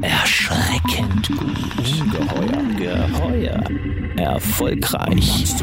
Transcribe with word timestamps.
Erschreckend 0.00 1.28
gut. 1.28 1.56
Ungeheuer. 2.00 3.08
Geheuer. 3.08 3.64
Erfolgreich. 4.16 5.54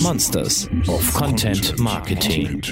Monsters 0.00 0.68
of 0.88 1.14
Content 1.14 1.78
Marketing. 1.78 2.62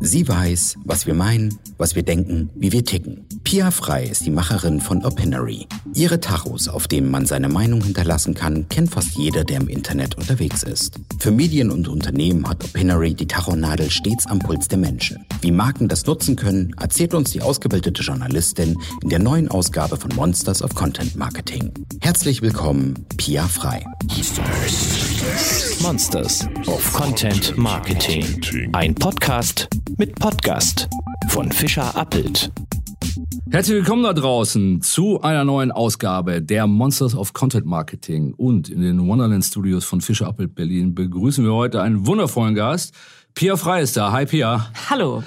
Sie 0.00 0.28
weiß, 0.28 0.76
was 0.84 1.06
wir 1.06 1.14
meinen, 1.14 1.58
was 1.78 1.94
wir 1.94 2.02
denken, 2.02 2.50
wie 2.54 2.72
wir 2.72 2.84
ticken. 2.84 3.26
Pia 3.54 3.70
Frei 3.70 4.06
ist 4.06 4.26
die 4.26 4.32
Macherin 4.32 4.80
von 4.80 5.04
Opinory. 5.04 5.68
Ihre 5.94 6.18
Tachos, 6.18 6.66
auf 6.66 6.88
denen 6.88 7.08
man 7.08 7.24
seine 7.24 7.48
Meinung 7.48 7.84
hinterlassen 7.84 8.34
kann, 8.34 8.68
kennt 8.68 8.90
fast 8.90 9.16
jeder, 9.16 9.44
der 9.44 9.58
im 9.60 9.68
Internet 9.68 10.16
unterwegs 10.16 10.64
ist. 10.64 10.98
Für 11.20 11.30
Medien 11.30 11.70
und 11.70 11.86
Unternehmen 11.86 12.48
hat 12.48 12.64
Opinory 12.64 13.14
die 13.14 13.28
Tachonadel 13.28 13.92
stets 13.92 14.26
am 14.26 14.40
Puls 14.40 14.66
der 14.66 14.78
Menschen. 14.78 15.24
Wie 15.40 15.52
Marken 15.52 15.86
das 15.86 16.04
nutzen 16.04 16.34
können, 16.34 16.74
erzählt 16.80 17.14
uns 17.14 17.30
die 17.30 17.42
ausgebildete 17.42 18.02
Journalistin 18.02 18.76
in 19.04 19.08
der 19.08 19.20
neuen 19.20 19.46
Ausgabe 19.46 19.98
von 19.98 20.12
Monsters 20.16 20.60
of 20.60 20.74
Content 20.74 21.14
Marketing. 21.14 21.72
Herzlich 22.00 22.42
willkommen, 22.42 23.06
Pia 23.18 23.46
Frei. 23.46 23.86
Monsters 25.80 26.48
of 26.66 26.92
Content 26.92 27.56
Marketing. 27.56 28.26
Ein 28.72 28.96
Podcast 28.96 29.68
mit 29.96 30.16
Podcast 30.16 30.88
von 31.28 31.52
Fischer 31.52 31.96
Appelt. 31.96 32.50
Herzlich 33.54 33.76
willkommen 33.76 34.02
da 34.02 34.12
draußen 34.12 34.82
zu 34.82 35.22
einer 35.22 35.44
neuen 35.44 35.70
Ausgabe 35.70 36.42
der 36.42 36.66
Monsters 36.66 37.14
of 37.14 37.34
Content 37.34 37.64
Marketing. 37.64 38.34
Und 38.34 38.68
in 38.68 38.82
den 38.82 39.06
Wonderland 39.06 39.44
Studios 39.44 39.84
von 39.84 40.00
Fischer 40.00 40.26
Appelt 40.26 40.56
Berlin 40.56 40.92
begrüßen 40.92 41.44
wir 41.44 41.52
heute 41.52 41.80
einen 41.80 42.04
wundervollen 42.04 42.56
Gast. 42.56 42.96
Pia 43.32 43.54
Frei 43.54 43.82
ist 43.82 43.96
da. 43.96 44.10
Hi 44.10 44.26
Pia. 44.26 44.72
Hallo. 44.90 45.22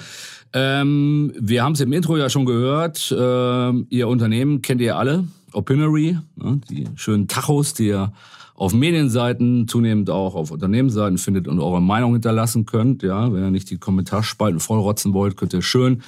Ähm, 0.52 1.32
wir 1.40 1.64
haben 1.64 1.72
es 1.72 1.80
im 1.80 1.90
Intro 1.90 2.18
ja 2.18 2.28
schon 2.28 2.44
gehört. 2.44 3.16
Ähm, 3.18 3.86
ihr 3.88 4.08
Unternehmen 4.08 4.60
kennt 4.60 4.82
ihr 4.82 4.98
alle. 4.98 5.24
Opinory, 5.54 6.18
ne, 6.36 6.60
die 6.68 6.86
schönen 6.96 7.28
Tachos, 7.28 7.72
die 7.72 7.86
ihr 7.86 8.12
auf 8.54 8.74
Medienseiten, 8.74 9.68
zunehmend 9.68 10.10
auch 10.10 10.34
auf 10.34 10.50
Unternehmensseiten 10.50 11.16
findet 11.16 11.48
und 11.48 11.60
eure 11.60 11.80
Meinung 11.80 12.12
hinterlassen 12.12 12.66
könnt. 12.66 13.02
Ja, 13.02 13.32
wenn 13.32 13.44
ihr 13.44 13.50
nicht 13.50 13.70
die 13.70 13.78
Kommentarspalten 13.78 14.60
vollrotzen 14.60 15.14
wollt, 15.14 15.38
könnt 15.38 15.54
ihr 15.54 15.62
schön 15.62 16.02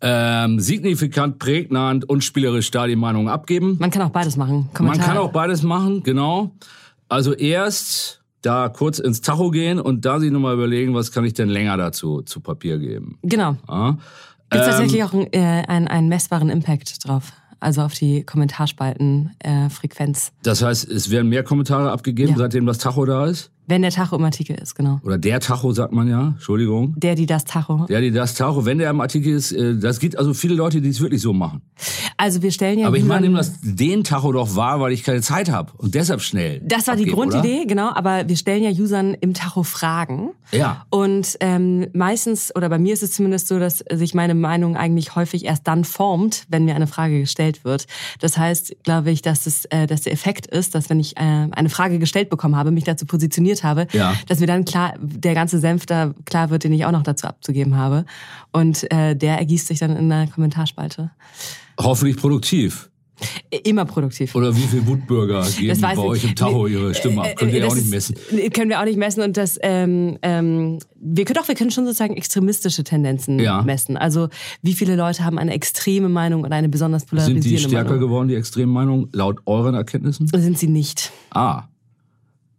ähm, 0.00 0.60
signifikant, 0.60 1.38
prägnant 1.38 2.08
und 2.08 2.22
spielerisch 2.22 2.70
da 2.70 2.86
die 2.86 2.96
Meinung 2.96 3.28
abgeben. 3.28 3.76
Man 3.80 3.90
kann 3.90 4.02
auch 4.02 4.10
beides 4.10 4.36
machen. 4.36 4.68
Man 4.78 4.98
kann 4.98 5.16
auch 5.16 5.32
beides 5.32 5.62
machen, 5.62 6.02
genau. 6.02 6.50
Also 7.08 7.32
erst 7.32 8.22
da 8.42 8.68
kurz 8.68 8.98
ins 8.98 9.20
Tacho 9.22 9.50
gehen 9.50 9.80
und 9.80 10.04
da 10.04 10.20
sich 10.20 10.30
nochmal 10.30 10.54
überlegen, 10.54 10.94
was 10.94 11.10
kann 11.12 11.24
ich 11.24 11.34
denn 11.34 11.48
länger 11.48 11.76
dazu 11.76 12.22
zu 12.22 12.40
Papier 12.40 12.78
geben. 12.78 13.18
Genau. 13.22 13.56
Ja? 13.68 13.90
Gibt 13.92 14.00
es 14.50 14.60
Ähm, 14.60 14.64
tatsächlich 14.72 15.02
auch 15.04 15.12
einen, 15.12 15.26
äh, 15.32 15.64
einen, 15.66 15.88
einen 15.88 16.08
messbaren 16.08 16.48
Impact 16.50 17.06
drauf? 17.08 17.32
Also 17.58 17.80
auf 17.82 17.94
die 17.94 18.22
Kommentarspalten 18.22 19.30
äh, 19.40 19.70
Frequenz. 19.70 20.30
Das 20.42 20.62
heißt, 20.62 20.88
es 20.90 21.10
werden 21.10 21.28
mehr 21.28 21.42
Kommentare 21.42 21.90
abgegeben, 21.90 22.32
Ja. 22.32 22.38
seitdem 22.38 22.66
das 22.66 22.78
Tacho 22.78 23.04
da 23.06 23.26
ist? 23.26 23.50
Wenn 23.66 23.82
der 23.82 23.90
Tacho 23.90 24.16
im 24.16 24.24
Artikel 24.24 24.56
ist, 24.56 24.74
genau. 24.74 25.00
Oder 25.02 25.18
der 25.18 25.40
Tacho, 25.40 25.72
sagt 25.72 25.92
man 25.92 26.08
ja. 26.08 26.28
Entschuldigung. 26.28 26.94
Der, 26.96 27.14
die 27.14 27.26
das 27.26 27.44
Tacho. 27.44 27.86
Der, 27.88 28.00
die 28.00 28.10
das 28.10 28.34
Tacho, 28.34 28.64
wenn 28.64 28.78
der 28.78 28.90
im 28.90 29.00
Artikel 29.00 29.32
ist, 29.32 29.52
äh, 29.52 29.76
das 29.76 29.98
gibt 29.98 30.18
also 30.18 30.34
viele 30.34 30.54
Leute, 30.54 30.80
die 30.80 30.88
es 30.88 31.00
wirklich 31.00 31.20
so 31.20 31.32
machen. 31.32 31.62
Also 32.16 32.42
wir 32.42 32.50
stellen 32.50 32.78
ja. 32.78 32.86
Aber 32.86 32.96
ich 32.96 33.04
meine, 33.04 33.22
nimm 33.22 33.34
das 33.34 33.60
den 33.60 34.04
Tacho 34.04 34.32
doch 34.32 34.56
wahr, 34.56 34.80
weil 34.80 34.92
ich 34.92 35.02
keine 35.02 35.20
Zeit 35.20 35.50
habe 35.50 35.72
und 35.76 35.94
deshalb 35.94 36.20
schnell. 36.22 36.60
Das 36.64 36.86
war 36.86 36.96
die 36.96 37.02
abgebe, 37.02 37.16
Grundidee, 37.16 37.58
Oder? 37.58 37.66
genau. 37.66 37.90
Aber 37.94 38.28
wir 38.28 38.36
stellen 38.36 38.62
ja 38.62 38.70
Usern 38.70 39.14
im 39.20 39.34
Tacho 39.34 39.62
Fragen. 39.62 40.30
Ja. 40.52 40.86
Und 40.90 41.36
ähm, 41.40 41.88
meistens, 41.92 42.54
oder 42.54 42.68
bei 42.68 42.78
mir 42.78 42.94
ist 42.94 43.02
es 43.02 43.12
zumindest 43.12 43.48
so, 43.48 43.58
dass 43.58 43.84
sich 43.92 44.14
meine 44.14 44.34
Meinung 44.34 44.76
eigentlich 44.76 45.14
häufig 45.16 45.44
erst 45.44 45.66
dann 45.66 45.84
formt, 45.84 46.44
wenn 46.48 46.64
mir 46.64 46.74
eine 46.74 46.86
Frage 46.86 47.20
gestellt 47.20 47.64
wird. 47.64 47.86
Das 48.20 48.38
heißt, 48.38 48.76
glaube 48.84 49.10
ich, 49.10 49.22
dass, 49.22 49.46
es, 49.46 49.64
äh, 49.66 49.86
dass 49.86 50.02
der 50.02 50.12
Effekt 50.12 50.46
ist, 50.46 50.74
dass 50.74 50.88
wenn 50.88 51.00
ich 51.00 51.16
äh, 51.16 51.20
eine 51.20 51.68
Frage 51.68 51.98
gestellt 51.98 52.30
bekommen 52.30 52.56
habe, 52.56 52.70
mich 52.70 52.84
dazu 52.84 53.06
positioniert 53.06 53.55
habe, 53.64 53.86
Ja. 53.92 54.14
dass 54.28 54.40
mir 54.40 54.46
dann 54.46 54.64
klar 54.64 54.94
der 55.00 55.34
ganze 55.34 55.58
Senf 55.58 55.86
da 55.86 56.12
klar 56.24 56.50
wird, 56.50 56.64
den 56.64 56.72
ich 56.72 56.84
auch 56.84 56.92
noch 56.92 57.02
dazu 57.02 57.26
abzugeben 57.26 57.76
habe. 57.76 58.04
Und 58.52 58.90
äh, 58.92 59.14
der 59.14 59.38
ergießt 59.38 59.66
sich 59.68 59.78
dann 59.78 59.96
in 59.96 60.08
der 60.08 60.26
Kommentarspalte. 60.28 61.10
Hoffentlich 61.78 62.16
produktiv. 62.16 62.90
Immer 63.64 63.86
produktiv. 63.86 64.34
Oder 64.34 64.54
wie 64.54 64.60
viel 64.60 64.86
Wutbürger 64.86 65.42
geben 65.58 65.80
bei 65.80 65.88
weiß 65.92 65.98
euch 66.00 66.24
im 66.24 66.34
Tacho 66.34 66.66
ihre 66.66 66.94
Stimme 66.94 67.22
ab? 67.22 67.28
Könnt 67.36 67.50
ihr 67.54 67.62
äh, 67.62 67.64
auch 67.66 67.74
nicht 67.74 67.84
ist- 67.84 67.90
messen. 67.90 68.14
nee, 68.30 68.50
Können 68.50 68.68
wir 68.68 68.78
auch 68.78 68.84
nicht 68.84 68.98
messen 68.98 69.22
und 69.22 69.38
das, 69.38 69.58
ähm, 69.62 70.18
ähm, 70.20 70.80
wir 71.00 71.24
können 71.24 71.36
doch, 71.40 71.48
wir 71.48 71.54
können 71.54 71.70
schon 71.70 71.86
sozusagen 71.86 72.14
extremistische 72.14 72.84
Tendenzen 72.84 73.38
Ja. 73.38 73.62
messen. 73.62 73.96
Also 73.96 74.28
wie 74.60 74.74
viele 74.74 74.96
Leute 74.96 75.24
haben 75.24 75.38
eine 75.38 75.54
extreme 75.54 76.10
Meinung 76.10 76.44
und 76.44 76.52
eine 76.52 76.68
besonders 76.68 77.02
Sind 77.04 77.10
polarisierende 77.10 77.48
die 77.48 77.58
stärker 77.58 77.84
Meinung? 77.88 78.00
geworden, 78.00 78.28
die 78.28 78.34
extremen 78.34 78.72
Meinungen, 78.74 79.08
laut 79.12 79.38
euren 79.46 79.74
Erkenntnissen? 79.74 80.26
Sind 80.28 80.58
sie 80.58 80.68
nicht. 80.68 81.10
Ah. 81.30 81.62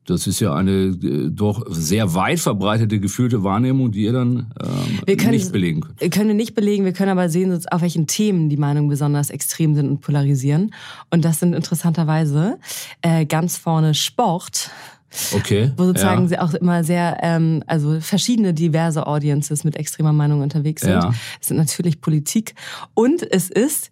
Das 0.07 0.25
ist 0.25 0.39
ja 0.39 0.53
eine 0.55 0.71
äh, 0.71 1.29
doch 1.29 1.65
sehr 1.69 2.15
weit 2.15 2.39
verbreitete 2.39 2.99
gefühlte 2.99 3.43
Wahrnehmung, 3.43 3.91
die 3.91 4.03
ihr 4.03 4.13
dann 4.13 4.53
ähm, 5.05 5.17
können, 5.17 5.31
nicht 5.31 5.51
belegen 5.51 5.81
könnt. 5.81 6.11
Können 6.11 6.29
wir 6.29 6.35
nicht 6.35 6.55
belegen, 6.55 6.85
wir 6.85 6.93
können 6.93 7.11
aber 7.11 7.29
sehen, 7.29 7.59
auf 7.69 7.81
welchen 7.81 8.07
Themen 8.07 8.49
die 8.49 8.55
Meinungen 8.55 8.87
besonders 8.87 9.29
extrem 9.29 9.75
sind 9.75 9.89
und 9.89 9.99
polarisieren. 9.99 10.73
Und 11.11 11.25
das 11.25 11.41
sind 11.41 11.53
interessanterweise 11.53 12.57
äh, 13.01 13.25
ganz 13.25 13.57
vorne 13.57 13.93
Sport, 13.93 14.71
Okay. 15.33 15.71
wo 15.77 15.85
sozusagen 15.85 16.23
ja. 16.23 16.27
sie 16.27 16.39
auch 16.39 16.53
immer 16.53 16.83
sehr, 16.83 17.17
ähm, 17.21 17.63
also 17.65 17.99
verschiedene 17.99 18.53
diverse 18.53 19.07
Audiences 19.07 19.63
mit 19.63 19.75
extremer 19.75 20.13
Meinung 20.13 20.41
unterwegs 20.41 20.81
sind. 20.81 20.91
Ja. 20.91 21.13
Es 21.41 21.47
sind 21.47 21.57
natürlich 21.57 22.01
Politik 22.01 22.55
und 22.93 23.23
es 23.23 23.49
ist 23.49 23.89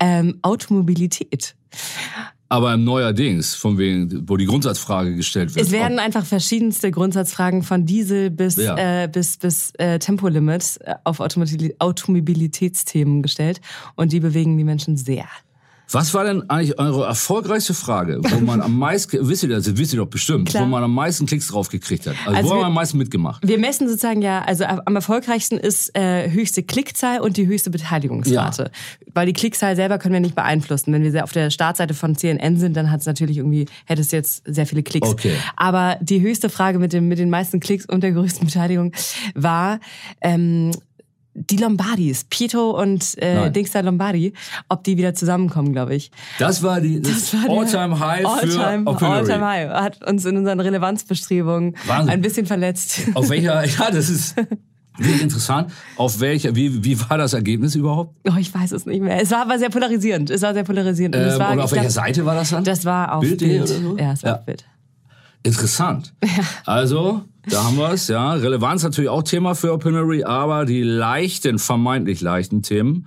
ähm, 0.00 0.38
Automobilität. 0.42 1.54
Aber 2.50 2.76
neuerdings, 2.76 3.54
von 3.54 3.76
wegen, 3.76 4.26
wo 4.28 4.36
die 4.36 4.46
Grundsatzfrage 4.46 5.14
gestellt 5.14 5.54
wird. 5.54 5.66
Es 5.66 5.70
werden 5.72 5.98
einfach 5.98 6.24
verschiedenste 6.24 6.90
Grundsatzfragen 6.90 7.62
von 7.62 7.84
Diesel 7.84 8.30
bis 8.30 8.56
Ja. 8.56 9.04
äh, 9.04 9.08
bis 9.08 9.36
bis 9.36 9.72
äh, 9.78 9.98
Tempolimit 9.98 10.78
äh, 10.80 10.94
auf 11.04 11.20
Automobil 11.20 11.74
Automobilitätsthemen 11.78 13.22
gestellt 13.22 13.60
und 13.96 14.12
die 14.12 14.20
bewegen 14.20 14.56
die 14.56 14.64
Menschen 14.64 14.96
sehr. 14.96 15.26
Was 15.90 16.12
war 16.14 16.24
denn 16.24 16.48
eigentlich 16.50 16.78
eure 16.78 17.06
erfolgreichste 17.06 17.72
Frage, 17.74 18.20
wo 18.22 18.40
man 18.44 18.60
am 18.60 18.78
meisten, 18.78 19.26
wisst 19.28 19.42
ihr 19.42 19.48
das, 19.48 19.76
wisst 19.76 19.92
ihr 19.94 19.98
doch 20.00 20.06
bestimmt, 20.08 20.48
Klar. 20.50 20.64
wo 20.64 20.68
man 20.68 20.82
am 20.84 20.92
meisten 20.94 21.26
Klicks 21.26 21.48
drauf 21.48 21.68
gekriegt 21.68 22.06
hat? 22.06 22.14
Also, 22.26 22.36
Also 22.36 22.48
wo 22.48 22.52
haben 22.52 22.58
wir- 22.58 22.62
wir 22.62 22.66
am 22.66 22.74
meisten 22.74 22.98
mitgemacht? 22.98 23.46
Wir 23.46 23.58
messen 23.58 23.88
sozusagen 23.88 24.20
ja, 24.22 24.42
also 24.42 24.64
am 24.64 24.94
erfolgreichsten 24.96 25.56
ist 25.56 25.96
äh, 25.96 26.30
höchste 26.30 26.62
Klickzahl 26.62 27.20
und 27.20 27.36
die 27.36 27.46
höchste 27.46 27.70
Beteiligungsrate. 27.70 28.70
Weil 29.14 29.26
die 29.26 29.32
Klickzahl 29.32 29.76
selber 29.76 29.98
können 29.98 30.12
wir 30.14 30.20
nicht 30.20 30.34
beeinflussen. 30.34 30.92
Wenn 30.92 31.02
wir 31.12 31.24
auf 31.24 31.32
der 31.32 31.50
Startseite 31.50 31.94
von 31.94 32.16
CNN 32.16 32.56
sind, 32.58 32.76
dann 32.76 32.90
hat 32.90 33.00
es 33.00 33.06
natürlich 33.06 33.38
irgendwie, 33.38 33.66
hätte 33.86 34.00
es 34.02 34.10
jetzt 34.12 34.42
sehr 34.46 34.66
viele 34.66 34.82
Klicks. 34.82 35.08
Okay. 35.08 35.32
Aber 35.56 35.96
die 36.00 36.20
höchste 36.20 36.50
Frage 36.50 36.78
mit, 36.78 36.92
dem, 36.92 37.08
mit 37.08 37.18
den 37.18 37.30
meisten 37.30 37.60
Klicks 37.60 37.86
und 37.86 38.02
der 38.02 38.12
größten 38.12 38.46
Beteiligung 38.46 38.92
war, 39.34 39.80
ähm, 40.20 40.70
die 41.38 41.56
Lombardis, 41.56 42.24
Pietro 42.24 42.70
und 42.80 43.16
äh. 43.22 43.50
Dingster 43.50 43.82
Lombardi, 43.82 44.32
ob 44.68 44.84
die 44.84 44.96
wieder 44.96 45.14
zusammenkommen, 45.14 45.72
glaube 45.72 45.94
ich. 45.94 46.10
Das 46.38 46.62
war 46.62 46.80
die 46.80 47.00
das 47.00 47.30
Das 47.30 47.34
war 47.34 47.42
der 47.48 47.58
All-Time-High 47.58 48.20
für 48.22 48.62
All-Time. 48.64 48.90
All-Time 48.90 49.46
High. 49.46 49.68
Hat 49.70 50.04
uns 50.06 50.24
in 50.24 50.36
unseren 50.36 50.60
Relevanzbestrebungen 50.60 51.76
Wahnsinn. 51.86 52.10
ein 52.10 52.20
bisschen 52.20 52.46
verletzt. 52.46 53.00
Auf 53.14 53.28
welcher, 53.30 53.64
ja, 53.78 53.90
das 53.90 54.08
ist 54.08 54.36
wirklich 54.96 55.22
interessant. 55.22 55.70
Auf 55.96 56.20
welcher, 56.20 56.54
wie, 56.56 56.82
wie 56.84 56.98
war 57.08 57.18
das 57.18 57.32
Ergebnis 57.32 57.74
überhaupt? 57.76 58.16
Oh, 58.28 58.36
ich 58.38 58.52
weiß 58.52 58.72
es 58.72 58.84
nicht 58.86 59.00
mehr. 59.00 59.20
Es 59.22 59.30
war 59.30 59.42
aber 59.42 59.58
sehr 59.58 59.70
polarisierend. 59.70 60.30
Es 60.30 60.42
war 60.42 60.54
sehr 60.54 60.64
polarisierend. 60.64 61.14
Und 61.16 61.22
Ähm, 61.22 61.38
war, 61.38 61.52
oder 61.52 61.64
auf 61.64 61.70
welcher 61.72 61.82
glaub, 61.82 61.92
Seite 61.92 62.26
war 62.26 62.34
das 62.34 62.50
dann? 62.50 62.64
Das 62.64 62.84
war 62.84 63.14
auf 63.14 63.20
Bild. 63.20 63.68
so? 63.68 63.96
Ja, 63.96 64.12
es 64.12 64.22
war 64.24 64.30
Ja. 64.32 64.36
auf 64.38 64.44
Bild. 64.46 64.64
Interessant. 65.44 66.14
Also, 66.66 67.22
da 67.50 67.64
haben 67.64 67.76
wir 67.76 67.92
es, 67.92 68.08
ja. 68.08 68.32
Relevanz 68.32 68.82
natürlich 68.82 69.10
auch 69.10 69.22
Thema 69.22 69.54
für 69.54 69.72
Opinory, 69.72 70.24
aber 70.24 70.64
die 70.64 70.82
leichten, 70.82 71.58
vermeintlich 71.58 72.20
leichten 72.20 72.62
Themen 72.62 73.06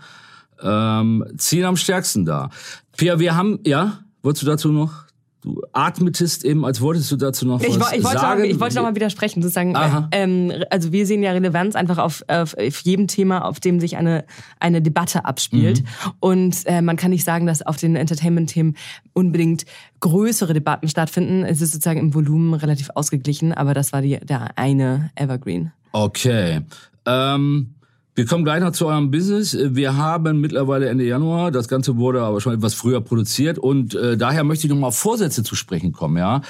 ähm, 0.62 1.26
ziehen 1.38 1.66
am 1.66 1.78
stärksten 1.78 2.26
da. 2.26 2.50
Pia, 2.98 3.20
wir 3.20 3.36
haben, 3.36 3.60
ja, 3.66 4.00
wolltest 4.22 4.44
du 4.44 4.48
dazu 4.48 4.72
noch? 4.72 5.06
Du 5.42 5.60
atmetest 5.74 6.46
eben, 6.46 6.64
als 6.66 6.82
wolltest 6.82 7.12
du 7.12 7.16
dazu 7.16 7.48
noch 7.48 7.62
Ich, 7.62 7.70
was 7.80 7.92
wo- 7.92 7.96
ich 7.98 8.04
wollte 8.04 8.20
sagen. 8.20 8.42
noch, 8.42 8.48
ich 8.48 8.60
wollte 8.60 8.76
noch 8.76 8.84
mal 8.84 8.94
widersprechen, 8.96 9.42
sozusagen. 9.42 9.76
Ähm, 10.12 10.54
also 10.70 10.92
wir 10.92 11.08
sehen 11.08 11.24
ja 11.24 11.32
Relevanz 11.32 11.76
einfach 11.76 11.98
auf, 11.98 12.24
auf, 12.28 12.56
auf 12.56 12.80
jedem 12.82 13.08
Thema, 13.08 13.44
auf 13.46 13.60
dem 13.60 13.80
sich 13.80 13.98
eine, 13.98 14.24
eine 14.60 14.84
Debatte 14.84 15.26
abspielt. 15.26 15.82
Mhm. 15.82 16.12
Und 16.20 16.58
äh, 16.66 16.84
man 16.84 16.96
kann 16.96 17.10
nicht 17.10 17.24
sagen, 17.26 17.48
dass 17.48 17.64
auf 17.64 17.78
den 17.78 17.96
Entertainment-Themen 17.96 18.76
unbedingt 19.14 19.66
größere 20.00 20.54
Debatten 20.54 20.88
stattfinden. 20.88 21.44
Es 21.44 21.60
ist 21.60 21.72
sozusagen 21.72 22.00
im 22.00 22.14
Volumen 22.14 22.54
relativ 22.54 22.92
ausgeglichen, 22.94 23.52
aber 23.52 23.74
das 23.74 23.94
war 23.94 24.02
die, 24.04 24.20
der 24.20 24.58
eine 24.60 25.10
Evergreen. 25.16 25.72
Okay. 25.92 26.62
Ähm, 27.08 27.74
wir 28.14 28.26
kommen 28.26 28.44
gleich 28.44 28.62
noch 28.62 28.74
zu 28.74 28.88
eurem 28.88 29.10
Business. 29.10 29.58
Wir 29.58 29.96
haben 29.96 30.42
mittlerweile 30.42 30.90
Ende 30.90 31.06
Januar, 31.06 31.50
das 31.52 31.70
Ganze 31.70 31.98
wurde 31.98 32.22
aber 32.22 32.42
schon 32.42 32.54
etwas 32.54 32.74
früher 32.74 33.00
produziert 33.00 33.58
und 33.58 33.96
äh, 33.96 34.18
daher 34.18 34.44
möchte 34.44 34.68
ich 34.68 34.72
noch 34.72 34.80
mal 34.80 34.88
auf 34.88 34.98
Vorsätze 34.98 35.44
zu 35.44 35.56
sprechen 35.56 35.94
kommen. 35.94 36.18
Ja, 36.18 36.42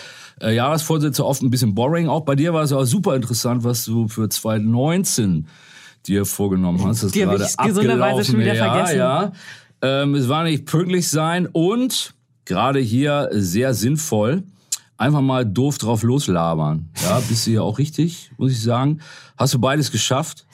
äh, 0.42 0.56
Jahresvorsätze 0.56 1.24
oft 1.24 1.44
ein 1.44 1.52
bisschen 1.52 1.76
boring. 1.76 2.08
Auch 2.08 2.22
bei 2.22 2.36
dir 2.36 2.54
war 2.54 2.64
es 2.64 2.74
aber 2.74 2.88
super 2.88 3.16
interessant, 3.16 3.64
was 3.64 3.86
du 3.86 4.08
für 4.08 4.28
2019 4.28 5.48
dir 6.08 6.26
vorgenommen 6.26 6.84
hast. 6.84 7.04
Das 7.04 7.12
Die 7.12 7.24
habe 7.24 7.38
gerade 7.38 7.50
ich 7.50 7.58
gesunderweise 7.58 8.26
schon 8.26 8.40
wieder 8.40 8.56
ja, 8.56 8.74
vergessen. 8.74 8.98
Ja, 8.98 9.32
ähm, 9.84 10.16
es 10.16 10.28
war 10.30 10.44
nicht 10.44 10.66
pünktlich 10.66 11.10
sein 11.10 11.48
und 11.52 12.16
gerade 12.46 12.80
hier 12.80 13.30
sehr 13.32 13.76
sinnvoll. 13.76 14.44
Einfach 14.98 15.22
mal 15.22 15.48
doof 15.48 15.80
drauf 15.80 16.04
loslabern. 16.04 16.90
Ja, 17.04 17.20
bist 17.28 17.48
du 17.48 17.52
ja 17.52 17.62
auch 17.62 17.80
richtig, 17.80 18.32
muss 18.38 18.52
ich 18.52 18.62
sagen. 18.62 19.00
Hast 19.42 19.56
du 19.56 19.60
beides 19.60 19.92
geschafft? 19.92 20.46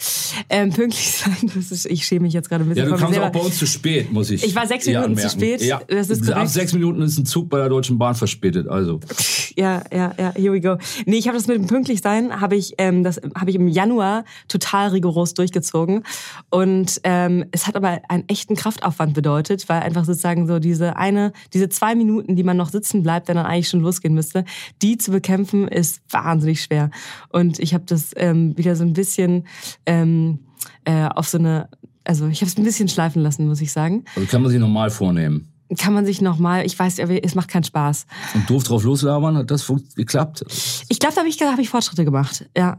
Ähm, 0.50 0.72
pünktlich 0.72 1.12
sein, 1.12 1.36
das 1.56 1.72
ist, 1.72 1.86
ich 1.88 2.06
schäme 2.06 2.22
mich 2.22 2.34
jetzt 2.34 2.48
gerade 2.48 2.64
ein 2.64 2.70
Ja, 2.70 2.86
bisschen 2.86 2.90
du 2.92 2.98
vor 2.98 3.10
mir 3.10 3.16
kamst 3.18 3.28
auch 3.28 3.42
bei 3.42 3.46
uns 3.46 3.58
zu 3.58 3.68
spät, 3.68 4.14
muss 4.14 4.30
ich. 4.30 4.46
Ich 4.46 4.56
war 4.56 4.66
sechs 4.66 4.86
Minuten 4.86 5.18
zu 5.18 5.28
anmerken. 5.28 5.30
spät, 5.30 5.62
Ja, 5.62 5.82
das 5.90 6.10
ist 6.10 6.32
ab 6.32 6.48
sechs 6.48 6.72
Minuten 6.72 7.02
ist 7.02 7.18
ein 7.18 7.26
Zug 7.26 7.50
bei 7.50 7.58
der 7.58 7.68
Deutschen 7.68 7.98
Bahn 7.98 8.16
verspätet. 8.16 8.70
Also 8.70 9.02
Ja, 9.58 9.84
ja, 9.92 10.14
ja, 10.18 10.34
here 10.36 10.54
we 10.54 10.62
go. 10.62 10.78
Nee, 11.06 11.18
ich 11.18 11.28
habe 11.28 11.38
das 11.38 11.48
mit 11.48 11.58
dem 11.58 11.68
pünktlich 11.68 12.02
sein, 12.02 12.40
habe 12.40 12.56
ich, 12.56 12.76
ähm, 12.78 13.04
das 13.04 13.20
habe 13.38 13.50
ich 13.50 13.58
im 13.58 13.68
Januar 13.68 14.24
total 14.48 14.90
rigoros 14.90 15.34
durchgezogen. 15.34 16.04
Und 16.50 17.02
ähm, 17.04 17.44
es 17.52 17.68
hat 17.68 17.76
aber 17.76 18.00
einen 18.08 18.24
echten 18.30 18.56
Kraftaufwand 18.56 19.14
bedeutet, 19.14 19.68
weil 19.68 19.82
einfach 19.82 20.06
sozusagen 20.06 20.48
so 20.48 20.60
diese 20.60 20.96
eine, 20.96 21.34
diese 21.54 21.68
zwei 21.68 21.94
Minuten, 21.94 22.38
die 22.38 22.44
man 22.44 22.56
noch 22.56 22.70
sitzen 22.70 23.04
bleibt, 23.04 23.28
wenn 23.28 23.36
dann 23.36 23.46
eigentlich 23.48 23.68
schon 23.68 23.82
losgehen 23.82 24.14
müsste, 24.14 24.46
die 24.82 24.98
zu 24.98 25.12
bekämpfen, 25.12 25.68
ist 25.68 26.00
wahnsinnig 26.10 26.64
schwer. 26.64 26.90
Und 27.30 27.60
ich 27.60 27.74
habe 27.74 27.84
das 27.86 28.12
ähm, 28.16 28.58
wieder 28.58 28.77
so 28.78 28.84
ein 28.84 28.94
bisschen 28.94 29.46
ähm, 29.86 30.40
äh, 30.86 31.08
auf 31.08 31.28
so 31.28 31.38
eine, 31.38 31.70
also 32.06 32.28
ich 32.28 32.42
habe 32.42 32.50
es 32.50 32.58
ein 32.58 32.64
bisschen 32.64 32.88
schleifen 32.88 33.22
lassen, 33.22 33.48
muss 33.48 33.60
ich 33.62 33.72
sagen. 33.72 34.06
Also 34.16 34.28
kann 34.30 34.42
man 34.42 34.52
sich 34.52 34.60
normal 34.60 34.90
vornehmen. 34.90 35.52
Kann 35.78 35.94
man 35.94 36.06
sich 36.06 36.22
noch 36.22 36.38
mal, 36.40 36.66
ich 36.66 36.80
weiß, 36.80 36.98
es 37.00 37.36
macht 37.36 37.50
keinen 37.50 37.66
Spaß. 37.66 38.06
Und 38.36 38.50
doof 38.50 38.64
drauf 38.64 38.84
loslabern, 38.86 39.36
hat 39.36 39.52
das 39.52 39.70
geklappt? 39.98 40.46
Ich 40.88 40.98
glaube, 41.00 41.16
da 41.16 41.20
habe 41.22 41.30
ich, 41.30 41.42
hab 41.42 41.60
ich 41.60 41.68
Fortschritte 41.68 42.06
gemacht. 42.06 42.48
Ja. 42.56 42.78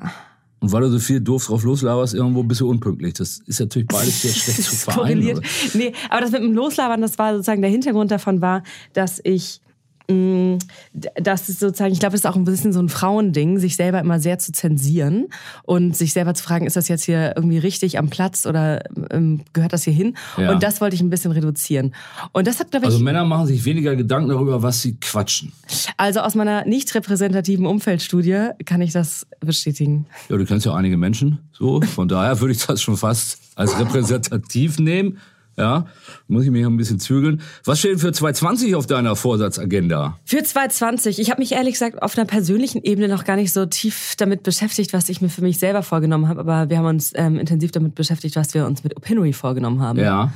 Und 0.61 0.73
weil 0.73 0.81
du 0.81 0.91
so 0.91 0.99
viel 0.99 1.21
doof 1.21 1.47
drauf 1.47 1.62
loslaberst, 1.65 2.15
irgendwo 2.15 2.43
bist 2.43 2.62
du 2.62 2.69
unpünktlich. 2.71 3.12
Das 3.15 3.41
ist 3.47 3.61
natürlich 3.61 3.87
beides 3.89 4.23
sehr 4.23 4.33
schlecht 4.35 4.62
zu 4.62 4.75
vereinen. 4.75 4.97
korreliert. 5.21 5.39
aber- 5.39 5.47
Nee, 5.79 5.93
aber 6.09 6.21
das 6.23 6.31
mit 6.31 6.43
dem 6.43 6.55
Loslabern, 6.55 7.03
das 7.03 7.19
war 7.19 7.33
sozusagen 7.35 7.61
der 7.61 7.71
Hintergrund 7.71 8.11
davon 8.11 8.41
war, 8.41 8.62
dass 8.95 9.21
ich 9.23 9.61
das 10.09 11.51
ist 11.51 11.61
sozusagen, 11.61 11.93
ich 11.93 12.01
glaube, 12.01 12.15
es 12.15 12.23
ist 12.23 12.27
auch 12.27 12.37
ein 12.37 12.45
bisschen 12.45 12.73
so 12.73 12.81
ein 12.81 12.89
Frauending, 12.89 13.59
sich 13.59 13.77
selber 13.77 14.01
immer 14.01 14.19
sehr 14.21 14.39
zu 14.39 14.53
zensieren 14.53 15.27
und 15.65 15.95
sich 15.97 16.15
selber 16.15 16.33
zu 16.33 16.43
fragen, 16.43 16.67
ist 16.67 16.77
das 16.77 16.89
jetzt 16.89 17.05
hier 17.05 17.35
irgendwie 17.37 17.59
richtig 17.59 17.99
am 17.99 18.09
Platz 18.09 18.47
oder 18.47 18.83
ähm, 19.11 19.43
gehört 19.53 19.75
das 19.75 19.85
hier 19.85 19.93
hin? 19.93 20.17
Ja. 20.39 20.51
Und 20.51 20.63
das 20.63 20.81
wollte 20.81 20.97
ich 20.97 21.03
ein 21.03 21.11
bisschen 21.11 21.33
reduzieren. 21.33 21.95
Und 22.33 22.47
das 22.47 22.59
hat, 22.59 22.71
glaube 22.71 22.87
ich, 22.87 22.93
Also 22.93 23.05
Männer 23.05 23.25
machen 23.25 23.47
sich 23.49 23.67
weniger 23.67 23.97
Gedanken 23.97 24.31
darüber, 24.31 24.63
was 24.63 24.81
sie 24.81 24.97
quatschen. 24.97 25.53
also 25.99 26.21
aus 26.21 26.35
meiner 26.35 26.65
nicht 26.65 26.95
repräsentativen 26.95 27.67
Umfeldstudie 27.67 28.49
kann 28.65 28.81
ich 28.81 28.93
das 28.93 29.27
bestätigen. 29.41 30.07
Ja, 30.31 30.39
du 30.39 30.47
kennst 30.47 30.65
ja 30.65 30.75
einige 30.75 30.97
Menschen, 30.97 31.39
so. 31.53 31.83
Von 31.83 32.09
daher 32.09 32.41
würde 32.41 32.55
ich 32.55 32.65
das 32.67 32.81
schon 32.81 32.97
fast 32.97 33.41
als 33.57 33.79
repräsentativ 33.79 34.79
nehmen. 34.79 35.19
Ja, 35.59 35.87
muss 36.29 36.45
ich 36.45 36.51
mich 36.51 36.65
ein 36.65 36.77
bisschen 36.77 37.01
zügeln. 37.01 37.43
Was 37.65 37.81
steht 37.81 37.93
denn 37.93 37.99
für 37.99 38.13
2020 38.13 38.77
auf 38.77 38.87
deiner 38.87 39.17
Vorsatzagenda? 39.17 40.17
Für 40.25 40.43
2020, 40.43 41.19
ich 41.19 41.31
habe 41.31 41.41
mich 41.41 41.53
ehrlich 41.53 41.73
gesagt 41.75 42.01
auf 42.01 42.17
einer 42.17 42.27
persönlichen 42.27 42.83
Ebene 42.83 43.09
noch 43.09 43.25
gar 43.25 43.35
nicht 43.37 43.53
so 43.53 43.67
tief 43.67 44.15
damit 44.17 44.45
beschäftigt, 44.45 44.93
was 44.93 45.09
ich 45.09 45.21
mir 45.21 45.29
für 45.29 45.43
mich 45.43 45.59
selber 45.59 45.83
vorgenommen 45.83 46.29
habe, 46.29 46.39
aber 46.41 46.71
wir 46.71 46.79
haben 46.79 46.87
uns 46.87 47.13
ähm, 47.17 47.39
intensiv 47.39 47.73
damit 47.73 47.97
beschäftigt, 47.97 48.37
was 48.37 48.55
wir 48.55 48.67
uns 48.67 48.85
mit 48.85 48.97
Opinory 48.97 49.33
vorgenommen 49.33 49.83
haben. 49.83 49.99
Ja. 49.99 50.33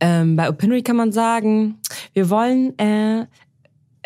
Ähm, 0.00 0.36
bei 0.36 0.48
Opinory 0.48 0.82
kann 0.82 0.96
man 0.96 1.10
sagen, 1.12 1.76
wir 2.12 2.28
wollen, 2.28 2.78
äh, 2.78 3.26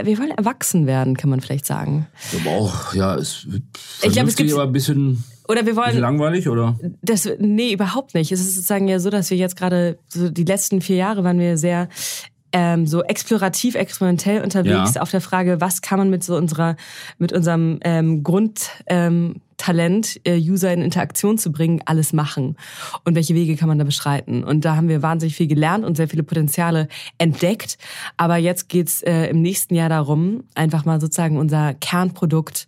wir 0.03 0.19
wollen 0.19 0.31
erwachsen 0.33 0.87
werden, 0.87 1.17
kann 1.17 1.31
man 1.31 1.41
vielleicht 1.41 1.67
sagen. 1.67 2.07
Aber 2.41 2.51
auch, 2.51 2.95
ja, 2.95 3.15
es 3.17 3.47
Ich 4.03 4.13
glaub, 4.13 4.27
es 4.29 4.37
gibt- 4.37 4.53
aber 4.53 4.63
ein 4.65 4.73
bisschen, 4.73 5.25
Oder 5.49 5.67
wir 5.67 5.77
wollen 5.77 5.99
langweilig, 5.99 6.49
oder? 6.49 6.79
Das, 7.03 7.29
nee, 7.39 7.73
überhaupt 7.73 8.15
nicht. 8.15 8.33
Es 8.33 8.41
ist 8.41 8.55
sozusagen 8.55 8.89
ja 8.89 8.99
so, 8.99 9.11
dass 9.11 9.31
wir 9.31 9.37
jetzt 9.37 9.57
gerade, 9.57 9.99
so 10.09 10.31
die 10.31 10.45
letzten 10.45 10.81
vier 10.81 10.97
Jahre 10.97 11.23
waren 11.25 11.39
wir 11.39 11.59
sehr 11.59 11.89
ähm, 12.53 12.87
so 12.87 13.03
explorativ, 13.03 13.75
experimentell 13.75 14.41
unterwegs 14.43 14.95
Ja. 14.95 15.03
auf 15.03 15.11
der 15.11 15.21
Frage, 15.21 15.61
was 15.61 15.83
kann 15.83 15.99
man 15.99 16.09
mit 16.09 16.23
so 16.23 16.37
unserer, 16.37 16.77
mit 17.19 17.33
unserem 17.33 17.81
ähm, 17.83 18.23
Grundtalent, 18.23 18.71
ähm, 18.87 19.41
Talent, 19.57 20.21
äh, 20.25 20.39
User 20.39 20.73
in 20.73 20.83
Interaktion 20.83 21.39
zu 21.39 21.53
bringen, 21.53 21.81
alles 21.85 22.13
machen 22.13 22.57
und 23.05 23.15
welche 23.15 23.35
Wege 23.35 23.57
kann 23.57 23.69
man 23.69 23.79
da 23.79 23.85
beschreiten. 23.85 24.45
Und 24.45 24.65
da 24.65 24.77
haben 24.77 24.89
wir 24.89 25.03
wahnsinnig 25.03 25.37
viel 25.37 25.47
gelernt 25.47 25.85
und 25.85 25.97
sehr 25.97 26.09
viele 26.09 26.23
Potenziale 26.23 26.89
entdeckt. 27.19 27.79
Aber 28.17 28.37
jetzt 28.37 28.69
geht's 28.69 29.03
äh, 29.03 29.27
im 29.27 29.43
nächsten 29.43 29.75
Jahr 29.75 29.89
darum, 29.89 30.45
einfach 30.55 30.85
mal 30.85 31.01
sozusagen 31.01 31.37
unser 31.37 31.75
Kernprodukt, 31.75 32.67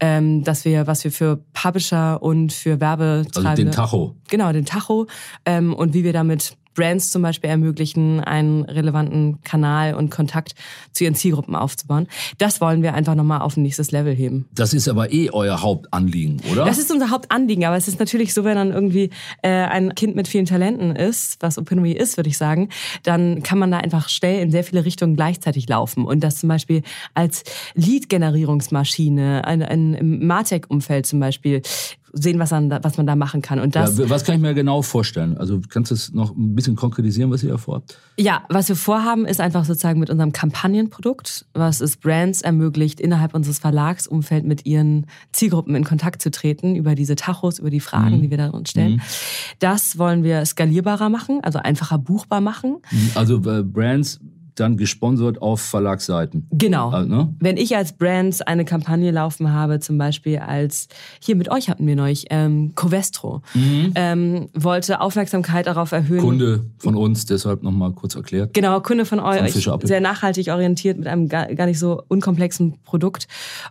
ähm, 0.00 0.44
dass 0.44 0.64
wir, 0.64 0.86
was 0.86 1.04
wir 1.04 1.12
für 1.12 1.42
Publisher 1.52 2.22
und 2.22 2.52
für 2.52 2.80
Werbetreibende 2.80 3.48
Also 3.48 3.62
den 3.62 3.70
Tacho. 3.72 4.16
Genau, 4.28 4.52
den 4.52 4.64
Tacho 4.64 5.06
ähm, 5.44 5.74
und 5.74 5.94
wie 5.94 6.04
wir 6.04 6.12
damit 6.12 6.56
Brands 6.78 7.10
zum 7.10 7.22
Beispiel 7.22 7.50
ermöglichen, 7.50 8.20
einen 8.20 8.62
relevanten 8.62 9.42
Kanal 9.42 9.94
und 9.94 10.10
Kontakt 10.10 10.54
zu 10.92 11.02
ihren 11.02 11.16
Zielgruppen 11.16 11.56
aufzubauen. 11.56 12.06
Das 12.38 12.60
wollen 12.60 12.82
wir 12.82 12.94
einfach 12.94 13.16
nochmal 13.16 13.40
auf 13.40 13.56
ein 13.56 13.64
nächstes 13.64 13.90
Level 13.90 14.14
heben. 14.14 14.48
Das 14.54 14.72
ist 14.72 14.86
aber 14.86 15.12
eh 15.12 15.30
euer 15.30 15.60
Hauptanliegen, 15.60 16.40
oder? 16.52 16.64
Das 16.64 16.78
ist 16.78 16.92
unser 16.92 17.10
Hauptanliegen, 17.10 17.64
aber 17.64 17.76
es 17.76 17.88
ist 17.88 17.98
natürlich 17.98 18.32
so, 18.32 18.44
wenn 18.44 18.54
dann 18.54 18.70
irgendwie 18.70 19.10
äh, 19.42 19.48
ein 19.48 19.94
Kind 19.96 20.14
mit 20.14 20.28
vielen 20.28 20.46
Talenten 20.46 20.94
ist, 20.94 21.38
was 21.40 21.58
Opinomy 21.58 21.90
ist, 21.90 22.16
würde 22.16 22.30
ich 22.30 22.38
sagen, 22.38 22.68
dann 23.02 23.42
kann 23.42 23.58
man 23.58 23.72
da 23.72 23.78
einfach 23.78 24.08
schnell 24.08 24.40
in 24.40 24.52
sehr 24.52 24.62
viele 24.62 24.84
Richtungen 24.84 25.16
gleichzeitig 25.16 25.68
laufen. 25.68 26.04
Und 26.04 26.22
das 26.22 26.36
zum 26.36 26.48
Beispiel 26.48 26.82
als 27.14 27.42
Lead-Generierungsmaschine, 27.74 29.44
ein, 29.44 29.62
ein, 29.62 29.94
im 29.94 30.26
Martech-Umfeld 30.26 31.06
zum 31.06 31.18
Beispiel, 31.18 31.62
sehen, 32.12 32.38
was 32.38 32.50
man, 32.50 32.70
da, 32.70 32.80
was 32.82 32.96
man 32.96 33.06
da 33.06 33.16
machen 33.16 33.42
kann. 33.42 33.60
Und 33.60 33.76
das, 33.76 33.98
ja, 33.98 34.10
was 34.10 34.24
kann 34.24 34.34
ich 34.34 34.40
mir 34.40 34.54
genau 34.54 34.82
vorstellen? 34.82 35.36
Also 35.36 35.60
kannst 35.68 35.90
du 35.90 35.94
es 35.94 36.12
noch 36.12 36.34
ein 36.36 36.54
bisschen 36.54 36.76
konkretisieren, 36.76 37.30
was 37.30 37.42
ihr 37.42 37.50
da 37.50 37.58
vorhabt? 37.58 37.98
Ja, 38.16 38.44
was 38.48 38.68
wir 38.68 38.76
vorhaben, 38.76 39.26
ist 39.26 39.40
einfach 39.40 39.64
sozusagen 39.64 40.00
mit 40.00 40.10
unserem 40.10 40.32
Kampagnenprodukt, 40.32 41.46
was 41.54 41.80
es 41.80 41.96
Brands 41.96 42.42
ermöglicht, 42.42 43.00
innerhalb 43.00 43.34
unseres 43.34 43.58
Verlagsumfeld 43.58 44.44
mit 44.44 44.66
ihren 44.66 45.06
Zielgruppen 45.32 45.74
in 45.74 45.84
Kontakt 45.84 46.22
zu 46.22 46.30
treten, 46.30 46.76
über 46.76 46.94
diese 46.94 47.16
Tachos, 47.16 47.58
über 47.58 47.70
die 47.70 47.80
Fragen, 47.80 48.22
die 48.22 48.30
wir 48.30 48.38
da 48.38 48.50
uns 48.50 48.70
stellen. 48.70 49.02
Das 49.58 49.98
wollen 49.98 50.22
wir 50.24 50.44
skalierbarer 50.44 51.08
machen, 51.08 51.40
also 51.42 51.58
einfacher 51.58 51.98
buchbar 51.98 52.40
machen. 52.40 52.78
Also 53.14 53.36
äh, 53.36 53.62
Brands 53.62 54.20
dann 54.60 54.76
gesponsert 54.76 55.42
auf 55.42 55.60
Verlagsseiten. 55.60 56.46
Genau. 56.50 56.90
Also, 56.90 57.08
ne? 57.08 57.34
Wenn 57.40 57.56
ich 57.56 57.76
als 57.76 57.92
Brand 57.92 58.46
eine 58.46 58.64
Kampagne 58.64 59.10
laufen 59.10 59.52
habe, 59.52 59.80
zum 59.80 59.98
Beispiel 59.98 60.38
als, 60.38 60.88
hier 61.20 61.36
mit 61.36 61.50
euch 61.50 61.68
hatten 61.68 61.86
wir 61.86 61.96
neulich, 61.96 62.26
ähm, 62.30 62.72
Covestro, 62.74 63.42
ähm, 63.94 64.48
wollte 64.54 65.00
Aufmerksamkeit 65.00 65.66
darauf 65.66 65.92
erhöhen. 65.92 66.20
Kunde 66.20 66.64
von 66.78 66.94
uns, 66.94 67.26
deshalb 67.26 67.62
nochmal 67.62 67.92
kurz 67.92 68.14
erklärt. 68.14 68.54
Genau, 68.54 68.80
Kunde 68.80 69.04
von 69.04 69.20
euch, 69.20 69.52
sehr 69.82 70.00
nachhaltig 70.00 70.48
orientiert 70.48 70.98
mit 70.98 71.06
einem 71.06 71.28
gar, 71.28 71.46
gar 71.54 71.66
nicht 71.66 71.78
so 71.78 72.02
unkomplexen 72.08 72.78
Produkt. 72.84 73.28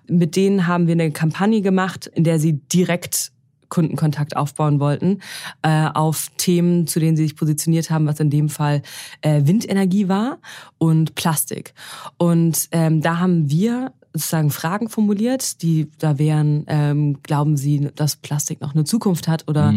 Mit 0.08 0.36
denen 0.36 0.68
haben 0.68 0.88
wir 0.88 0.94
eine 0.94 1.12
Kampagne 1.12 1.62
gemacht, 1.62 2.08
in 2.08 2.24
der 2.24 2.40
sie 2.40 2.54
direkt 2.54 3.32
Kundenkontakt 3.70 4.36
aufbauen 4.36 4.80
wollten 4.80 5.20
äh, 5.62 5.88
auf 5.94 6.30
Themen, 6.38 6.88
zu 6.88 7.00
denen 7.00 7.18
sie 7.18 7.24
sich 7.24 7.36
positioniert 7.36 7.90
haben, 7.90 8.08
was 8.08 8.20
in 8.20 8.30
dem 8.30 8.50
Fall 8.50 8.82
äh, 9.22 9.42
Windenergie 9.46 10.08
war 10.08 10.40
und 10.78 11.16
Plastik. 11.16 11.74
Und 12.18 12.68
ähm, 12.72 13.02
da 13.02 13.20
haben 13.20 13.50
wir 13.50 13.94
sozusagen 14.14 14.50
Fragen 14.50 14.90
formuliert, 14.90 15.62
die 15.62 15.88
da 16.00 16.18
wären, 16.18 16.64
ähm, 16.68 17.22
glauben 17.24 17.58
Sie, 17.58 17.90
dass 17.96 18.16
Plastik 18.16 18.62
noch 18.62 18.74
eine 18.74 18.84
Zukunft 18.84 19.28
hat 19.28 19.48
oder 19.48 19.74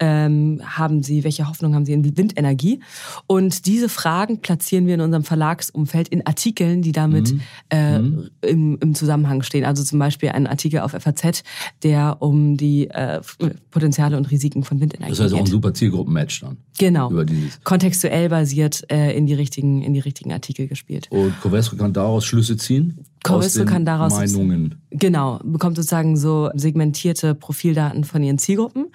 ähm, 0.00 0.60
haben 0.64 1.02
Sie, 1.02 1.24
welche 1.24 1.48
Hoffnung 1.48 1.74
haben 1.74 1.84
Sie 1.84 1.92
in 1.92 2.16
Windenergie? 2.16 2.80
Und 3.26 3.66
diese 3.66 3.88
Fragen 3.88 4.40
platzieren 4.40 4.86
wir 4.86 4.94
in 4.94 5.00
unserem 5.00 5.24
Verlagsumfeld 5.24 6.08
in 6.08 6.26
Artikeln, 6.26 6.82
die 6.82 6.92
damit 6.92 7.34
Äh, 7.70 7.98
im, 8.42 8.78
im 8.80 8.94
Zusammenhang 8.94 9.42
stehen. 9.42 9.64
Also 9.64 9.82
zum 9.82 9.98
Beispiel 9.98 10.30
ein 10.30 10.46
Artikel 10.46 10.80
auf 10.80 10.92
FAZ, 10.92 11.42
der 11.82 12.20
um 12.20 12.56
die 12.56 12.88
äh, 12.88 13.20
Potenziale 13.70 14.16
und 14.16 14.30
Risiken 14.30 14.64
von 14.64 14.80
Windenergie 14.80 15.10
Das 15.12 15.20
heißt 15.20 15.34
auch 15.34 15.38
ein 15.38 15.44
geht. 15.44 15.50
super 15.50 15.74
Zielgruppenmatch 15.74 16.40
dann. 16.40 16.58
Genau. 16.78 17.10
Über 17.10 17.24
dieses. 17.24 17.60
Kontextuell 17.62 18.28
basiert 18.28 18.84
äh, 18.90 19.16
in 19.16 19.26
die 19.26 19.34
richtigen 19.34 19.82
in 19.82 19.94
die 19.94 20.00
richtigen 20.00 20.32
Artikel 20.32 20.66
gespielt. 20.66 21.06
Und 21.10 21.40
Covestro 21.40 21.76
kann 21.76 21.92
daraus 21.92 22.24
Schlüsse 22.24 22.56
ziehen. 22.56 23.04
Covestro 23.22 23.64
kann 23.64 23.86
daraus- 23.86 24.12
Meinungen. 24.12 24.74
Genau, 24.90 25.40
bekommt 25.42 25.76
sozusagen 25.76 26.16
so 26.16 26.50
segmentierte 26.54 27.34
Profildaten 27.34 28.04
von 28.04 28.22
ihren 28.22 28.38
Zielgruppen, 28.38 28.86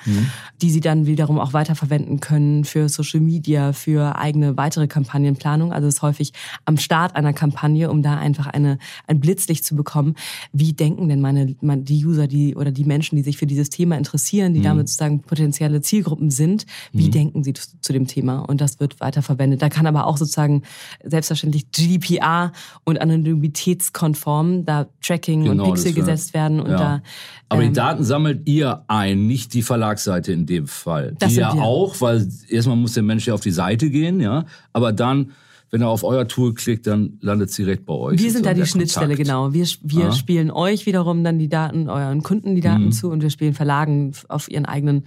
die 0.62 0.70
sie 0.70 0.80
dann 0.80 1.08
wiederum 1.08 1.40
auch 1.40 1.52
weiterverwenden 1.52 2.20
können 2.22 2.64
für 2.64 2.88
Social 2.88 3.20
Media, 3.20 3.74
für 3.74 4.16
eigene 4.18 4.56
weitere 4.56 4.88
Kampagnenplanung. 4.88 5.74
Also 5.74 5.88
es 5.88 5.96
ist 5.96 6.02
häufig 6.02 6.32
am 6.66 6.78
Start 6.78 7.16
einer 7.16 7.34
Kampagne, 7.34 7.90
um 7.90 8.02
da 8.02 8.18
einfach 8.18 8.48
eine, 8.48 8.78
ein 9.08 9.20
Blitzlicht 9.20 9.66
zu 9.66 9.76
bekommen. 9.76 10.14
Wie 10.54 10.72
denken 10.74 11.10
denn 11.10 11.20
meine, 11.22 11.56
meine 11.62 11.82
die 11.82 12.06
User, 12.06 12.28
die 12.28 12.56
oder 12.56 12.72
die 12.72 12.86
Menschen, 12.86 13.16
die 13.18 13.24
sich 13.24 13.38
für 13.38 13.48
dieses 13.48 13.70
Thema 13.70 13.98
interessieren, 13.98 14.54
die 14.54 14.62
damit 14.62 14.88
sozusagen 14.88 15.22
potenzielle 15.22 15.82
Zielgruppen 15.82 16.30
sind, 16.30 16.66
wie 16.94 17.10
denken 17.10 17.44
sie 17.44 17.54
zu, 17.70 17.82
zu 17.82 17.94
dem 17.94 18.08
Thema? 18.08 18.40
Und 18.40 18.62
das 18.62 18.80
wird 18.80 19.00
weiterverwendet. 19.00 19.62
Da 19.62 19.70
kann 19.70 19.86
aber 19.86 20.08
auch 20.08 20.18
sozusagen 20.18 20.64
selbstverständlich 21.04 21.72
GDPR 21.72 22.52
und 22.84 23.02
anonymitätskonform 23.02 24.20
Form 24.20 24.66
da 24.66 24.88
Tracking 25.02 25.44
Genau, 25.44 25.64
und 25.64 25.74
Pixel 25.74 25.94
gesetzt 25.94 26.34
werden 26.34 26.60
und 26.60 26.72
ja. 26.72 26.78
da 26.78 27.02
Aber 27.48 27.62
die 27.62 27.68
ähm, 27.68 27.74
Daten 27.74 28.04
sammelt 28.04 28.48
ihr 28.48 28.84
ein, 28.88 29.28
nicht 29.28 29.54
die 29.54 29.62
Verlagsseite 29.62 30.32
in 30.34 30.46
dem 30.46 30.68
Fall. 30.68 31.16
Das 31.20 31.34
die 31.34 31.40
ja 31.40 31.54
wir. 31.54 31.62
auch, 31.62 32.00
weil 32.02 32.28
erstmal 32.48 32.76
muss 32.76 32.94
der 32.94 33.04
Mensch 33.04 33.28
ja 33.28 33.34
auf 33.34 33.42
die 33.42 33.52
Seite 33.52 33.90
gehen, 33.90 34.20
ja. 34.20 34.46
Aber 34.74 34.92
dann, 34.92 35.32
wenn 35.72 35.82
er 35.82 35.90
auf 35.90 36.04
euer 36.04 36.28
Tool 36.28 36.54
klickt, 36.54 36.88
dann 36.88 37.18
landet 37.22 37.52
sie 37.52 37.64
direkt 37.64 37.86
bei 37.86 37.94
euch. 37.94 38.20
Wir 38.22 38.32
sind 38.32 38.46
da 38.46 38.54
die 38.54 38.62
der 38.62 38.66
Schnittstelle, 38.66 39.16
Kontakt. 39.16 39.28
genau. 39.28 39.54
Wir, 39.54 39.66
wir 39.84 40.04
Ja. 40.06 40.12
spielen 40.12 40.50
euch 40.52 40.86
wiederum 40.86 41.24
dann 41.24 41.38
die 41.38 41.48
Daten, 41.50 41.90
euren 41.90 42.24
Kunden 42.24 42.56
die 42.56 42.62
Mhm. 42.62 42.66
Daten 42.66 42.92
zu 42.92 43.10
und 43.12 43.22
wir 43.22 43.30
spielen 43.30 43.54
Verlagen 43.54 44.14
auf 44.30 44.50
ihren 44.50 44.66
eigenen, 44.66 45.04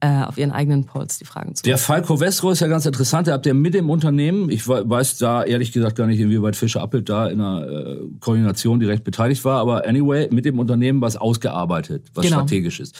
äh, 0.00 0.22
auf 0.22 0.38
ihren 0.38 0.52
eigenen 0.52 0.84
Polls 0.84 1.18
die 1.18 1.24
Fragen 1.26 1.54
zu. 1.54 1.62
Der 1.64 1.76
Fall 1.78 2.02
Covestro 2.02 2.50
ist 2.50 2.60
ja 2.60 2.66
ganz 2.66 2.86
interessant. 2.86 3.26
Ihr 3.28 3.34
habt 3.34 3.46
ja 3.46 3.54
mit 3.54 3.74
dem 3.74 3.90
Unternehmen, 3.90 4.48
ich 4.50 4.66
we- 4.66 4.88
weiß 4.88 5.18
da 5.18 5.44
ehrlich 5.44 5.72
gesagt 5.72 5.96
gar 5.96 6.06
nicht, 6.06 6.20
inwieweit 6.20 6.56
Fischer 6.56 6.80
Appelt 6.82 7.08
da 7.08 7.26
in 7.26 7.40
einer 7.40 7.66
äh, 7.68 7.96
Koordination 8.20 8.80
direkt 8.80 9.04
beteiligt 9.04 9.44
war, 9.44 9.60
aber 9.60 9.86
anyway, 9.86 10.28
mit 10.32 10.44
dem 10.44 10.58
Unternehmen 10.58 11.00
was 11.00 11.16
ausgearbeitet, 11.16 12.06
was 12.14 12.24
Genau. 12.24 12.38
strategisch 12.38 12.80
ist. 12.80 12.98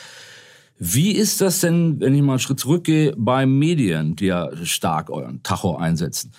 Wie 0.79 1.13
ist 1.13 1.41
das 1.41 1.61
denn, 1.61 2.01
wenn 2.01 2.15
ich 2.15 2.21
mal 2.21 2.33
einen 2.35 2.39
Schritt 2.39 2.61
zurückgehe, 2.61 3.15
bei 3.17 3.47
Medien, 3.47 4.15
die 4.17 4.27
ja 4.27 4.51
stark 4.63 5.09
euren 5.09 5.43
Tacho 5.43 5.77
einsetzen? 5.77 6.33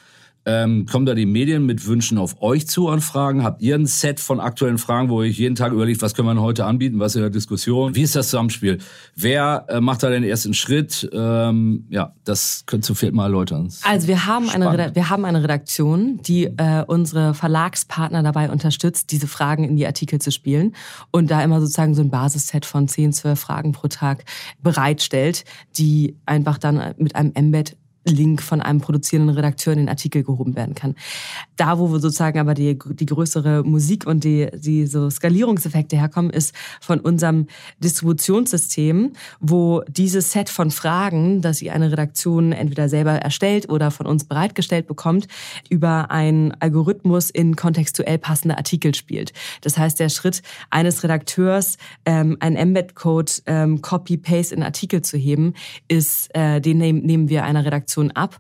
Ähm, 0.50 0.86
kommen 0.86 1.06
da 1.06 1.14
die 1.14 1.26
Medien 1.26 1.66
mit 1.66 1.86
Wünschen 1.86 2.18
auf 2.18 2.42
euch 2.42 2.68
zu 2.68 2.88
an 2.88 3.02
Fragen? 3.02 3.44
Habt 3.44 3.62
ihr 3.62 3.76
ein 3.76 3.86
Set 3.86 4.22
von 4.22 4.40
aktuellen 4.40 4.78
Fragen, 4.78 5.10
wo 5.10 5.22
ich 5.22 5.38
jeden 5.38 5.56
Tag 5.56 5.74
überlegt, 5.74 6.02
was 6.02 6.14
können 6.16 6.34
wir 6.34 6.42
heute 6.42 6.64
anbieten, 6.64 7.00
was 7.00 7.12
ist 7.12 7.16
in 7.18 7.22
der 7.24 7.30
Diskussion? 7.30 7.96
Wie 7.96 8.02
ist 8.04 8.16
das 8.16 8.30
Zusammenspiel? 8.30 8.78
Wer 9.14 9.66
äh, 9.68 9.82
macht 9.82 10.04
da 10.04 10.10
den 10.10 10.24
ersten 10.24 10.54
Schritt? 10.54 11.10
Ähm, 11.12 11.86
ja, 11.90 12.14
das 12.24 12.64
könntest 12.66 12.90
du 12.90 12.94
vielleicht 12.94 13.14
mal 13.14 13.26
erläutern. 13.26 13.70
Also 13.84 14.08
wir 14.08 14.26
haben, 14.26 14.50
eine. 14.50 14.72
Reda- 14.72 14.96
wir 14.96 15.10
haben 15.10 15.26
eine 15.26 15.44
Redaktion, 15.44 16.22
die 16.22 16.46
äh, 16.46 16.84
unsere 16.88 17.34
Verlagspartner 17.34 18.24
dabei 18.24 18.50
unterstützt, 18.50 19.12
diese 19.12 19.28
Fragen 19.28 19.66
in 19.66 19.76
die 19.76 19.86
Artikel 19.86 20.20
zu 20.20 20.32
spielen 20.32 20.74
und 21.12 21.30
da 21.30 21.44
immer 21.44 21.60
sozusagen 21.60 21.94
so 21.94 22.02
ein 22.02 22.10
Basisset 22.10 22.66
von 22.66 22.88
10, 22.88 23.12
12 23.12 23.38
Fragen 23.38 23.72
pro 23.74 23.90
Tag 23.90 24.24
bereitstellt, 24.64 25.44
die 25.78 26.16
einfach 26.26 26.58
dann 26.58 26.94
mit 26.98 27.16
einem 27.16 27.32
Embed 27.34 27.76
Link 28.10 28.42
von 28.42 28.62
einem 28.62 28.82
produzierenden 28.82 29.36
Redakteur 29.36 29.74
in 29.74 29.80
den 29.80 29.90
Artikel 29.90 30.24
gehoben 30.24 30.56
werden 30.56 30.76
kann. 30.76 30.96
Da, 31.56 31.80
wo 31.80 31.92
wir 31.92 32.00
sozusagen 32.00 32.40
aber 32.40 32.54
die, 32.54 32.78
die 32.86 33.06
größere 33.06 33.64
Musik 33.64 34.06
und 34.06 34.24
die, 34.24 34.48
die 34.54 34.86
so 34.88 35.10
Skalierungseffekte 35.10 35.98
herkommen, 35.98 36.32
ist 36.32 36.56
von 36.82 37.00
unserem 37.00 37.48
Distributionssystem, 37.80 39.14
wo 39.40 39.82
dieses 39.88 40.32
Set 40.32 40.50
von 40.50 40.72
Fragen, 40.72 41.42
das 41.42 41.58
sie 41.58 41.72
eine 41.72 41.92
Redaktion 41.92 42.52
entweder 42.52 42.90
selber 42.90 43.14
erstellt 43.14 43.70
oder 43.70 43.92
von 43.92 44.06
uns 44.06 44.26
bereitgestellt 44.26 44.88
bekommt, 44.88 45.28
über 45.70 46.12
einen 46.12 46.54
Algorithmus 46.60 47.30
in 47.30 47.56
kontextuell 47.56 48.18
passende 48.18 48.58
Artikel 48.58 48.96
spielt. 48.96 49.34
Das 49.62 49.78
heißt, 49.78 50.00
der 50.00 50.10
Schritt 50.10 50.42
eines 50.70 51.04
Redakteurs, 51.04 51.78
ähm, 52.06 52.38
einen 52.40 52.56
Embed-Code 52.56 53.32
ähm, 53.46 53.82
Copy-Paste 53.82 54.56
in 54.56 54.64
Artikel 54.64 55.02
zu 55.02 55.18
heben, 55.18 55.54
ist, 55.88 56.34
äh, 56.36 56.62
den 56.62 56.78
nehm, 56.78 57.00
nehmen 57.00 57.30
wir 57.30 57.44
einer 57.44 57.66
Redaktion 57.66 57.97
ab 58.16 58.40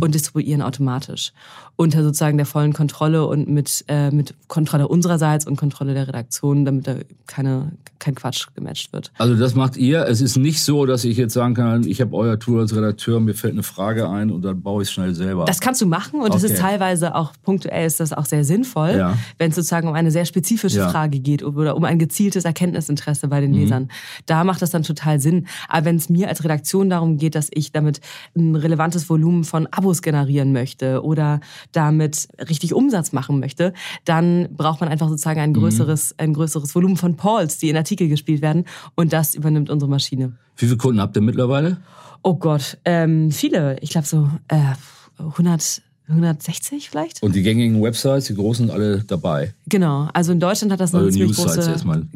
und 0.00 0.14
distribuieren 0.14 0.62
automatisch. 0.62 1.32
Unter 1.76 2.02
sozusagen 2.02 2.36
der 2.36 2.46
vollen 2.46 2.72
Kontrolle 2.72 3.26
und 3.26 3.48
mit, 3.48 3.84
äh, 3.88 4.10
mit 4.10 4.34
Kontrolle 4.48 4.88
unsererseits 4.88 5.46
und 5.46 5.56
Kontrolle 5.56 5.94
der 5.94 6.08
Redaktion, 6.08 6.64
damit 6.64 6.86
da 6.86 6.96
keine, 7.26 7.72
kein 8.06 8.14
Quatsch 8.14 8.46
gematcht 8.54 8.92
wird. 8.92 9.10
Also 9.18 9.34
das 9.34 9.54
macht 9.54 9.76
ihr. 9.76 10.06
Es 10.06 10.20
ist 10.20 10.36
nicht 10.36 10.62
so, 10.62 10.86
dass 10.86 11.04
ich 11.04 11.16
jetzt 11.16 11.34
sagen 11.34 11.54
kann, 11.54 11.84
ich 11.86 12.00
habe 12.00 12.14
euer 12.14 12.38
Tool 12.38 12.60
als 12.60 12.74
Redakteur, 12.74 13.18
mir 13.20 13.34
fällt 13.34 13.54
eine 13.54 13.62
Frage 13.64 14.08
ein 14.08 14.30
und 14.30 14.42
dann 14.42 14.62
baue 14.62 14.82
ich 14.82 14.88
es 14.88 14.92
schnell 14.94 15.14
selber. 15.14 15.44
Das 15.44 15.60
kannst 15.60 15.80
du 15.82 15.86
machen 15.86 16.20
und 16.20 16.30
Okay. 16.32 16.46
ist 16.46 16.58
teilweise 16.58 17.14
auch 17.14 17.32
punktuell 17.42 17.86
ist 17.86 17.98
das 18.00 18.12
auch 18.12 18.24
sehr 18.26 18.44
sinnvoll, 18.44 18.94
Ja. 18.96 19.18
wenn 19.38 19.50
es 19.50 19.56
sozusagen 19.56 19.88
um 19.88 19.94
eine 19.94 20.10
sehr 20.10 20.24
spezifische 20.24 20.78
Ja. 20.78 20.86
Mhm. 20.86 20.90
Frage 20.92 21.18
geht 21.20 21.42
oder 21.42 21.76
um 21.76 21.84
ein 21.84 21.98
gezieltes 21.98 22.44
Erkenntnisinteresse 22.44 23.28
bei 23.28 23.40
den 23.40 23.52
Lesern. 23.52 23.88
Da 24.26 24.44
macht 24.44 24.62
das 24.62 24.70
dann 24.70 24.82
total 24.84 25.18
Sinn. 25.20 25.46
Aber 25.68 25.86
wenn 25.86 25.96
es 25.96 26.08
mir 26.08 26.28
als 26.28 26.44
Redaktion 26.44 26.88
darum 26.90 27.16
geht, 27.18 27.34
dass 27.34 27.48
ich 27.52 27.72
damit 27.72 28.00
ein 28.36 28.54
relevantes 28.54 29.08
Volumen 29.10 29.44
von 29.44 29.66
Abos 29.68 30.00
generieren 30.02 30.52
möchte 30.52 31.02
oder 31.02 31.40
damit 31.72 32.28
richtig 32.48 32.72
Umsatz 32.74 33.12
machen 33.12 33.40
möchte, 33.40 33.72
dann 34.04 34.48
braucht 34.56 34.80
man 34.80 34.88
einfach 34.88 35.08
sozusagen 35.08 35.40
Mhm. 35.40 35.44
ein 35.44 35.52
größeres, 35.54 36.14
ein 36.18 36.32
größeres 36.34 36.74
Volumen 36.74 36.96
von 36.96 37.16
Polls, 37.16 37.58
die 37.58 37.68
in 37.68 37.74
Artikel 37.96 38.08
gespielt 38.08 38.42
werden 38.42 38.64
und 38.94 39.12
das 39.12 39.34
übernimmt 39.34 39.70
unsere 39.70 39.90
Maschine. 39.90 40.36
Wie 40.56 40.66
viele 40.66 40.76
Kunden 40.76 41.00
habt 41.00 41.16
ihr 41.16 41.22
mittlerweile? 41.22 41.78
Oh 42.22 42.34
Gott, 42.34 42.78
ähm, 42.84 43.30
viele. 43.30 43.78
Ich 43.80 43.90
glaube 43.90 44.06
so 44.06 44.28
äh, 44.48 44.74
100, 45.18 45.82
160 46.08 46.90
vielleicht. 46.90 47.22
Und 47.22 47.34
die 47.34 47.42
gängigen 47.42 47.82
Websites, 47.82 48.26
die 48.26 48.34
großen, 48.34 48.66
sind 48.66 48.74
alle 48.74 49.02
dabei. 49.04 49.54
Genau. 49.68 50.08
Also 50.12 50.32
in 50.32 50.40
Deutschland 50.40 50.72
hat 50.72 50.80
das 50.80 50.94
eine 50.94 51.04
Also 51.04 51.18
ziemlich 51.18 51.36
News-Sites 51.36 51.56
große 51.56 51.70
erstmal. 51.70 52.06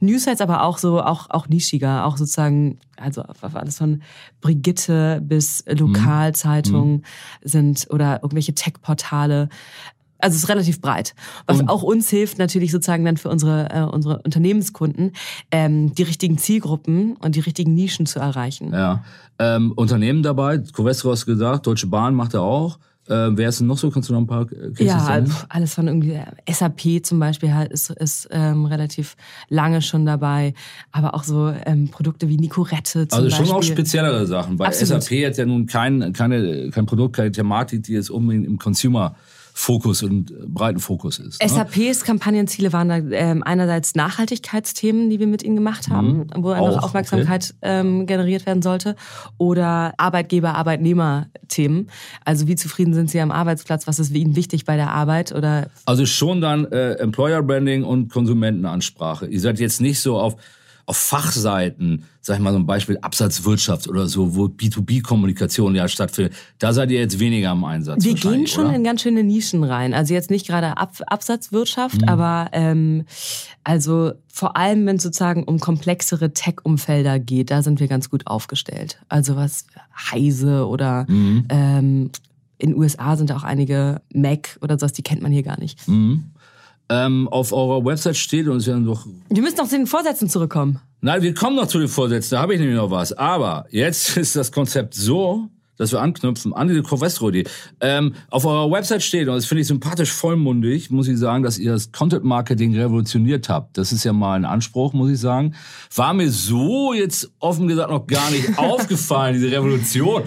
News-Sites, 0.00 0.40
aber 0.40 0.64
auch 0.64 0.78
so 0.78 1.00
auch 1.00 1.30
auch 1.30 1.48
nischiger, 1.48 2.04
auch 2.06 2.16
sozusagen 2.16 2.78
also 2.96 3.22
alles 3.54 3.78
von 3.78 4.02
Brigitte 4.40 5.20
bis 5.22 5.64
Mhm. 5.66 5.78
Lokalzeitungen 5.78 7.04
sind 7.42 7.86
oder 7.90 8.20
irgendwelche 8.22 8.54
Tech-Portale. 8.54 9.48
Also 10.22 10.36
es 10.36 10.44
ist 10.44 10.48
relativ 10.48 10.80
breit. 10.80 11.14
Was 11.46 11.60
Und- 11.60 11.68
auch 11.68 11.82
uns 11.82 12.08
hilft 12.08 12.38
natürlich 12.38 12.70
sozusagen 12.72 13.04
dann 13.04 13.16
für 13.18 13.28
unsere 13.28 13.68
äh, 13.70 13.82
unsere 13.82 14.22
Unternehmenskunden 14.22 15.12
ähm, 15.50 15.94
die 15.94 16.02
richtigen 16.04 16.38
Zielgruppen 16.38 17.16
und 17.16 17.34
die 17.34 17.40
richtigen 17.40 17.74
Nischen 17.74 18.06
zu 18.06 18.18
erreichen. 18.20 18.72
Ja. 18.72 19.04
Ähm, 19.38 19.72
Unternehmen 19.72 20.22
dabei, 20.22 20.58
Covestro 20.58 21.10
hast 21.10 21.22
du 21.22 21.32
gesagt, 21.32 21.66
Deutsche 21.66 21.86
Bahn 21.88 22.14
macht 22.14 22.34
er 22.34 22.42
auch. 22.42 22.78
Äh, 23.08 23.30
wer 23.36 23.48
ist 23.48 23.58
denn 23.58 23.66
noch 23.66 23.78
so? 23.78 23.90
Kannst 23.90 24.08
du 24.08 24.12
noch 24.12 24.20
ein 24.20 24.28
paar 24.28 24.42
äh, 24.42 24.70
Cases 24.70 24.86
Ja, 24.86 25.24
alles 25.48 25.74
von 25.74 25.88
irgendwie 25.88 26.20
SAP 26.48 27.04
zum 27.04 27.18
Beispiel 27.18 27.52
halt 27.52 27.72
ist, 27.72 27.90
ist 27.90 28.28
ähm, 28.30 28.64
relativ 28.66 29.16
lange 29.48 29.82
schon 29.82 30.06
dabei, 30.06 30.54
aber 30.92 31.14
auch 31.14 31.24
so 31.24 31.52
ähm, 31.66 31.88
Produkte 31.88 32.28
wie 32.28 32.36
Nicorette 32.36 33.08
zum 33.08 33.18
Also 33.18 33.28
Beispiel. 33.28 33.46
schon 33.46 33.56
auch 33.56 33.62
speziellere 33.64 34.24
Sachen, 34.28 34.56
weil 34.60 34.68
Absolut. 34.68 35.02
SAP 35.02 35.26
hat 35.26 35.36
ja 35.36 35.44
nun 35.46 35.66
kein, 35.66 36.12
keine, 36.12 36.70
kein 36.70 36.86
Produkt, 36.86 37.16
keine 37.16 37.32
Thematik, 37.32 37.82
die 37.82 37.92
jetzt 37.94 38.08
unbedingt 38.10 38.46
im 38.46 38.58
Consumer-Fokus 39.52 40.02
und 40.02 40.30
äh, 40.30 40.34
breiten 40.46 40.80
Fokus 40.80 41.18
ist. 41.18 41.42
Ne? 41.42 41.48
SAPs 41.48 42.04
Kampagnenziele 42.04 42.72
waren 42.72 42.88
da 42.88 42.96
ähm, 42.96 43.42
einerseits 43.42 43.94
Nachhaltigkeitsthemen, 43.94 45.10
die 45.10 45.18
wir 45.18 45.26
mit 45.26 45.42
ihnen 45.42 45.56
gemacht 45.56 45.88
haben, 45.88 46.26
wo 46.36 46.50
eine 46.50 46.62
Mhm. 46.62 46.78
Auch, 46.78 46.82
Aufmerksamkeit 46.84 47.54
ähm, 47.62 48.06
generiert 48.06 48.46
werden 48.46 48.62
sollte, 48.62 48.96
oder 49.38 49.94
Arbeitgeber-Arbeitnehmer-Themen. 49.96 51.88
Also 52.24 52.46
wie 52.46 52.56
zufrieden 52.56 52.94
sind 52.94 53.10
sie 53.10 53.20
am 53.20 53.30
Arbeitsplatz, 53.30 53.86
was 53.86 53.98
ist 53.98 54.14
ihnen 54.14 54.36
wichtig 54.36 54.64
bei 54.64 54.76
der 54.76 54.90
Arbeit 54.90 55.32
oder 55.32 55.68
Also 55.86 56.06
schon 56.06 56.40
dann 56.40 56.66
äh, 56.66 56.94
Employer 56.94 57.42
Branding 57.42 57.84
und 57.84 58.10
Konsumentenansprache. 58.10 59.26
Ihr 59.26 59.40
seid 59.40 59.58
jetzt 59.58 59.80
nicht 59.80 60.00
so 60.00 60.18
auf, 60.18 60.36
auf 60.86 60.96
Fachseiten, 60.96 62.04
sag 62.20 62.36
ich 62.36 62.42
mal 62.42 62.52
so 62.52 62.58
ein 62.58 62.66
Beispiel 62.66 62.98
Absatzwirtschaft 63.00 63.88
oder 63.88 64.08
so, 64.08 64.34
wo 64.34 64.46
B2B-Kommunikation 64.46 65.74
ja 65.74 65.88
stattfindet. 65.88 66.34
Da 66.58 66.72
seid 66.72 66.90
ihr 66.90 66.98
jetzt 67.00 67.18
weniger 67.18 67.50
am 67.50 67.64
Einsatz. 67.64 68.04
Wir 68.04 68.14
gehen 68.14 68.46
schon 68.46 68.66
oder? 68.66 68.74
in 68.76 68.84
ganz 68.84 69.02
schöne 69.02 69.22
Nischen 69.24 69.64
rein. 69.64 69.94
Also 69.94 70.14
jetzt 70.14 70.30
nicht 70.30 70.46
gerade 70.46 70.76
Ab 70.76 70.92
Absatzwirtschaft, 71.06 72.02
Mhm. 72.02 72.08
aber 72.08 72.48
ähm, 72.52 73.04
also 73.64 74.12
vor 74.32 74.56
allem, 74.56 74.86
wenn 74.86 74.96
es 74.96 75.02
sozusagen 75.02 75.44
um 75.44 75.58
komplexere 75.60 76.32
Tech-Umfelder 76.32 77.18
geht, 77.18 77.50
da 77.50 77.62
sind 77.62 77.80
wir 77.80 77.88
ganz 77.88 78.10
gut 78.10 78.26
aufgestellt. 78.26 78.98
Also 79.08 79.36
was 79.36 79.66
Heise 80.10 80.66
oder 80.66 81.06
Mhm. 81.08 81.44
ähm, 81.48 82.10
in 82.58 82.70
den 82.70 82.78
USA 82.78 83.16
sind 83.16 83.32
auch 83.32 83.42
einige 83.42 84.00
Mac 84.14 84.56
oder 84.62 84.78
sowas, 84.78 84.92
die 84.92 85.02
kennt 85.02 85.20
man 85.22 85.32
hier 85.32 85.42
gar 85.42 85.58
nicht. 85.58 85.86
Mhm. 85.88 86.24
Ähm, 86.88 87.28
auf 87.28 87.52
eurer 87.52 87.84
Website 87.84 88.16
steht 88.16 88.48
und 88.48 88.58
es 88.58 88.66
ja 88.66 88.78
doch 88.78 89.06
Wir 89.30 89.42
müssen 89.42 89.56
noch 89.56 89.68
zu 89.68 89.76
den 89.76 89.86
Vorsätzen 89.86 90.28
zurückkommen. 90.28 90.80
Nein, 91.00 91.22
wir 91.22 91.34
kommen 91.34 91.56
noch 91.56 91.66
zu 91.66 91.78
den 91.78 91.88
Vorsätzen, 91.88 92.36
da 92.36 92.42
habe 92.42 92.54
ich 92.54 92.60
nämlich 92.60 92.76
noch 92.76 92.90
was. 92.90 93.12
Aber 93.12 93.66
jetzt 93.70 94.16
ist 94.16 94.36
das 94.36 94.52
Konzept 94.52 94.94
so, 94.94 95.48
dass 95.76 95.90
wir 95.90 96.00
anknüpfen 96.00 96.52
an 96.52 96.68
diese 96.68 96.82
Covestro-Idee. 96.82 97.44
Ähm, 97.80 98.14
auf 98.30 98.44
eurer 98.44 98.70
Website 98.70 99.02
steht, 99.02 99.26
und 99.26 99.34
das 99.34 99.46
finde 99.46 99.62
ich 99.62 99.66
sympathisch 99.66 100.12
vollmundig, 100.12 100.90
muss 100.90 101.08
ich 101.08 101.18
sagen, 101.18 101.42
dass 101.42 101.58
ihr 101.58 101.72
das 101.72 101.90
Content-Marketing 101.90 102.76
revolutioniert 102.76 103.48
habt. 103.48 103.78
Das 103.78 103.90
ist 103.90 104.04
ja 104.04 104.12
mal 104.12 104.34
ein 104.34 104.44
Anspruch, 104.44 104.92
muss 104.92 105.10
ich 105.10 105.18
sagen. 105.18 105.54
War 105.94 106.14
mir 106.14 106.30
so 106.30 106.92
jetzt 106.92 107.32
offen 107.40 107.66
gesagt 107.66 107.90
noch 107.90 108.06
gar 108.06 108.30
nicht 108.30 108.56
aufgefallen, 108.58 109.34
diese 109.34 109.50
Revolution. 109.50 110.22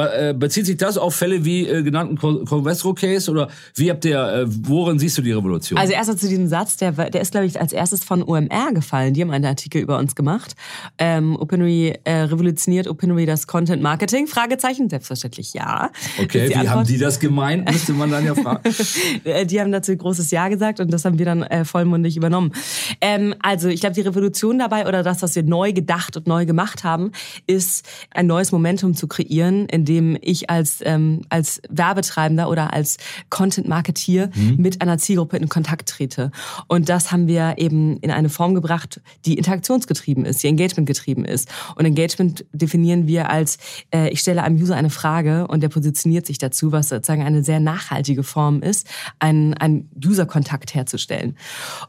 Äh, 0.00 0.34
bezieht 0.36 0.66
sich 0.66 0.76
das 0.76 0.96
auf 0.98 1.14
Fälle 1.14 1.44
wie 1.44 1.66
äh, 1.66 1.82
genannten 1.82 2.16
Co- 2.18 2.44
Covestro-Case 2.44 3.30
oder 3.30 3.48
wie 3.74 3.90
habt 3.90 4.04
ihr, 4.04 4.18
äh, 4.20 4.44
worin 4.48 4.98
siehst 4.98 5.18
du 5.18 5.22
die 5.22 5.32
Revolution? 5.32 5.78
Also 5.78 5.92
erstmal 5.92 6.16
zu 6.16 6.28
diesem 6.28 6.46
Satz, 6.48 6.76
der, 6.76 6.92
der 6.92 7.20
ist, 7.20 7.32
glaube 7.32 7.46
ich, 7.46 7.60
als 7.60 7.72
erstes 7.72 8.04
von 8.04 8.22
OMR 8.22 8.72
gefallen. 8.72 9.14
Die 9.14 9.22
haben 9.22 9.30
einen 9.30 9.44
Artikel 9.44 9.80
über 9.82 9.98
uns 9.98 10.14
gemacht. 10.14 10.54
Ähm, 10.98 11.36
OpenRe 11.36 11.98
äh, 12.04 12.12
revolutioniert 12.22 12.88
OpenRe 12.88 13.26
das 13.26 13.46
Content 13.46 13.82
Marketing? 13.82 14.26
Fragezeichen. 14.26 14.88
Selbstverständlich 14.88 15.52
ja. 15.54 15.90
okay, 16.22 16.48
wie 16.50 16.68
haben 16.68 16.86
die 16.86 16.98
das 16.98 17.18
gemeint, 17.20 17.70
müsste 17.70 17.92
man 17.92 18.10
dann 18.10 18.24
ja 18.24 18.34
fragen. 18.34 18.60
Äh, 19.24 19.44
Die 19.46 19.60
haben 19.60 19.72
dazu 19.72 19.96
großes 19.96 20.30
Ja 20.30 20.48
gesagt 20.48 20.80
und 20.80 20.92
das 20.92 21.04
haben 21.04 21.18
wir 21.18 21.26
dann 21.26 21.42
äh, 21.42 21.64
vollmundig 21.64 22.16
übernommen. 22.16 22.52
Ähm, 23.00 23.34
also 23.42 23.68
ich 23.68 23.80
glaube, 23.80 23.94
die 23.94 24.00
Revolution 24.02 24.58
dabei 24.58 24.86
oder 24.86 25.02
das, 25.02 25.22
was 25.22 25.34
wir 25.34 25.42
neu 25.42 25.72
gedacht 25.72 26.16
und 26.16 26.26
neu 26.26 26.46
gemacht 26.46 26.84
haben, 26.84 27.12
ist 27.46 27.86
ein 28.10 28.26
neues 28.26 28.52
Momentum 28.52 28.94
zu 28.94 29.06
kreieren, 29.08 29.66
in 29.66 29.84
dem 29.90 30.16
ich 30.20 30.48
als, 30.48 30.78
ähm, 30.84 31.22
als 31.28 31.60
Werbetreibender 31.68 32.48
oder 32.48 32.72
als 32.72 32.96
Content-Marketeer 33.28 34.30
mhm. 34.32 34.56
mit 34.56 34.80
einer 34.80 34.98
Zielgruppe 34.98 35.36
in 35.36 35.48
Kontakt 35.48 35.88
trete. 35.88 36.30
Und 36.68 36.88
das 36.88 37.10
haben 37.10 37.26
wir 37.26 37.54
eben 37.58 37.96
in 37.98 38.12
eine 38.12 38.28
Form 38.28 38.54
gebracht, 38.54 39.00
die 39.26 39.34
interaktionsgetrieben 39.34 40.24
ist, 40.24 40.42
die 40.44 40.46
engagement-getrieben 40.46 41.24
ist. 41.24 41.48
Und 41.74 41.84
Engagement 41.84 42.44
definieren 42.52 43.08
wir 43.08 43.30
als, 43.30 43.58
äh, 43.92 44.08
ich 44.10 44.20
stelle 44.20 44.44
einem 44.44 44.56
User 44.62 44.76
eine 44.76 44.90
Frage 44.90 45.48
und 45.48 45.60
der 45.60 45.68
positioniert 45.68 46.24
sich 46.24 46.38
dazu, 46.38 46.70
was 46.70 46.88
sozusagen 46.88 47.22
eine 47.22 47.42
sehr 47.42 47.58
nachhaltige 47.58 48.22
Form 48.22 48.62
ist, 48.62 48.86
einen, 49.18 49.54
einen 49.54 49.90
User-Kontakt 50.04 50.74
herzustellen. 50.74 51.36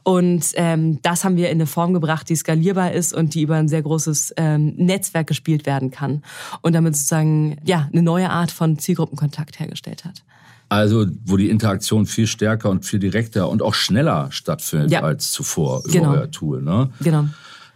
Und 0.02 0.46
ähm, 0.54 1.00
das 1.02 1.24
haben 1.24 1.36
wir 1.36 1.50
in 1.50 1.58
eine 1.58 1.66
Form 1.66 1.94
gebracht, 1.94 2.28
die 2.28 2.34
skalierbar 2.34 2.90
ist 2.90 3.14
und 3.14 3.34
die 3.34 3.42
über 3.42 3.56
ein 3.56 3.68
sehr 3.68 3.82
großes 3.82 4.34
ähm, 4.38 4.74
Netzwerk 4.76 5.28
gespielt 5.28 5.66
werden 5.66 5.92
kann. 5.92 6.22
Und 6.62 6.74
damit 6.74 6.96
sozusagen 6.96 7.58
ja 7.64 7.81
eine 7.92 8.02
neue 8.02 8.30
Art 8.30 8.50
von 8.50 8.78
Zielgruppenkontakt 8.78 9.58
hergestellt 9.58 10.04
hat. 10.04 10.22
Also, 10.68 11.06
wo 11.26 11.36
die 11.36 11.50
Interaktion 11.50 12.06
viel 12.06 12.26
stärker 12.26 12.70
und 12.70 12.86
viel 12.86 12.98
direkter 12.98 13.48
und 13.48 13.60
auch 13.60 13.74
schneller 13.74 14.28
stattfindet 14.30 14.90
ja. 14.90 15.02
als 15.02 15.30
zuvor 15.30 15.82
über 15.84 15.92
genau. 15.92 16.12
euer 16.12 16.30
Tool. 16.30 16.62
Ne? 16.62 16.90
Genau. 17.00 17.26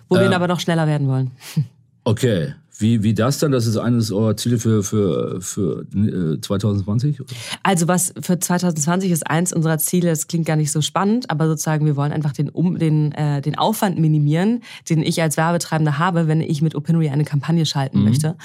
Wo 0.09 0.17
äh, 0.17 0.21
wir 0.21 0.35
aber 0.35 0.49
noch 0.49 0.61
schneller 0.61 0.87
werden 0.87 1.09
wollen. 1.09 1.31
Okay. 2.09 2.55
Wie, 2.79 3.03
wie 3.03 3.15
das 3.15 3.39
dann? 3.39 3.53
Das 3.53 3.67
ist 3.67 3.77
eines 3.79 4.13
eurer 4.13 4.37
Ziele 4.37 4.59
für, 4.59 4.83
für, 4.83 5.41
für 5.41 5.87
äh, 5.95 6.41
2020? 6.41 7.23
Also 7.63 7.89
was 7.89 8.13
für 8.21 8.39
2020 8.39 9.11
ist 9.11 9.27
eins 9.27 9.53
unserer 9.53 9.79
Ziele, 9.79 10.11
das 10.11 10.27
klingt 10.27 10.47
gar 10.47 10.57
nicht 10.57 10.71
so 10.71 10.83
spannend, 10.83 11.31
aber 11.31 11.47
sozusagen 11.47 11.87
wir 11.87 11.97
wollen 11.97 12.13
einfach 12.13 12.33
den, 12.33 12.51
um, 12.51 12.79
den, 12.79 13.13
äh, 13.13 13.41
den 13.41 13.57
Aufwand 13.57 13.99
minimieren, 13.99 14.63
den 14.91 15.03
ich 15.03 15.23
als 15.23 15.37
Werbetreibender 15.37 15.99
habe, 15.99 16.29
wenn 16.29 16.41
ich 16.43 16.61
mit 16.61 16.75
Opinory 16.75 17.09
eine 17.09 17.25
Kampagne 17.25 17.65
schalten 17.65 18.01
mhm. 18.01 18.05
möchte. 18.05 18.37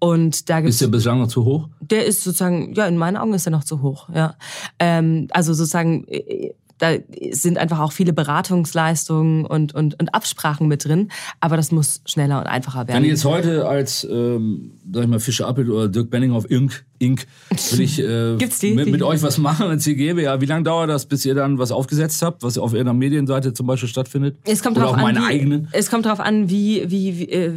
Und 0.00 0.48
da 0.48 0.60
gibt's, 0.60 0.76
ist 0.76 0.80
der 0.82 0.88
bislang 0.88 1.20
noch 1.20 1.28
zu 1.28 1.44
hoch? 1.44 1.68
Der 1.80 2.04
ist 2.04 2.24
sozusagen, 2.24 2.74
ja, 2.74 2.86
in 2.86 2.96
meinen 2.96 3.16
Augen 3.16 3.34
ist 3.34 3.46
er 3.46 3.52
noch 3.52 3.64
zu 3.64 3.80
hoch. 3.82 4.08
Ja. 4.12 4.34
Ähm, 4.80 5.28
also 5.30 5.54
sozusagen 5.54 6.04
äh, 6.08 6.52
da 6.78 6.92
sind 7.30 7.58
einfach 7.58 7.80
auch 7.80 7.92
viele 7.92 8.12
Beratungsleistungen 8.12 9.44
und, 9.44 9.74
und, 9.74 9.98
und 10.00 10.14
Absprachen 10.14 10.68
mit 10.68 10.84
drin. 10.84 11.10
Aber 11.40 11.56
das 11.56 11.72
muss 11.72 12.02
schneller 12.06 12.38
und 12.38 12.46
einfacher 12.46 12.86
werden. 12.86 12.96
Wenn 12.96 13.04
ich 13.04 13.10
jetzt 13.10 13.24
heute 13.24 13.66
als, 13.66 14.06
ähm, 14.10 14.72
sag 14.92 15.04
ich 15.04 15.08
mal, 15.08 15.20
Fischer 15.20 15.48
Appelt 15.48 15.68
oder 15.68 15.88
Dirk 15.88 16.10
Benninghoff 16.10 16.48
Inc. 16.50 16.84
Inc. 17.00 17.26
will 17.70 17.80
ich 17.80 18.00
äh, 18.00 18.36
die, 18.62 18.74
mit, 18.74 18.90
mit 18.90 19.02
euch 19.02 19.22
was 19.22 19.38
machen 19.38 19.66
als 19.66 19.84
CGB, 19.84 20.22
ja, 20.22 20.40
wie 20.40 20.46
lange 20.46 20.64
dauert 20.64 20.90
das, 20.90 21.06
bis 21.06 21.24
ihr 21.24 21.34
dann 21.34 21.58
was 21.58 21.70
aufgesetzt 21.70 22.22
habt, 22.22 22.42
was 22.42 22.58
auf 22.58 22.74
ihrer 22.74 22.92
Medienseite 22.92 23.52
zum 23.52 23.66
Beispiel 23.66 23.88
stattfindet? 23.88 24.36
Es 24.44 24.62
kommt 24.62 24.76
Oder 24.76 24.86
drauf 24.86 24.96
an, 24.96 25.16
wie, 25.16 25.20
eigenen? 25.20 25.68
Es 25.72 25.90
kommt 25.90 26.06
darauf 26.06 26.20
an, 26.20 26.50
wie, 26.50 26.84
wie, 26.88 27.18
wie, 27.18 27.28
äh, 27.30 27.52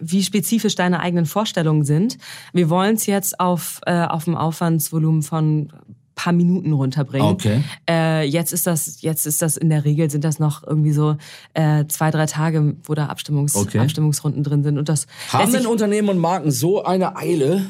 wie 0.00 0.22
spezifisch 0.22 0.74
deine 0.74 1.00
eigenen 1.00 1.26
Vorstellungen 1.26 1.84
sind. 1.84 2.18
Wir 2.52 2.70
wollen 2.70 2.96
es 2.96 3.06
jetzt 3.06 3.38
auf, 3.38 3.80
äh, 3.86 4.04
auf 4.04 4.24
dem 4.24 4.36
Aufwandsvolumen 4.36 5.22
von 5.22 5.72
paar 6.14 6.32
Minuten 6.32 6.72
runterbringen. 6.72 7.28
Okay. 7.28 7.62
Äh, 7.88 8.26
jetzt 8.26 8.52
ist 8.52 8.66
das, 8.66 9.02
jetzt 9.02 9.26
ist 9.26 9.42
das 9.42 9.56
in 9.56 9.70
der 9.70 9.84
Regel 9.84 10.10
sind 10.10 10.24
das 10.24 10.38
noch 10.38 10.66
irgendwie 10.66 10.92
so 10.92 11.16
äh, 11.54 11.86
zwei, 11.86 12.10
drei 12.10 12.26
Tage, 12.26 12.76
wo 12.84 12.94
da 12.94 13.06
Abstimmungs 13.06 13.56
okay. 13.56 13.78
Abstimmungsrunden 13.78 14.42
drin 14.42 14.62
sind. 14.62 14.78
Und 14.78 14.88
das 14.88 15.06
haben 15.28 15.52
denn 15.52 15.66
Unternehmen 15.66 16.08
und 16.08 16.18
Marken 16.18 16.50
so 16.50 16.84
eine 16.84 17.16
Eile? 17.16 17.66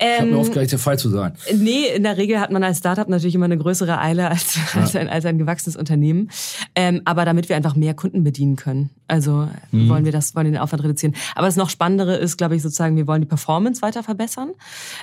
Ähm, 0.00 0.08
ich 0.08 0.20
habe 0.20 0.30
mir 0.30 0.38
oft 0.38 0.72
der 0.72 0.78
Fall 0.78 0.98
zu 0.98 1.08
sein. 1.08 1.32
Nee, 1.54 1.86
in 1.94 2.02
der 2.04 2.16
Regel 2.16 2.40
hat 2.40 2.52
man 2.52 2.62
als 2.62 2.78
Startup 2.78 3.08
natürlich 3.08 3.34
immer 3.34 3.46
eine 3.46 3.58
größere 3.58 3.98
Eile 3.98 4.30
als, 4.30 4.54
ja. 4.54 4.80
als, 4.80 4.94
ein, 4.94 5.08
als 5.08 5.24
ein 5.24 5.38
gewachsenes 5.38 5.76
Unternehmen. 5.76 6.30
Ähm, 6.74 7.02
aber 7.04 7.24
damit 7.24 7.48
wir 7.48 7.56
einfach 7.56 7.74
mehr 7.74 7.94
Kunden 7.94 8.22
bedienen 8.22 8.56
können. 8.56 8.90
Also 9.08 9.48
mhm. 9.72 9.88
wollen 9.88 10.04
wir 10.04 10.12
das, 10.12 10.34
wollen 10.34 10.46
den 10.46 10.58
Aufwand 10.58 10.84
reduzieren. 10.84 11.14
Aber 11.34 11.46
das 11.46 11.56
noch 11.56 11.70
Spannendere 11.70 12.16
ist, 12.16 12.36
glaube 12.36 12.54
ich, 12.54 12.62
sozusagen, 12.62 12.96
wir 12.96 13.06
wollen 13.06 13.22
die 13.22 13.26
Performance 13.26 13.82
weiter 13.82 14.02
verbessern. 14.02 14.50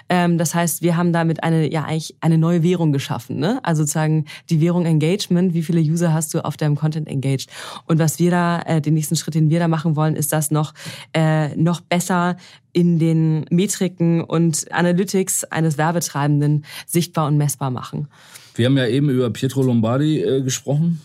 Ähm, 0.10 0.38
das 0.38 0.54
heißt, 0.54 0.82
wir 0.82 0.96
haben 0.96 1.12
damit 1.12 1.44
eine, 1.44 1.72
ja 1.72 1.84
eigentlich 1.84 2.16
eine 2.22 2.38
neue 2.38 2.64
Währung 2.64 2.94
geschaffen. 2.94 3.38
Ne? 3.38 3.60
Also 3.64 3.84
sozusagen 3.84 4.26
die 4.50 4.62
Währung 4.62 4.86
Engagement. 4.86 5.54
Wie 5.54 5.64
viele 5.64 5.82
User 5.82 6.14
hast 6.14 6.34
du 6.34 6.46
auf 6.46 6.56
deinem 6.56 6.76
Content 6.76 7.08
engaged? 7.08 7.50
Und 7.86 8.00
was 8.00 8.20
wir 8.20 8.32
da, 8.32 8.62
äh, 8.62 8.82
den 8.82 8.94
nächsten 8.94 9.16
Schritt, 9.16 9.36
den 9.36 9.50
wir 9.50 9.60
da 9.60 9.68
machen 9.68 9.96
wollen, 9.96 10.16
ist 10.16 10.32
das 10.32 10.52
noch, 10.52 10.74
äh, 11.14 11.56
noch 11.56 11.82
besser 11.82 12.38
in 12.76 13.00
den 13.00 13.46
Metriken 13.50 14.22
und 14.22 14.70
Analytics 14.72 15.46
eines 15.46 15.78
Werbetreibenden 15.78 16.66
sichtbar 16.86 17.28
und 17.28 17.38
messbar 17.38 17.72
machen. 17.72 18.10
Wir 18.54 18.66
haben 18.66 18.78
ja 18.78 18.86
eben 18.86 19.10
über 19.10 19.30
Pietro 19.30 19.64
Lombardi 19.64 20.22
äh, 20.22 20.42
gesprochen 20.42 21.00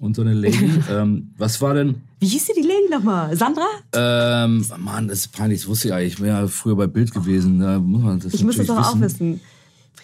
und 0.00 0.16
so 0.16 0.22
eine 0.22 0.34
Lady. 0.34 0.68
ähm, 0.90 1.30
was 1.38 1.60
war 1.60 1.74
denn? 1.74 2.02
Wie 2.18 2.26
hieß 2.26 2.46
die 2.56 2.62
Lady 2.62 2.90
nochmal? 2.90 3.36
Sandra? 3.36 3.66
Ähm, 3.92 4.66
Mann, 4.78 5.06
das 5.06 5.18
ist 5.20 5.28
peinlich, 5.28 5.60
das 5.60 5.68
wusste 5.68 5.88
ich 5.88 5.94
eigentlich. 5.94 6.14
Ich 6.14 6.20
wäre 6.20 6.42
ja 6.42 6.48
früher 6.48 6.74
bei 6.74 6.88
Bild 6.88 7.14
gewesen. 7.14 7.60
Da 7.60 7.78
muss 7.78 8.02
man 8.02 8.18
das 8.18 8.34
ich 8.34 8.42
muss 8.42 8.56
das 8.56 8.66
doch 8.66 8.76
auch 8.76 9.00
wissen. 9.00 9.40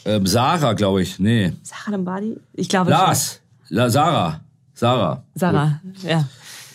Ähm, 0.04 0.26
Sarah, 0.26 0.74
glaube 0.74 1.02
ich. 1.02 1.18
Nee. 1.18 1.54
Sarah 1.64 1.90
Lombardi? 1.90 2.36
Ich 2.54 2.68
glaube 2.68 2.90
Lars. 2.90 3.40
La 3.68 3.90
Sarah. 3.90 4.40
Sarah. 4.74 5.24
Sarah, 5.34 5.80
ja. 6.04 6.26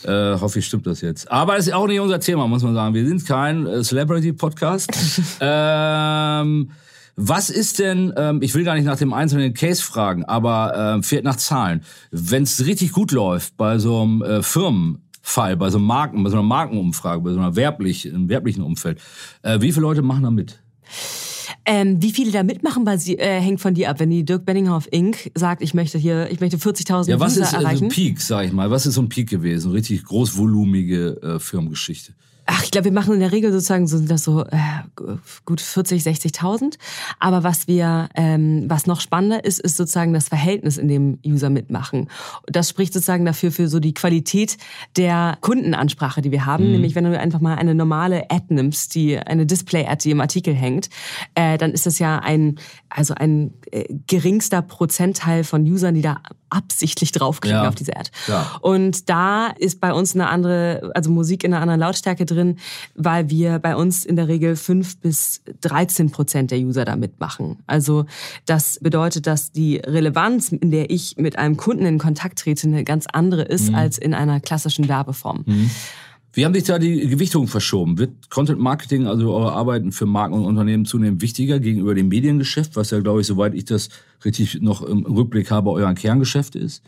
Äh, 0.05 0.39
hoffe 0.39 0.59
ich, 0.59 0.65
stimmt 0.65 0.85
das 0.85 1.01
jetzt. 1.01 1.31
Aber 1.31 1.57
es 1.57 1.67
ist 1.67 1.73
auch 1.73 1.87
nicht 1.87 1.99
unser 1.99 2.19
Thema, 2.19 2.47
muss 2.47 2.63
man 2.63 2.75
sagen. 2.75 2.93
Wir 2.93 3.07
sind 3.07 3.25
kein 3.25 3.65
äh, 3.65 3.81
Celebrity-Podcast. 3.81 4.91
ähm, 5.41 6.69
was 7.15 7.49
ist 7.49 7.79
denn, 7.79 8.13
ähm, 8.17 8.41
ich 8.41 8.53
will 8.53 8.63
gar 8.63 8.75
nicht 8.75 8.85
nach 8.85 8.97
dem 8.97 9.13
einzelnen 9.13 9.53
Case 9.53 9.81
fragen, 9.81 10.25
aber 10.25 10.97
äh, 10.97 11.03
fehlt 11.03 11.23
nach 11.23 11.37
Zahlen. 11.37 11.81
Wenn 12.11 12.43
es 12.43 12.65
richtig 12.65 12.91
gut 12.91 13.11
läuft 13.11 13.55
bei 13.57 13.79
so 13.79 14.01
einem 14.01 14.21
äh, 14.21 14.43
Firmenfall, 14.43 15.55
bei 15.57 15.69
so 15.69 15.77
einem 15.77 15.87
Marken, 15.87 16.23
bei 16.23 16.29
so 16.29 16.35
einer 16.35 16.45
Markenumfrage, 16.45 17.21
bei 17.21 17.31
so 17.31 17.39
einer 17.39 17.55
werblich, 17.55 18.07
einem 18.07 18.29
werblichen 18.29 18.63
Umfeld, 18.63 18.99
äh, 19.43 19.61
wie 19.61 19.71
viele 19.71 19.83
Leute 19.83 20.01
machen 20.01 20.23
da 20.23 20.31
mit? 20.31 20.59
Ähm, 21.67 22.01
wie 22.01 22.11
viele 22.11 22.31
da 22.31 22.43
mitmachen, 22.43 22.85
sie, 22.99 23.17
äh, 23.17 23.39
hängt 23.41 23.59
von 23.59 23.73
dir 23.73 23.89
ab. 23.89 23.99
Wenn 23.99 24.11
die 24.11 24.23
Dirk 24.23 24.45
Benninghoff 24.45 24.87
Inc. 24.91 25.31
sagt, 25.33 25.63
ich 25.63 25.73
möchte 25.73 25.97
hier, 25.97 26.29
ich 26.31 26.39
möchte 26.39 26.57
40.000 26.57 27.09
ja, 27.09 27.19
was 27.19 27.33
User 27.33 27.43
ist. 27.43 27.55
Also 27.55 27.85
ein 27.85 27.89
Peak, 27.89 28.21
sag 28.21 28.45
ich 28.45 28.51
mal? 28.51 28.69
Was 28.69 28.85
ist 28.85 28.93
so 28.95 29.01
ein 29.01 29.09
Peak 29.09 29.29
gewesen? 29.29 29.71
Richtig 29.71 30.03
großvolumige 30.03 31.21
äh, 31.21 31.39
Firmengeschichte. 31.39 32.13
Ach, 32.47 32.63
ich 32.63 32.71
glaube, 32.71 32.85
wir 32.85 32.91
machen 32.91 33.13
in 33.13 33.19
der 33.19 33.31
Regel 33.31 33.51
sozusagen 33.51 33.87
so 33.87 33.97
sind 33.97 34.11
das 34.11 34.23
so 34.23 34.43
äh, 34.43 34.57
gut 35.45 35.61
40, 35.61 36.03
60.000. 36.03 36.77
Aber 37.19 37.43
was 37.43 37.67
wir, 37.67 38.09
ähm, 38.15 38.65
was 38.67 38.85
noch 38.85 39.01
spannender 39.01 39.43
ist, 39.43 39.59
ist 39.59 39.77
sozusagen 39.77 40.13
das 40.13 40.29
Verhältnis, 40.29 40.77
in 40.77 40.87
dem 40.87 41.19
User 41.25 41.49
mitmachen. 41.49 42.09
Das 42.45 42.69
spricht 42.69 42.93
sozusagen 42.93 43.25
dafür 43.25 43.51
für 43.51 43.67
so 43.67 43.79
die 43.79 43.93
Qualität 43.93 44.57
der 44.95 45.37
Kundenansprache, 45.41 46.21
die 46.21 46.31
wir 46.31 46.45
haben. 46.45 46.65
Mhm. 46.65 46.71
Nämlich, 46.73 46.95
wenn 46.95 47.05
du 47.05 47.19
einfach 47.19 47.41
mal 47.41 47.55
eine 47.55 47.73
normale 47.73 48.29
Ad 48.29 48.45
nimmst, 48.49 48.93
die 48.95 49.17
eine 49.17 49.45
Display-Ad, 49.45 50.03
die 50.03 50.11
im 50.11 50.21
Artikel 50.21 50.53
hängt, 50.53 50.89
äh, 51.33 51.57
dann 51.57 51.71
ist 51.71 51.85
das 51.85 51.99
ja 51.99 52.19
ein 52.19 52.59
also 52.95 53.13
ein 53.15 53.53
äh, 53.71 53.93
geringster 54.07 54.61
Prozentteil 54.61 55.43
von 55.43 55.63
Usern, 55.63 55.95
die 55.95 56.01
da 56.01 56.21
absichtlich 56.49 57.11
draufklicken 57.11 57.63
ja. 57.63 57.67
auf 57.67 57.75
diese 57.75 57.95
Ad. 57.97 58.09
Ja. 58.27 58.51
Und 58.61 59.09
da 59.09 59.47
ist 59.47 59.81
bei 59.81 59.91
uns 59.91 60.15
eine 60.15 60.29
andere, 60.29 60.91
also 60.95 61.09
Musik 61.09 61.43
in 61.43 61.53
einer 61.53 61.61
anderen 61.61 61.81
Lautstärke 61.81 62.25
drin, 62.25 62.34
weil 62.95 63.29
wir 63.29 63.59
bei 63.59 63.75
uns 63.75 64.05
in 64.05 64.15
der 64.15 64.27
Regel 64.27 64.55
fünf 64.55 64.99
bis 64.99 65.41
13 65.61 66.11
Prozent 66.11 66.51
der 66.51 66.59
User 66.59 66.85
da 66.85 66.95
mitmachen. 66.95 67.57
Also 67.67 68.05
das 68.45 68.79
bedeutet, 68.81 69.27
dass 69.27 69.51
die 69.51 69.77
Relevanz, 69.77 70.51
in 70.51 70.71
der 70.71 70.89
ich 70.89 71.17
mit 71.17 71.37
einem 71.37 71.57
Kunden 71.57 71.85
in 71.85 71.97
Kontakt 71.97 72.39
trete, 72.39 72.67
eine 72.67 72.83
ganz 72.83 73.05
andere 73.11 73.43
ist 73.43 73.69
mhm. 73.69 73.75
als 73.75 73.97
in 73.97 74.13
einer 74.13 74.39
klassischen 74.39 74.87
Werbeform. 74.87 75.43
Mhm. 75.45 75.71
Wie 76.35 76.43
haben 76.43 76.53
sich 76.53 76.65
da 76.65 76.77
die 76.79 77.07
Gewichtungen 77.07 77.47
verschoben? 77.47 77.97
Wird 77.97 78.29
Content 78.29 78.59
Marketing, 78.59 79.07
also 79.07 79.33
eure 79.33 79.53
Arbeiten 79.53 79.93
für 79.93 80.05
Marken 80.05 80.33
und 80.33 80.43
Unternehmen 80.43 80.83
zunehmend 80.83 81.21
wichtiger 81.21 81.61
gegenüber 81.61 81.95
dem 81.95 82.09
Mediengeschäft, 82.09 82.75
was 82.75 82.91
ja, 82.91 82.99
glaube 82.99 83.21
ich, 83.21 83.27
soweit 83.27 83.53
ich 83.53 83.63
das 83.63 83.87
richtig 84.25 84.61
noch 84.61 84.81
im 84.81 85.05
Rückblick 85.05 85.49
habe, 85.49 85.71
euer 85.71 85.93
Kerngeschäft 85.93 86.55
ist? 86.55 86.83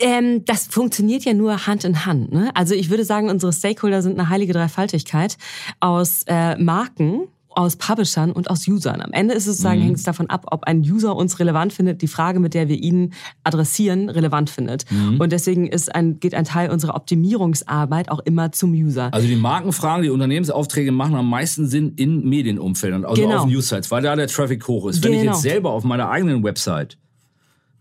Ähm, 0.00 0.44
das 0.44 0.66
funktioniert 0.66 1.24
ja 1.24 1.34
nur 1.34 1.68
Hand 1.68 1.84
in 1.84 2.04
Hand. 2.04 2.32
Ne? 2.32 2.50
Also 2.54 2.74
ich 2.74 2.90
würde 2.90 3.04
sagen, 3.04 3.30
unsere 3.30 3.52
Stakeholder 3.52 4.02
sind 4.02 4.18
eine 4.18 4.28
heilige 4.28 4.54
Dreifaltigkeit 4.54 5.36
aus 5.78 6.24
äh, 6.26 6.56
Marken, 6.56 7.28
aus 7.50 7.76
Publishern 7.76 8.32
und 8.32 8.50
aus 8.50 8.66
Usern. 8.66 9.00
Am 9.00 9.12
Ende 9.12 9.34
ist 9.34 9.46
es 9.46 9.56
sozusagen, 9.56 9.80
mhm. 9.80 9.84
hängt 9.84 9.96
es 9.98 10.02
davon 10.04 10.30
ab, 10.30 10.46
ob 10.50 10.64
ein 10.64 10.80
User 10.80 11.16
uns 11.16 11.38
relevant 11.38 11.72
findet, 11.72 12.02
die 12.02 12.08
Frage, 12.08 12.40
mit 12.40 12.54
der 12.54 12.68
wir 12.68 12.76
ihn 12.76 13.12
adressieren, 13.44 14.08
relevant 14.08 14.50
findet. 14.50 14.90
Mhm. 14.90 15.20
Und 15.20 15.32
deswegen 15.32 15.66
ist 15.66 15.94
ein, 15.94 16.20
geht 16.20 16.34
ein 16.34 16.44
Teil 16.44 16.70
unserer 16.70 16.94
Optimierungsarbeit 16.94 18.10
auch 18.10 18.20
immer 18.20 18.52
zum 18.52 18.72
User. 18.72 19.12
Also 19.12 19.26
die 19.26 19.36
Markenfragen, 19.36 20.02
die 20.02 20.10
Unternehmensaufträge 20.10 20.92
machen 20.92 21.14
am 21.14 21.28
meisten 21.28 21.66
Sinn 21.66 21.94
in 21.96 22.28
Medienumfeldern, 22.28 23.04
also 23.04 23.20
genau. 23.20 23.40
auf 23.40 23.46
Newsites, 23.46 23.90
weil 23.90 24.02
da 24.02 24.14
der 24.16 24.28
Traffic 24.28 24.66
hoch 24.68 24.88
ist. 24.88 25.02
Wenn 25.02 25.12
genau. 25.12 25.22
ich 25.22 25.26
jetzt 25.28 25.42
genau. 25.42 25.52
selber 25.54 25.70
auf 25.70 25.84
meiner 25.84 26.08
eigenen 26.08 26.42
Website 26.44 26.96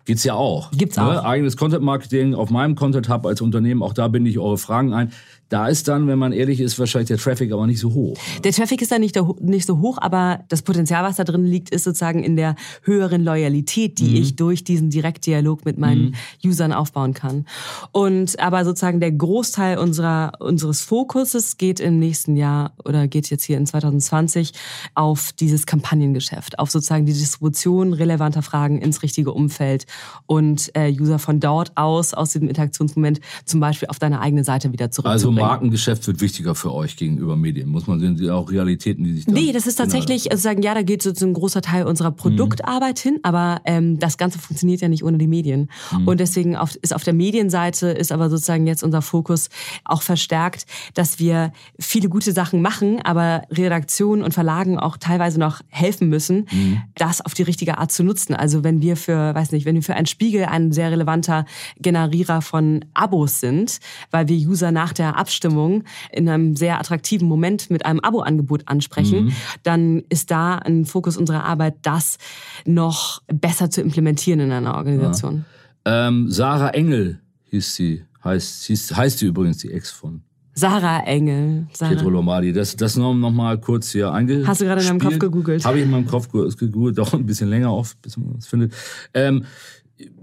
Geht's 0.10 0.24
ja 0.24 0.34
auch. 0.34 0.72
Gibt's 0.72 0.98
ne? 0.98 1.04
auch. 1.04 1.24
Eigenes 1.24 1.56
Content 1.56 1.84
Marketing 1.84 2.34
auf 2.34 2.50
meinem 2.50 2.74
Content 2.74 3.10
Hub 3.10 3.28
als 3.28 3.42
Unternehmen. 3.42 3.84
Auch 3.84 3.94
da 3.94 4.08
binde 4.08 4.32
ich 4.32 4.40
eure 4.40 4.58
Fragen 4.58 4.92
ein 4.92 5.12
Da 5.50 5.68
ist 5.68 5.88
dann, 5.88 6.08
wenn 6.08 6.20
man 6.20 6.32
ehrlich 6.32 6.60
ist, 6.60 6.78
wahrscheinlich 6.78 7.08
der 7.08 7.18
Traffic 7.18 7.52
aber 7.52 7.66
nicht 7.66 7.80
so 7.80 7.94
hoch. 7.94 8.18
Der 8.44 8.52
Traffic 8.52 8.82
ist 8.82 8.92
da 8.92 9.00
nicht, 9.00 9.20
nicht 9.42 9.66
so 9.66 9.80
hoch, 9.80 9.98
aber 10.00 10.44
das 10.48 10.62
Potenzial, 10.62 11.04
was 11.04 11.16
da 11.16 11.24
drin 11.24 11.46
liegt, 11.46 11.72
ist 11.72 11.84
sozusagen 11.84 12.24
in 12.24 12.36
der 12.36 12.56
höheren 12.84 13.24
Loyalität, 13.24 13.98
die 13.98 14.10
mhm. 14.10 14.16
ich 14.16 14.36
durch 14.36 14.64
diesen 14.64 14.92
Direktdialog 14.92 15.66
mit 15.66 15.80
meinen 15.80 16.16
mhm. 16.44 16.50
Usern 16.50 16.72
aufbauen 16.72 17.16
kann. 17.16 17.46
Und 17.92 18.40
aber 18.40 18.64
sozusagen 18.64 19.00
der 19.00 19.12
Großteil 19.12 19.80
unserer, 19.80 20.34
unseres 20.40 20.82
Fokuses 20.82 21.58
geht 21.58 21.80
im 21.80 21.98
nächsten 21.98 22.36
Jahr 22.36 22.74
oder 22.86 23.08
geht 23.08 23.30
jetzt 23.30 23.44
hier 23.44 23.58
in 23.58 23.66
2020 23.66 24.52
auf 24.94 25.32
dieses 25.34 25.66
Kampagnengeschäft, 25.66 26.60
auf 26.60 26.70
sozusagen 26.70 27.06
die 27.08 27.14
Distribution 27.14 27.94
relevanter 27.94 28.44
Fragen 28.44 28.82
ins 28.82 29.02
richtige 29.02 29.32
Umfeld 29.32 29.86
und 30.28 30.70
äh, 30.76 30.92
User 30.92 31.18
von 31.18 31.40
dort 31.40 31.76
aus, 31.76 32.14
aus 32.14 32.32
diesem 32.34 32.48
Interaktionsmoment 32.48 33.20
zum 33.46 33.60
Beispiel 33.60 33.88
auf 33.88 33.98
deine 33.98 34.22
eigene 34.22 34.44
Seite 34.44 34.72
wieder 34.72 34.92
zurückzubringen. 34.92 35.39
Also 35.39 35.39
Markengeschäft 35.40 36.08
wird 36.08 36.22
wichtiger 36.22 36.56
für 36.56 36.74
euch 36.74 36.96
gegenüber 36.96 37.36
Medien. 37.36 37.70
Muss 37.70 37.88
man 37.88 38.00
sehen, 38.00 38.30
auch 38.30 38.52
Realitäten, 38.52 39.04
die 39.04 39.14
sich 39.14 39.26
da 39.26 39.32
Nee, 39.32 39.52
das 39.52 39.68
ist 39.68 39.76
tatsächlich, 39.76 40.32
also 40.32 40.42
sagen, 40.42 40.62
ja, 40.62 40.74
da 40.74 40.82
geht 40.82 41.02
so 41.02 41.26
ein 41.26 41.34
großer 41.34 41.62
Teil 41.62 41.86
unserer 41.86 42.12
Produktarbeit 42.12 43.04
mhm. 43.04 43.10
hin, 43.10 43.20
aber 43.24 43.62
ähm, 43.66 44.00
das 44.00 44.18
Ganze 44.18 44.40
funktioniert 44.40 44.82
ja 44.82 44.88
nicht 44.88 45.04
ohne 45.04 45.18
die 45.18 45.28
Medien. 45.28 45.70
Mhm. 45.92 46.08
Und 46.08 46.20
deswegen 46.20 46.56
auf, 46.56 46.76
ist 46.82 46.94
auf 46.94 47.04
der 47.04 47.14
Medienseite 47.14 47.88
ist 47.88 48.12
aber 48.12 48.30
sozusagen 48.30 48.68
jetzt 48.68 48.84
unser 48.84 49.02
Fokus 49.02 49.50
auch 49.86 50.02
verstärkt, 50.02 50.66
dass 50.94 51.20
wir 51.20 51.52
viele 51.80 52.10
gute 52.10 52.32
Sachen 52.32 52.62
machen, 52.62 53.02
aber 53.04 53.44
Redaktionen 53.52 54.24
und 54.24 54.34
Verlagen 54.34 54.78
auch 54.80 54.98
teilweise 54.98 55.40
noch 55.40 55.62
helfen 55.68 56.10
müssen, 56.10 56.48
mhm. 56.52 56.82
das 56.96 57.22
auf 57.22 57.34
die 57.34 57.44
richtige 57.44 57.78
Art 57.78 57.92
zu 57.92 58.04
nutzen. 58.04 58.34
Also 58.34 58.64
wenn 58.64 58.82
wir 58.82 58.98
für, 58.98 59.34
weiß 59.34 59.52
nicht, 59.52 59.66
wenn 59.66 59.76
wir 59.76 59.84
für 59.84 59.96
einen 59.96 60.06
Spiegel 60.06 60.46
ein 60.46 60.72
sehr 60.72 60.92
relevanter 60.92 61.46
Generierer 61.80 62.42
von 62.42 62.86
Abos 62.94 63.40
sind, 63.40 63.80
weil 64.12 64.28
wir 64.28 64.38
User 64.38 64.72
nach 64.72 64.94
der 64.94 65.18
Abstimmung 65.30 65.84
in 66.12 66.28
einem 66.28 66.56
sehr 66.56 66.80
attraktiven 66.80 67.28
Moment 67.28 67.70
mit 67.70 67.86
einem 67.86 68.00
Abo-Angebot 68.00 68.64
ansprechen, 68.66 69.26
mhm. 69.26 69.34
dann 69.62 70.04
ist 70.10 70.32
da 70.32 70.56
ein 70.56 70.86
Fokus 70.86 71.18
unserer 71.18 71.44
Arbeit, 71.44 71.76
das 71.84 72.18
noch 72.66 73.22
besser 73.28 73.70
zu 73.70 73.82
implementieren 73.82 74.40
in 74.40 74.52
einer 74.52 74.74
Organisation. 74.74 75.46
Ja. 75.86 76.08
Ähm, 76.08 76.32
Sarah 76.32 76.70
Engel 76.70 77.20
hieß 77.44 77.76
sie, 77.76 78.06
heißt, 78.24 78.66
hieß, 78.66 78.96
heißt 78.96 79.20
sie 79.20 79.28
übrigens 79.28 79.60
die 79.60 79.72
Ex 79.72 79.92
von 79.92 80.24
Sarah 80.56 81.04
Engel. 81.06 81.68
Sarah. 81.72 81.94
Pietro 81.94 82.10
Lombardi. 82.10 82.52
Das, 82.52 82.76
das 82.76 82.98
noch, 82.98 83.14
noch 83.14 83.32
mal 83.32 83.58
kurz 83.62 83.92
hier 83.92 84.12
eingespielt. 84.12 84.48
Hast 84.48 84.60
du 84.60 84.66
gerade 84.66 84.82
in 84.82 84.88
deinem 84.88 85.00
Kopf 85.00 85.20
gegoogelt? 85.20 85.64
Habe 85.64 85.78
ich 85.78 85.86
in 85.86 85.92
meinem 85.92 86.06
Kopf 86.06 86.28
gegoogelt, 86.30 87.00
auch 87.00 87.14
ein 87.14 87.26
bisschen 87.26 87.50
länger 87.50 87.70
auf, 87.70 87.96
bis 87.98 88.18
man 88.18 88.34
das 88.36 88.48
findet. 88.48 88.74
Ähm, 89.14 89.46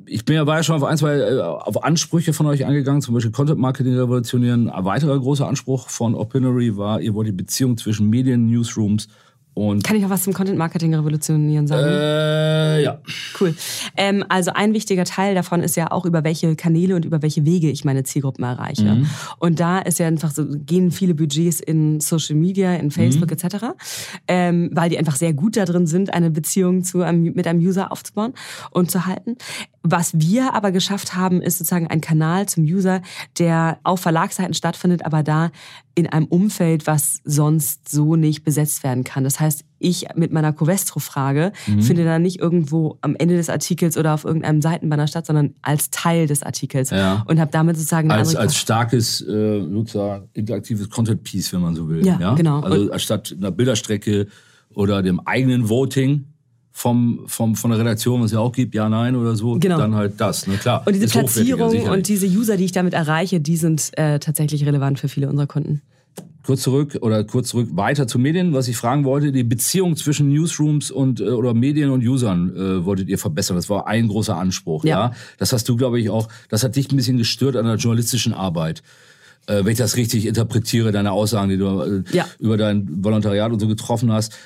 ich 0.07 0.25
bin 0.25 0.37
ja, 0.37 0.47
war 0.47 0.57
ja 0.57 0.63
schon 0.63 0.77
auf 0.77 0.85
ein, 0.85 0.97
zwei 0.97 1.17
äh, 1.17 1.41
auf 1.41 1.85
Ansprüche 1.85 2.33
von 2.33 2.47
euch 2.47 2.65
angegangen, 2.65 3.03
zum 3.03 3.15
Beispiel 3.15 3.33
Content 3.33 3.59
Marketing 3.59 3.95
revolutionieren. 3.95 4.71
Ein 4.71 4.85
weiterer 4.85 5.19
großer 5.19 5.47
Anspruch 5.47 5.89
von 5.89 6.15
Opinory 6.15 6.77
war, 6.77 7.01
ihr 7.01 7.15
wollt 7.15 7.29
die 7.29 7.33
Beziehung 7.33 7.77
zwischen 7.77 8.09
Medien, 8.09 8.47
Newsrooms 8.47 9.09
und 9.57 9.85
Kann 9.85 9.97
ich 9.97 10.05
auch 10.05 10.11
was 10.11 10.23
zum 10.23 10.35
Content 10.35 10.59
Marketing 10.59 10.95
revolutionieren 10.95 11.67
sagen? 11.67 11.89
Äh, 11.89 12.83
ja. 12.83 13.01
Cool. 13.41 13.55
Ähm, 13.97 14.23
also 14.29 14.51
ein 14.55 14.75
wichtiger 14.75 15.05
Teil 15.05 15.35
davon 15.35 15.63
ist 15.63 15.77
ja 15.77 15.93
auch, 15.93 16.05
über 16.05 16.25
welche 16.25 16.57
Kanäle 16.57 16.95
und 16.95 17.07
über 17.07 17.23
welche 17.23 17.47
Wege 17.47 17.71
ich 17.71 17.83
meine 17.83 18.05
Zielgruppen 18.05 18.45
erreiche. 18.45 18.85
Mhm. 18.85 19.07
Und 19.39 19.59
da 19.59 19.79
ist 19.79 19.99
ja 19.99 20.09
einfach 20.09 20.31
so, 20.31 20.45
gehen 20.47 20.91
viele 20.91 21.15
Budgets 21.15 21.61
in 21.61 22.01
Social 22.01 22.37
Media, 22.37 22.75
in 22.75 22.91
Facebook 22.91 23.31
mhm. 23.31 23.39
etc., 23.39 23.65
ähm, 24.29 24.69
weil 24.75 24.91
die 24.91 24.99
einfach 24.99 25.17
sehr 25.17 25.33
gut 25.33 25.57
da 25.57 25.65
drin 25.65 25.87
sind, 25.87 26.13
eine 26.13 26.31
Beziehung 26.31 26.85
zu 26.85 27.01
einem, 27.01 27.23
mit 27.23 27.47
einem 27.47 27.61
User 27.61 27.91
aufzubauen 27.91 28.35
und 28.73 28.91
zu 28.91 29.07
halten. 29.07 29.37
Was 29.89 30.19
wir 30.19 30.53
aber 30.55 30.73
geschafft 30.73 31.15
haben, 31.15 31.41
ist 31.41 31.59
sozusagen 31.59 31.87
ein 31.87 32.01
Kanal 32.01 32.47
zum 32.47 32.65
User, 32.65 33.03
der 33.39 33.79
auf 33.85 34.01
Verlagsseiten 34.01 34.53
stattfindet, 34.53 35.05
aber 35.05 35.23
da 35.23 35.51
in 35.95 36.09
einem 36.09 36.27
Umfeld, 36.27 36.89
was 36.89 37.21
sonst 37.25 37.89
so 37.89 38.17
nicht 38.17 38.43
besetzt 38.43 38.83
werden 38.83 39.05
kann. 39.05 39.23
Das 39.23 39.39
heißt, 39.39 39.65
ich 39.79 40.07
mit 40.17 40.33
meiner 40.33 40.53
Covestro-Frage 40.53 41.53
mhm. 41.67 41.83
finde 41.83 42.05
da 42.05 42.19
nicht 42.19 42.41
irgendwo 42.41 42.99
am 43.01 43.15
Ende 43.15 43.37
des 43.37 43.49
Artikels 43.49 43.97
oder 43.97 44.13
auf 44.15 44.25
irgendeinem 44.25 44.61
Seitenbanner 44.61 45.07
statt, 45.07 45.27
sondern 45.27 45.55
als 45.63 45.91
Teil 45.91 46.27
des 46.27 46.43
Artikels 46.43 46.91
ja. 46.91 47.25
und 47.29 47.39
habe 47.39 47.53
damit 47.53 47.77
sozusagen 47.77 48.11
als, 48.11 48.35
als 48.35 48.57
starkes 48.57 49.21
äh, 49.21 49.61
sozusagen 49.61 50.29
interaktives 50.33 50.91
Content-Piece, 50.91 51.53
wenn 51.53 51.61
man 51.61 51.77
so 51.77 51.89
will. 51.89 52.05
Ja, 52.05 52.19
ja? 52.19 52.35
genau. 52.35 52.61
Also 52.61 52.91
und 52.91 53.01
statt 53.01 53.35
einer 53.39 53.53
Bilderstrecke 53.53 54.27
oder 54.75 55.03
dem 55.03 55.21
eigenen 55.21 55.69
Voting 55.69 56.27
vom, 56.77 57.21
vom, 57.27 57.57
von 57.57 57.71
der 57.71 57.81
Redaktion, 57.81 58.21
was 58.21 58.27
es 58.27 58.33
ja 58.33 58.41
auch 58.41 58.53
gibt, 58.53 58.75
ja, 58.75 58.87
nein 58.91 59.17
oder 59.17 59.35
so, 59.35 59.59
genau. 59.59 59.79
dann 59.79 59.95
halt 59.95 60.21
das. 60.21 60.47
Ne? 60.47 60.57
Klar, 60.59 60.83
und 60.85 60.95
diese 60.95 61.07
Platzierung 61.07 61.75
und 61.89 62.07
diese 62.07 62.27
User, 62.27 62.59
die 62.59 62.67
ich 62.67 62.73
damit 62.73 62.93
erreiche, 62.93 63.41
die 63.41 63.57
sind 63.57 63.93
äh, 63.97 64.19
tatsächlich 64.19 64.67
relevant 64.67 64.99
für 64.99 65.09
viele 65.09 65.31
unserer 65.31 65.47
Kunden. 65.47 65.81
Kurz 66.45 66.61
zurück 66.61 66.99
oder 67.01 67.25
kurz 67.25 67.49
zurück 67.49 67.71
weiter 67.73 68.07
zu 68.07 68.19
Medien, 68.19 68.53
was 68.53 68.69
ich 68.69 68.77
fragen 68.77 69.07
wollte, 69.07 69.33
die 69.33 69.43
Beziehung 69.43 69.97
zwischen 69.97 70.29
Newsrooms 70.29 70.91
und 70.91 71.21
äh, 71.21 71.31
oder 71.31 71.55
Medien 71.55 71.89
und 71.89 72.07
Usern 72.07 72.55
äh, 72.55 72.85
wolltet 72.85 73.09
ihr 73.09 73.17
verbessern. 73.17 73.57
Das 73.57 73.71
war 73.71 73.87
ein 73.87 74.09
großer 74.09 74.37
Anspruch, 74.37 74.85
ja. 74.85 75.07
ja. 75.07 75.13
Das 75.39 75.55
hast 75.55 75.67
du, 75.71 75.77
glaube 75.77 75.99
ich, 75.99 76.11
auch, 76.11 76.29
das 76.51 76.63
hat 76.63 76.77
dich 76.77 76.93
ein 76.93 76.97
bisschen 76.97 77.17
gestört 77.17 77.57
an 77.57 77.65
der 77.65 77.77
journalistischen 77.77 78.35
Arbeit. 78.35 78.83
Äh, 79.47 79.65
wenn 79.65 79.73
ich 79.73 79.79
das 79.79 79.97
richtig 79.97 80.27
interpretiere, 80.27 80.93
deine 80.93 81.13
Aussagen, 81.13 81.49
die 81.49 81.57
du 81.57 81.81
äh, 81.81 82.03
ja. 82.13 82.27
über 82.39 82.59
dein 82.59 83.03
Volontariat 83.03 83.51
und 83.51 83.61
so 83.61 83.67
getroffen 83.67 84.13
hast. 84.13 84.37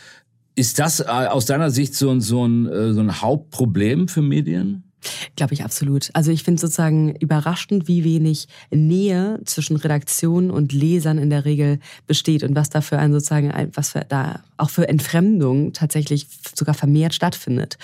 Ist 0.60 0.78
das 0.78 1.00
äh, 1.00 1.04
aus 1.06 1.46
deiner 1.46 1.70
Sicht 1.70 1.94
so, 1.94 2.20
so, 2.20 2.46
ein, 2.46 2.66
äh, 2.66 2.92
so 2.92 3.00
ein 3.00 3.22
Hauptproblem 3.22 4.08
für 4.08 4.20
Medien? 4.20 4.89
Glaube 5.36 5.54
ich 5.54 5.64
absolut. 5.64 6.10
Also 6.12 6.30
ich 6.30 6.42
finde 6.42 6.60
sozusagen 6.60 7.14
überraschend, 7.16 7.88
wie 7.88 8.04
wenig 8.04 8.48
Nähe 8.70 9.40
zwischen 9.44 9.76
Redaktion 9.76 10.50
und 10.50 10.72
Lesern 10.72 11.18
in 11.18 11.30
der 11.30 11.44
Regel 11.44 11.78
besteht 12.06 12.42
und 12.42 12.54
was 12.54 12.70
da 12.70 12.80
für 12.80 12.98
ein 12.98 13.12
sozusagen, 13.12 13.52
was 13.74 13.90
für 13.90 14.04
da 14.08 14.40
auch 14.56 14.70
für 14.70 14.88
Entfremdung 14.88 15.72
tatsächlich 15.72 16.26
sogar 16.54 16.74
vermehrt 16.74 17.14
stattfindet. 17.14 17.78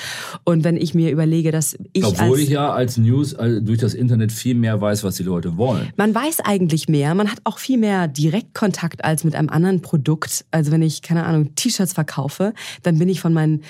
Und 0.44 0.64
wenn 0.64 0.76
ich 0.76 0.94
mir 0.94 1.10
überlege, 1.10 1.50
dass 1.50 1.76
ich 1.92 2.04
Obwohl 2.04 2.32
als, 2.32 2.40
ich 2.40 2.48
ja 2.50 2.72
als 2.72 2.96
News 2.96 3.34
also 3.34 3.60
durch 3.60 3.78
das 3.78 3.94
Internet 3.94 4.32
viel 4.32 4.54
mehr 4.54 4.80
weiß, 4.80 5.04
was 5.04 5.16
die 5.16 5.22
Leute 5.22 5.56
wollen. 5.56 5.88
Man 5.96 6.14
weiß 6.14 6.40
eigentlich 6.40 6.88
mehr. 6.88 7.14
Man 7.14 7.30
hat 7.30 7.38
auch 7.44 7.58
viel 7.58 7.78
mehr 7.78 8.08
Direktkontakt 8.08 9.04
als 9.04 9.24
mit 9.24 9.34
einem 9.34 9.48
anderen 9.48 9.80
Produkt. 9.80 10.44
Also 10.50 10.70
wenn 10.70 10.82
ich, 10.82 11.02
keine 11.02 11.24
Ahnung, 11.24 11.54
T-Shirts 11.54 11.94
verkaufe, 11.94 12.52
dann 12.82 12.98
bin 12.98 13.08
ich 13.08 13.20
von 13.20 13.32
meinen 13.32 13.62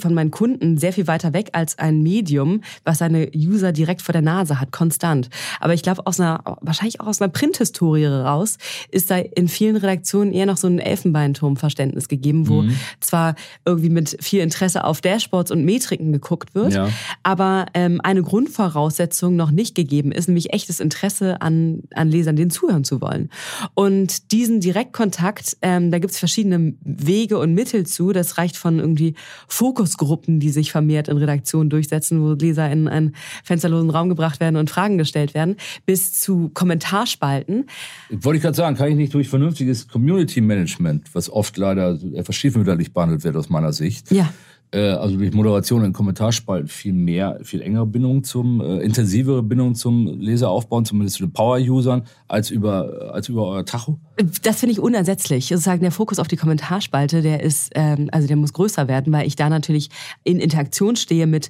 von 0.00 0.14
meinen 0.14 0.30
Kunden 0.30 0.78
sehr 0.78 0.92
viel 0.92 1.08
weiter 1.08 1.32
weg 1.32 1.50
als 1.52 1.78
ein 1.78 2.00
Medium, 2.02 2.60
was 2.84 2.98
seine 2.98 3.30
User 3.34 3.72
direkt 3.72 4.02
vor 4.02 4.12
der 4.12 4.22
Nase 4.22 4.60
hat, 4.60 4.72
konstant. 4.72 5.28
Aber 5.60 5.74
ich 5.74 5.82
glaube, 5.82 6.06
aus 6.06 6.20
einer, 6.20 6.42
wahrscheinlich 6.60 7.00
auch 7.00 7.06
aus 7.06 7.20
einer 7.20 7.30
Printhistorie 7.30 8.06
raus, 8.06 8.58
ist 8.90 9.10
da 9.10 9.16
in 9.16 9.48
vielen 9.48 9.76
Redaktionen 9.76 10.32
eher 10.32 10.46
noch 10.46 10.56
so 10.56 10.66
ein 10.66 10.78
Elfenbeinturm-Verständnis 10.78 12.08
gegeben, 12.08 12.48
wo 12.48 12.62
mhm. 12.62 12.76
zwar 13.00 13.34
irgendwie 13.64 13.90
mit 13.90 14.16
viel 14.20 14.40
Interesse 14.40 14.84
auf 14.84 15.00
Dashboards 15.00 15.50
und 15.50 15.64
Metriken 15.64 16.12
geguckt 16.12 16.54
wird, 16.54 16.74
ja. 16.74 16.88
aber 17.22 17.66
ähm, 17.74 18.00
eine 18.02 18.22
Grundvoraussetzung 18.22 19.36
noch 19.36 19.50
nicht 19.50 19.74
gegeben 19.74 20.12
ist, 20.12 20.28
nämlich 20.28 20.52
echtes 20.52 20.80
Interesse 20.80 21.40
an, 21.40 21.82
an 21.94 22.08
Lesern, 22.08 22.36
denen 22.36 22.50
zuhören 22.50 22.84
zu 22.84 23.00
wollen. 23.00 23.30
Und 23.74 24.32
diesen 24.32 24.60
Direktkontakt, 24.60 25.56
ähm, 25.62 25.90
da 25.90 25.98
gibt 25.98 26.12
es 26.12 26.18
verschiedene 26.18 26.74
Wege 26.80 27.38
und 27.38 27.54
Mittel 27.54 27.86
zu. 27.86 28.12
Das 28.12 28.38
reicht 28.38 28.56
von 28.56 28.78
irgendwie 28.78 29.14
Fokusgruppen, 29.46 30.40
die 30.40 30.50
sich 30.50 30.72
vermehrt 30.72 31.08
in 31.08 31.16
Redaktionen 31.16 31.70
durchsetzen, 31.70 32.22
wo 32.22 32.32
Leser 32.32 32.57
in 32.66 32.88
einen 32.88 33.14
fensterlosen 33.44 33.90
Raum 33.90 34.08
gebracht 34.08 34.40
werden 34.40 34.56
und 34.56 34.70
Fragen 34.70 34.98
gestellt 34.98 35.34
werden, 35.34 35.56
bis 35.86 36.12
zu 36.12 36.50
Kommentarspalten. 36.54 37.66
Wollte 38.10 38.36
ich 38.36 38.42
gerade 38.42 38.56
sagen, 38.56 38.76
kann 38.76 38.88
ich 38.88 38.96
nicht 38.96 39.14
durch 39.14 39.28
vernünftiges 39.28 39.88
Community 39.88 40.40
Management, 40.40 41.14
was 41.14 41.30
oft 41.30 41.56
leider 41.56 41.98
etwas 42.14 42.36
stiefmütterlich 42.36 42.92
behandelt 42.92 43.24
wird 43.24 43.36
aus 43.36 43.48
meiner 43.48 43.72
Sicht, 43.72 44.10
ja 44.10 44.28
also 44.76 45.16
durch 45.16 45.32
Moderation 45.32 45.82
in 45.84 45.92
Kommentarspalten 45.92 46.68
viel 46.68 46.92
mehr, 46.92 47.38
viel 47.42 47.62
engere 47.62 47.86
Bindung 47.86 48.22
zum, 48.22 48.60
äh, 48.60 48.80
intensivere 48.80 49.42
Bindung 49.42 49.74
zum 49.74 50.06
Leser 50.20 50.50
aufbauen, 50.50 50.84
zumindest 50.84 51.16
zu 51.16 51.24
den 51.24 51.32
Power-Usern, 51.32 52.02
als 52.26 52.50
über, 52.50 53.10
als 53.12 53.28
über 53.28 53.46
euer 53.46 53.64
Tacho? 53.64 53.98
Das 54.42 54.60
finde 54.60 54.72
ich 54.72 54.80
unersetzlich. 54.80 55.46
Sozusagen 55.48 55.80
der 55.80 55.92
Fokus 55.92 56.18
auf 56.18 56.28
die 56.28 56.36
Kommentarspalte, 56.36 57.22
der 57.22 57.42
ist, 57.42 57.70
ähm, 57.74 58.08
also 58.12 58.28
der 58.28 58.36
muss 58.36 58.52
größer 58.52 58.88
werden, 58.88 59.12
weil 59.12 59.26
ich 59.26 59.36
da 59.36 59.48
natürlich 59.48 59.88
in 60.24 60.38
Interaktion 60.38 60.96
stehe 60.96 61.26
mit 61.26 61.48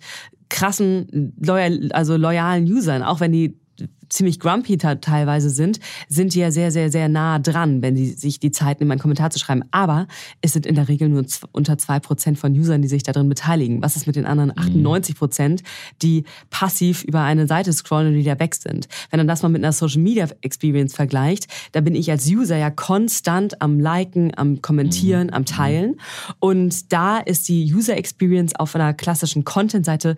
krassen, 0.48 1.34
loyal, 1.40 1.90
also 1.92 2.16
loyalen 2.16 2.64
Usern, 2.64 3.02
auch 3.02 3.20
wenn 3.20 3.32
die 3.32 3.58
ziemlich 4.08 4.40
grumpy 4.40 4.78
teilweise 4.78 5.50
sind, 5.50 5.80
sind 6.08 6.34
die 6.34 6.40
ja 6.40 6.50
sehr, 6.50 6.70
sehr, 6.70 6.90
sehr 6.90 7.08
nah 7.08 7.38
dran, 7.38 7.82
wenn 7.82 7.96
sie 7.96 8.06
sich 8.06 8.40
die 8.40 8.50
Zeit 8.50 8.80
nehmen, 8.80 8.90
einen 8.90 9.00
Kommentar 9.00 9.30
zu 9.30 9.38
schreiben. 9.38 9.64
Aber 9.70 10.06
es 10.40 10.52
sind 10.52 10.66
in 10.66 10.74
der 10.74 10.88
Regel 10.88 11.08
nur 11.08 11.24
unter 11.52 11.78
zwei 11.78 12.00
Prozent 12.00 12.38
von 12.38 12.52
Usern, 12.52 12.82
die 12.82 12.88
sich 12.88 13.02
darin 13.02 13.28
beteiligen. 13.28 13.82
Was 13.82 13.96
ist 13.96 14.06
mit 14.06 14.16
den 14.16 14.26
anderen 14.26 14.56
98 14.56 15.14
mhm. 15.14 15.18
Prozent, 15.18 15.62
die 16.02 16.24
passiv 16.50 17.04
über 17.04 17.22
eine 17.22 17.46
Seite 17.46 17.72
scrollen 17.72 18.08
und 18.08 18.18
wieder 18.18 18.38
weg 18.40 18.54
sind? 18.54 18.88
Wenn 19.10 19.20
man 19.20 19.28
das 19.28 19.42
mal 19.42 19.48
mit 19.50 19.62
einer 19.62 19.72
Social 19.72 20.02
Media 20.02 20.26
Experience 20.40 20.94
vergleicht, 20.94 21.46
da 21.72 21.80
bin 21.80 21.94
ich 21.94 22.10
als 22.10 22.26
User 22.26 22.56
ja 22.56 22.70
konstant 22.70 23.60
am 23.60 23.78
Liken, 23.78 24.32
am 24.36 24.62
Kommentieren, 24.62 25.28
mhm. 25.28 25.34
am 25.34 25.44
Teilen. 25.44 26.00
Und 26.38 26.92
da 26.92 27.18
ist 27.18 27.48
die 27.48 27.72
User 27.72 27.96
Experience 27.96 28.54
auf 28.54 28.74
einer 28.74 28.94
klassischen 28.94 29.44
Content-Seite 29.44 30.16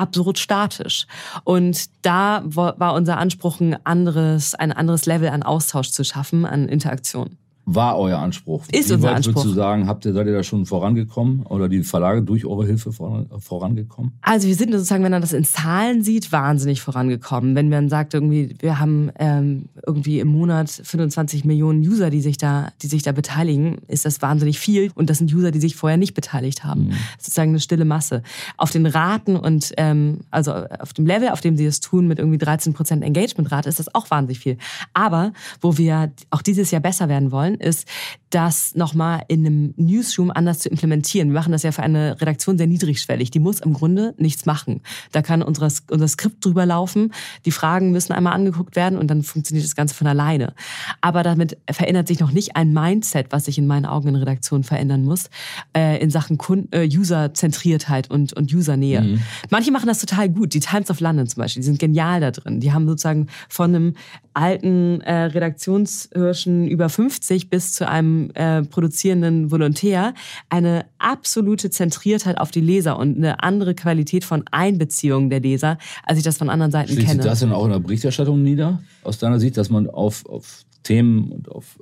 absurd 0.00 0.38
statisch. 0.38 1.06
Und 1.44 1.90
da 2.02 2.42
war 2.44 2.94
unser 2.94 3.18
Anspruch, 3.18 3.60
ein 3.60 3.76
anderes, 3.84 4.54
ein 4.54 4.72
anderes 4.72 5.06
Level 5.06 5.28
an 5.28 5.42
Austausch 5.42 5.90
zu 5.90 6.04
schaffen, 6.04 6.44
an 6.44 6.68
Interaktion 6.68 7.36
war 7.74 7.98
euer 7.98 8.18
Anspruch. 8.18 8.64
Ist 8.72 8.88
Wie 8.88 8.94
unser 8.94 9.08
weit, 9.08 9.16
Anspruch. 9.16 9.36
Würdest 9.36 9.46
du 9.46 9.54
sagen, 9.54 9.86
habt 9.86 10.04
ihr, 10.04 10.12
seid 10.12 10.26
ihr 10.26 10.32
da 10.32 10.42
schon 10.42 10.66
vorangekommen 10.66 11.42
oder 11.46 11.68
die 11.68 11.82
Verlage 11.82 12.22
durch 12.22 12.44
eure 12.44 12.66
Hilfe 12.66 12.92
vorangekommen? 12.92 14.12
Also 14.22 14.48
wir 14.48 14.54
sind 14.54 14.72
sozusagen, 14.72 15.04
wenn 15.04 15.12
man 15.12 15.20
das 15.20 15.32
in 15.32 15.44
Zahlen 15.44 16.02
sieht, 16.02 16.32
wahnsinnig 16.32 16.80
vorangekommen. 16.80 17.54
Wenn 17.54 17.68
man 17.68 17.88
sagt, 17.88 18.14
irgendwie, 18.14 18.56
wir 18.58 18.80
haben 18.80 19.10
ähm, 19.18 19.66
irgendwie 19.86 20.20
im 20.20 20.28
Monat 20.28 20.70
25 20.70 21.44
Millionen 21.44 21.80
User, 21.80 22.10
die 22.10 22.20
sich 22.20 22.36
da, 22.36 22.72
die 22.82 22.88
sich 22.88 23.02
da 23.02 23.12
beteiligen, 23.12 23.78
ist 23.88 24.04
das 24.04 24.20
wahnsinnig 24.22 24.58
viel. 24.58 24.90
Und 24.94 25.10
das 25.10 25.18
sind 25.18 25.32
User, 25.32 25.50
die 25.50 25.60
sich 25.60 25.76
vorher 25.76 25.96
nicht 25.96 26.14
beteiligt 26.14 26.64
haben. 26.64 26.88
Mhm. 26.88 26.92
Sozusagen 27.18 27.50
eine 27.50 27.60
stille 27.60 27.84
Masse. 27.84 28.22
Auf 28.56 28.70
den 28.70 28.86
Raten 28.86 29.36
und 29.36 29.72
ähm, 29.76 30.20
also 30.30 30.52
auf 30.52 30.92
dem 30.92 31.06
Level, 31.06 31.28
auf 31.28 31.40
dem 31.40 31.56
sie 31.56 31.66
das 31.66 31.80
tun, 31.80 32.08
mit 32.08 32.18
irgendwie 32.18 32.38
13 32.38 32.72
Prozent 32.72 33.04
Engagement-Rate, 33.04 33.68
ist 33.68 33.78
das 33.78 33.94
auch 33.94 34.10
wahnsinnig 34.10 34.40
viel. 34.40 34.56
Aber 34.92 35.32
wo 35.60 35.78
wir 35.78 36.12
auch 36.30 36.42
dieses 36.42 36.70
Jahr 36.70 36.80
besser 36.80 37.08
werden 37.08 37.30
wollen, 37.30 37.59
ist, 37.60 37.86
das 38.30 38.74
nochmal 38.76 39.22
in 39.28 39.44
einem 39.44 39.74
Newsroom 39.76 40.30
anders 40.30 40.60
zu 40.60 40.68
implementieren. 40.68 41.28
Wir 41.28 41.34
machen 41.34 41.52
das 41.52 41.64
ja 41.64 41.72
für 41.72 41.82
eine 41.82 42.20
Redaktion 42.20 42.56
sehr 42.58 42.68
niedrigschwellig. 42.68 43.30
Die 43.30 43.40
muss 43.40 43.60
im 43.60 43.72
Grunde 43.72 44.14
nichts 44.18 44.46
machen. 44.46 44.82
Da 45.12 45.20
kann 45.20 45.42
unser, 45.42 45.68
unser 45.90 46.08
Skript 46.08 46.44
drüber 46.44 46.64
laufen, 46.64 47.12
die 47.44 47.50
Fragen 47.50 47.90
müssen 47.90 48.12
einmal 48.12 48.32
angeguckt 48.32 48.76
werden 48.76 48.98
und 48.98 49.08
dann 49.08 49.22
funktioniert 49.22 49.66
das 49.66 49.74
Ganze 49.74 49.94
von 49.94 50.06
alleine. 50.06 50.54
Aber 51.00 51.22
damit 51.22 51.58
verändert 51.70 52.08
sich 52.08 52.20
noch 52.20 52.30
nicht 52.30 52.56
ein 52.56 52.72
Mindset, 52.72 53.26
was 53.30 53.46
sich 53.46 53.58
in 53.58 53.66
meinen 53.66 53.86
Augen 53.86 54.08
in 54.08 54.16
Redaktionen 54.16 54.64
verändern 54.64 55.02
muss, 55.02 55.28
äh, 55.76 56.00
in 56.00 56.10
Sachen 56.10 56.38
äh, 56.70 56.86
User-Zentriertheit 56.86 58.10
und, 58.10 58.32
und 58.32 58.54
Usernähe. 58.54 59.02
Mhm. 59.02 59.22
Manche 59.50 59.72
machen 59.72 59.86
das 59.86 59.98
total 59.98 60.28
gut. 60.28 60.54
Die 60.54 60.60
Times 60.60 60.90
of 60.90 61.00
London 61.00 61.26
zum 61.26 61.40
Beispiel, 61.40 61.62
die 61.62 61.66
sind 61.66 61.78
genial 61.78 62.20
da 62.20 62.30
drin. 62.30 62.60
Die 62.60 62.72
haben 62.72 62.86
sozusagen 62.86 63.26
von 63.48 63.74
einem 63.74 63.94
alten 64.34 65.00
äh, 65.00 65.24
Redaktionshirschen 65.24 66.68
über 66.68 66.88
50 66.88 67.50
bis 67.50 67.72
zu 67.72 67.88
einem 67.88 68.30
äh, 68.34 68.62
produzierenden 68.62 69.50
Volontär 69.50 70.14
eine 70.48 70.86
absolute 70.98 71.70
Zentriertheit 71.70 72.38
auf 72.38 72.50
die 72.50 72.60
Leser 72.60 72.98
und 72.98 73.16
eine 73.16 73.42
andere 73.42 73.74
Qualität 73.74 74.24
von 74.24 74.44
Einbeziehung 74.50 75.30
der 75.30 75.40
Leser, 75.40 75.78
als 76.04 76.18
ich 76.18 76.24
das 76.24 76.38
von 76.38 76.50
anderen 76.50 76.72
Seiten 76.72 76.88
Schließt 76.88 77.00
kenne. 77.06 77.22
Schließt 77.22 77.32
das 77.32 77.40
denn 77.40 77.52
auch 77.52 77.64
in 77.64 77.72
der 77.72 77.80
Berichterstattung 77.80 78.42
nieder, 78.42 78.82
aus 79.02 79.18
deiner 79.18 79.40
Sicht, 79.40 79.56
dass 79.56 79.70
man 79.70 79.88
auf, 79.88 80.26
auf 80.26 80.64
Themen 80.82 81.30
und 81.32 81.50
auf 81.50 81.78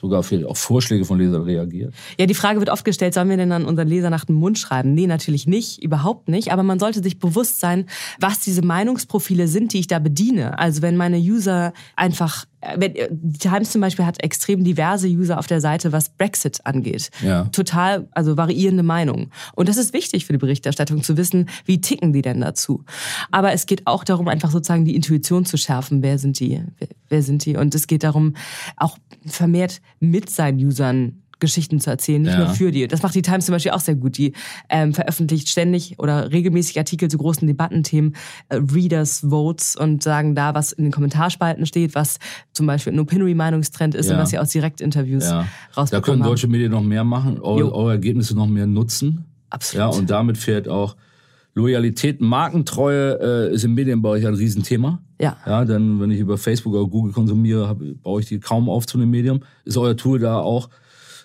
sogar 0.00 0.22
für, 0.22 0.48
auf 0.48 0.58
Vorschläge 0.58 1.04
von 1.04 1.18
Lesern 1.18 1.42
reagiert. 1.42 1.94
Ja, 2.18 2.26
die 2.26 2.34
Frage 2.34 2.58
wird 2.58 2.70
oft 2.70 2.84
gestellt, 2.84 3.14
sollen 3.14 3.28
wir 3.28 3.36
denn 3.36 3.52
an 3.52 3.64
unseren 3.64 3.88
Leser 3.88 4.10
nach 4.10 4.24
dem 4.24 4.36
Mund 4.36 4.58
schreiben? 4.58 4.94
Nee, 4.94 5.06
natürlich 5.06 5.46
nicht, 5.46 5.82
überhaupt 5.82 6.28
nicht. 6.28 6.52
Aber 6.52 6.62
man 6.62 6.78
sollte 6.78 7.02
sich 7.02 7.18
bewusst 7.18 7.60
sein, 7.60 7.86
was 8.18 8.40
diese 8.40 8.62
Meinungsprofile 8.62 9.48
sind, 9.48 9.72
die 9.72 9.80
ich 9.80 9.86
da 9.86 9.98
bediene. 9.98 10.58
Also 10.58 10.82
wenn 10.82 10.96
meine 10.96 11.18
User 11.18 11.72
einfach 11.96 12.46
die 12.78 13.38
Times 13.38 13.70
zum 13.70 13.80
Beispiel 13.80 14.04
hat 14.04 14.22
extrem 14.22 14.64
diverse 14.64 15.08
User 15.08 15.38
auf 15.38 15.46
der 15.46 15.60
Seite, 15.60 15.92
was 15.92 16.10
Brexit 16.10 16.64
angeht. 16.64 17.10
Ja. 17.22 17.44
Total, 17.44 18.06
also 18.12 18.36
variierende 18.36 18.82
Meinungen. 18.82 19.30
Und 19.54 19.68
das 19.68 19.78
ist 19.78 19.92
wichtig 19.94 20.26
für 20.26 20.34
die 20.34 20.38
Berichterstattung 20.38 21.02
zu 21.02 21.16
wissen, 21.16 21.48
wie 21.64 21.80
ticken 21.80 22.12
die 22.12 22.22
denn 22.22 22.40
dazu. 22.40 22.84
Aber 23.30 23.52
es 23.52 23.66
geht 23.66 23.86
auch 23.86 24.04
darum, 24.04 24.28
einfach 24.28 24.50
sozusagen 24.50 24.84
die 24.84 24.94
Intuition 24.94 25.44
zu 25.46 25.56
schärfen. 25.56 26.02
Wer 26.02 26.18
sind 26.18 26.38
die? 26.38 26.62
Wer 27.08 27.22
sind 27.22 27.44
die? 27.44 27.56
Und 27.56 27.74
es 27.74 27.86
geht 27.86 28.02
darum, 28.02 28.34
auch 28.76 28.98
vermehrt 29.24 29.80
mit 29.98 30.28
seinen 30.28 30.58
Usern 30.58 31.22
Geschichten 31.40 31.80
zu 31.80 31.90
erzählen, 31.90 32.22
nicht 32.22 32.32
ja. 32.32 32.44
nur 32.44 32.48
für 32.48 32.70
die. 32.70 32.86
Das 32.86 33.02
macht 33.02 33.14
die 33.14 33.22
Times 33.22 33.46
zum 33.46 33.54
Beispiel 33.54 33.72
auch 33.72 33.80
sehr 33.80 33.94
gut. 33.94 34.16
Die 34.18 34.32
ähm, 34.68 34.94
veröffentlicht 34.94 35.48
ständig 35.48 35.98
oder 35.98 36.30
regelmäßig 36.30 36.78
Artikel 36.78 37.08
zu 37.08 37.18
großen 37.18 37.46
Debattenthemen, 37.46 38.14
äh, 38.48 38.56
Readers 38.56 39.26
Votes 39.28 39.76
und 39.76 40.02
sagen 40.02 40.34
da, 40.34 40.54
was 40.54 40.72
in 40.72 40.84
den 40.84 40.92
Kommentarspalten 40.92 41.66
steht, 41.66 41.94
was 41.94 42.18
zum 42.52 42.66
Beispiel 42.66 42.92
ein 42.92 43.00
Opinory-Meinungstrend 43.00 43.94
ist 43.94 44.08
ja. 44.08 44.14
und 44.14 44.22
was 44.22 44.30
sie 44.30 44.38
aus 44.38 44.50
Direktinterviews 44.50 45.24
ja. 45.24 45.46
rausbekommen 45.76 45.90
Da 45.90 46.00
können 46.00 46.22
deutsche 46.22 46.48
Medien 46.48 46.72
noch 46.72 46.82
mehr 46.82 47.04
machen, 47.04 47.40
eure, 47.40 47.74
eure 47.74 47.92
Ergebnisse 47.92 48.34
noch 48.34 48.46
mehr 48.46 48.66
nutzen. 48.66 49.24
Absolut. 49.50 49.92
Ja, 49.92 49.98
und 49.98 50.10
damit 50.10 50.38
fährt 50.38 50.68
auch 50.68 50.96
Loyalität, 51.54 52.20
Markentreue 52.20 53.48
äh, 53.50 53.54
ist 53.54 53.64
im 53.64 53.74
Medienbereich 53.74 54.26
ein 54.26 54.34
Riesenthema. 54.34 55.00
Ja. 55.20 55.36
Ja, 55.44 55.64
denn 55.64 56.00
wenn 56.00 56.10
ich 56.10 56.20
über 56.20 56.38
Facebook 56.38 56.74
oder 56.74 56.88
Google 56.88 57.12
konsumiere, 57.12 57.68
hab, 57.68 57.78
baue 58.02 58.20
ich 58.20 58.26
die 58.26 58.38
kaum 58.38 58.68
auf 58.70 58.86
zu 58.86 58.98
einem 58.98 59.10
Medium. 59.10 59.40
Ist 59.64 59.76
euer 59.76 59.96
Tool 59.96 60.18
da 60.18 60.38
auch 60.38 60.70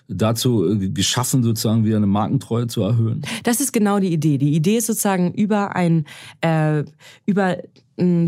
dazu 0.08 0.76
geschaffen, 0.92 1.42
sozusagen 1.42 1.84
wieder 1.84 1.96
eine 1.96 2.06
Markentreue 2.06 2.66
zu 2.66 2.82
erhöhen? 2.82 3.22
Das 3.44 3.60
ist 3.60 3.72
genau 3.72 3.98
die 3.98 4.12
Idee. 4.12 4.38
Die 4.38 4.54
Idee 4.54 4.76
ist 4.76 4.86
sozusagen 4.86 5.32
über 5.32 5.74
ein 5.74 6.04
äh, 6.40 6.84
über 7.24 7.58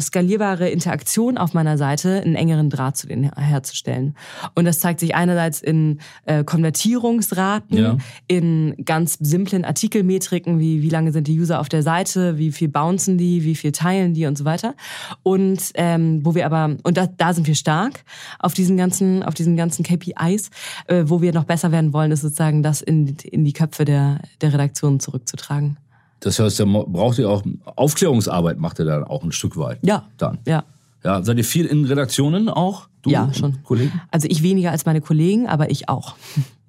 skalierbare 0.01 0.69
Interaktion 0.69 1.39
auf 1.39 1.55
meiner 1.55 1.77
Seite 1.77 2.23
einen 2.23 2.35
engeren 2.35 2.71
Draht 2.71 2.97
zu 2.97 3.07
denen 3.07 3.31
herzustellen. 3.33 4.15
Und 4.55 4.65
das 4.65 4.81
zeigt 4.81 5.01
sich 5.01 5.15
einerseits 5.15 5.61
in 5.61 6.01
äh, 6.25 6.45
Konvertierungsraten, 6.45 7.77
ja. 7.77 7.97
in 8.27 8.75
ganz 8.85 9.19
simplen 9.21 9.65
Artikelmetriken, 9.65 10.59
wie 10.59 10.83
wie 10.83 10.89
lange 10.89 11.13
sind 11.13 11.27
die 11.29 11.39
User 11.39 11.61
auf 11.61 11.69
der 11.69 11.83
Seite, 11.83 12.39
wie 12.39 12.53
viel 12.53 12.69
bouncen 12.69 13.19
die, 13.19 13.45
wie 13.45 13.55
viel 13.55 13.73
teilen 13.73 14.15
die 14.15 14.27
und 14.27 14.39
so 14.39 14.45
weiter. 14.45 14.75
Und 15.23 15.73
ähm, 15.75 16.25
wo 16.25 16.35
wir 16.35 16.47
aber 16.47 16.77
und 16.83 16.97
da, 16.97 17.07
da 17.07 17.35
sind 17.35 17.47
wir 17.47 17.55
stark 17.55 18.05
auf 18.39 18.55
diesen 18.55 18.77
ganzen 18.77 19.23
auf 19.23 19.35
diesen 19.35 19.57
ganzen 19.57 19.85
KPIs, 19.85 20.51
äh, 20.87 21.05
wo 21.07 21.21
wir 21.21 21.33
noch 21.33 21.45
besser 21.45 21.73
werden 21.73 21.93
wollen, 21.93 22.11
ist 22.11 22.23
sozusagen 22.23 22.63
das 22.63 22.81
in 22.81 23.17
in 23.23 23.45
die 23.45 23.53
Köpfe 23.53 23.85
der 23.85 24.21
der 24.41 24.53
Redaktionen 24.53 25.01
zurückzutragen. 25.01 25.77
Das 26.21 26.39
heißt, 26.39 26.61
da 26.61 26.65
braucht 26.65 27.19
ihr 27.19 27.29
auch 27.29 27.43
Aufklärungsarbeit, 27.65 28.59
macht 28.59 28.79
ihr 28.79 28.85
dann 28.85 29.05
auch 29.05 29.23
ein 29.23 29.33
Stück 29.33 29.57
weit. 29.57 29.79
Ja. 29.83 30.09
Dann. 30.17 30.39
Ja. 30.47 30.65
Ja, 31.05 31.23
seid 31.23 31.39
ihr 31.39 31.45
viel 31.45 31.67
in 31.67 31.85
Redaktionen 31.85 32.49
auch? 32.49 32.89
Du 33.03 33.11
ja, 33.11 33.33
schon. 33.33 33.63
Kollegen? 33.63 34.01
Also 34.11 34.27
ich 34.29 34.43
weniger 34.43 34.73
als 34.73 34.85
meine 34.85 35.01
Kollegen, 35.01 35.47
aber 35.47 35.71
ich 35.71 35.89
auch. 35.89 36.17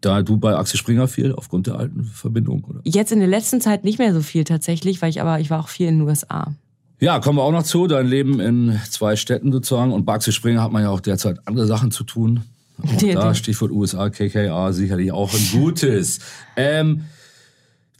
Da 0.02 0.22
du 0.22 0.38
bei 0.38 0.56
Axel 0.56 0.78
Springer 0.78 1.08
viel 1.08 1.34
aufgrund 1.34 1.68
der 1.68 1.76
alten 1.76 2.04
Verbindung, 2.06 2.64
oder? 2.64 2.80
Jetzt 2.84 3.12
in 3.12 3.20
der 3.20 3.28
letzten 3.28 3.60
Zeit 3.60 3.84
nicht 3.84 4.00
mehr 4.00 4.14
so 4.14 4.22
viel 4.22 4.44
tatsächlich, 4.44 5.02
weil 5.02 5.10
ich 5.10 5.20
aber 5.20 5.40
ich 5.40 5.50
war 5.50 5.60
auch 5.60 5.68
viel 5.68 5.88
in 5.88 6.00
den 6.00 6.08
USA. 6.08 6.54
Ja, 7.00 7.20
kommen 7.20 7.38
wir 7.38 7.44
auch 7.44 7.52
noch 7.52 7.64
zu. 7.64 7.88
Dein 7.88 8.08
Leben 8.08 8.40
in 8.40 8.80
zwei 8.90 9.16
Städten 9.16 9.52
sozusagen. 9.52 9.92
Und 9.92 10.06
bei 10.06 10.14
Axel 10.14 10.34
Springer 10.34 10.62
hat 10.62 10.72
man 10.72 10.84
ja 10.84 10.90
auch 10.90 11.00
derzeit 11.00 11.40
andere 11.48 11.66
Sachen 11.66 11.92
zu 11.92 12.04
tun. 12.04 12.42
Auch 12.82 13.02
da 13.14 13.34
Stichwort 13.34 13.72
USA, 13.72 14.10
KKA, 14.10 14.72
sicherlich 14.74 15.12
auch 15.12 15.34
ein 15.34 15.48
gutes. 15.52 16.20
ähm, 16.56 17.06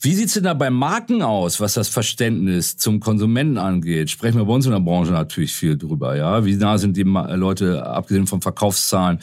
wie 0.02 0.14
sieht's 0.14 0.34
denn 0.34 0.44
da 0.44 0.54
bei 0.54 0.70
Marken 0.70 1.22
aus, 1.22 1.60
was 1.60 1.74
das 1.74 1.90
Verständnis 1.90 2.78
zum 2.78 3.00
Konsumenten 3.00 3.58
angeht? 3.58 4.10
Sprechen 4.10 4.38
wir 4.38 4.46
bei 4.46 4.54
uns 4.54 4.66
in 4.66 4.72
der 4.72 4.80
Branche 4.80 5.12
natürlich 5.12 5.54
viel 5.54 5.78
drüber, 5.78 6.16
ja. 6.16 6.46
Wie 6.46 6.56
nah 6.56 6.78
sind 6.78 6.96
die 6.96 7.04
Leute, 7.04 7.86
abgesehen 7.86 8.26
von 8.26 8.42
Verkaufszahlen, 8.42 9.20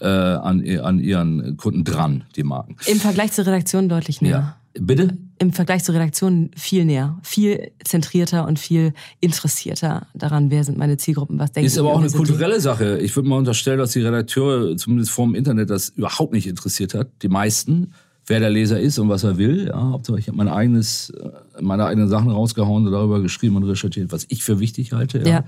äh, 0.00 0.06
an, 0.06 0.64
an 0.82 1.00
ihren 1.00 1.56
Kunden 1.56 1.84
dran, 1.84 2.24
die 2.36 2.44
Marken? 2.44 2.76
Im 2.86 3.00
Vergleich 3.00 3.32
zur 3.32 3.46
Redaktion 3.46 3.88
deutlich 3.88 4.22
näher. 4.22 4.30
Ja. 4.30 4.56
Bitte? 4.78 5.18
Im 5.38 5.52
Vergleich 5.52 5.82
zur 5.82 5.96
Redaktion 5.96 6.50
viel 6.54 6.84
näher, 6.84 7.18
viel 7.22 7.72
zentrierter 7.82 8.46
und 8.46 8.58
viel 8.58 8.92
interessierter 9.18 10.06
daran, 10.14 10.50
wer 10.50 10.62
sind 10.62 10.78
meine 10.78 10.96
Zielgruppen, 10.96 11.40
was 11.40 11.50
denken 11.50 11.66
Ist 11.66 11.78
aber 11.78 11.92
auch 11.92 12.00
eine 12.00 12.10
kulturelle 12.10 12.60
Sache. 12.60 12.98
Ich 12.98 13.16
würde 13.16 13.28
mal 13.28 13.36
unterstellen, 13.36 13.78
dass 13.78 13.92
die 13.92 14.02
Redakteure 14.02 14.76
zumindest 14.76 15.10
vor 15.10 15.26
dem 15.26 15.34
Internet 15.34 15.70
das 15.70 15.88
überhaupt 15.88 16.32
nicht 16.32 16.46
interessiert 16.46 16.94
hat. 16.94 17.08
Die 17.22 17.28
meisten 17.28 17.94
wer 18.30 18.40
der 18.40 18.48
Leser 18.48 18.80
ist 18.80 18.98
und 18.98 19.08
was 19.08 19.24
er 19.24 19.36
will. 19.36 19.66
Ja, 19.66 20.00
ich 20.16 20.28
habe 20.28 20.36
mein 20.36 20.48
eigenes, 20.48 21.10
äh, 21.10 21.60
meine 21.60 21.84
eigenen 21.84 22.08
Sachen 22.08 22.30
rausgehauen 22.30 22.86
und 22.86 22.92
darüber 22.92 23.20
geschrieben 23.20 23.56
und 23.56 23.64
recherchiert, 23.64 24.12
was 24.12 24.24
ich 24.28 24.42
für 24.42 24.60
wichtig 24.60 24.92
halte. 24.92 25.18
Ja. 25.18 25.26
ja. 25.26 25.44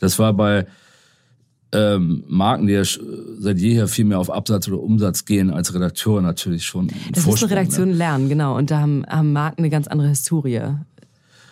Das 0.00 0.18
war 0.18 0.34
bei 0.34 0.66
ähm, 1.72 2.24
Marken, 2.26 2.66
die 2.66 2.72
ja 2.72 2.82
seit 3.38 3.58
jeher 3.58 3.88
viel 3.88 4.04
mehr 4.04 4.18
auf 4.18 4.30
Absatz 4.30 4.68
oder 4.68 4.80
Umsatz 4.80 5.24
gehen 5.24 5.50
als 5.50 5.72
Redakteur 5.74 6.20
natürlich 6.20 6.64
schon. 6.64 6.90
Das 7.12 7.24
muss 7.24 7.42
eine 7.42 7.52
Redaktion 7.52 7.90
ne? 7.90 7.94
lernen, 7.94 8.28
genau. 8.28 8.56
Und 8.56 8.70
da 8.70 8.80
haben, 8.80 9.04
haben 9.06 9.32
Marken 9.32 9.60
eine 9.60 9.70
ganz 9.70 9.86
andere 9.86 10.08
Historie. 10.08 10.60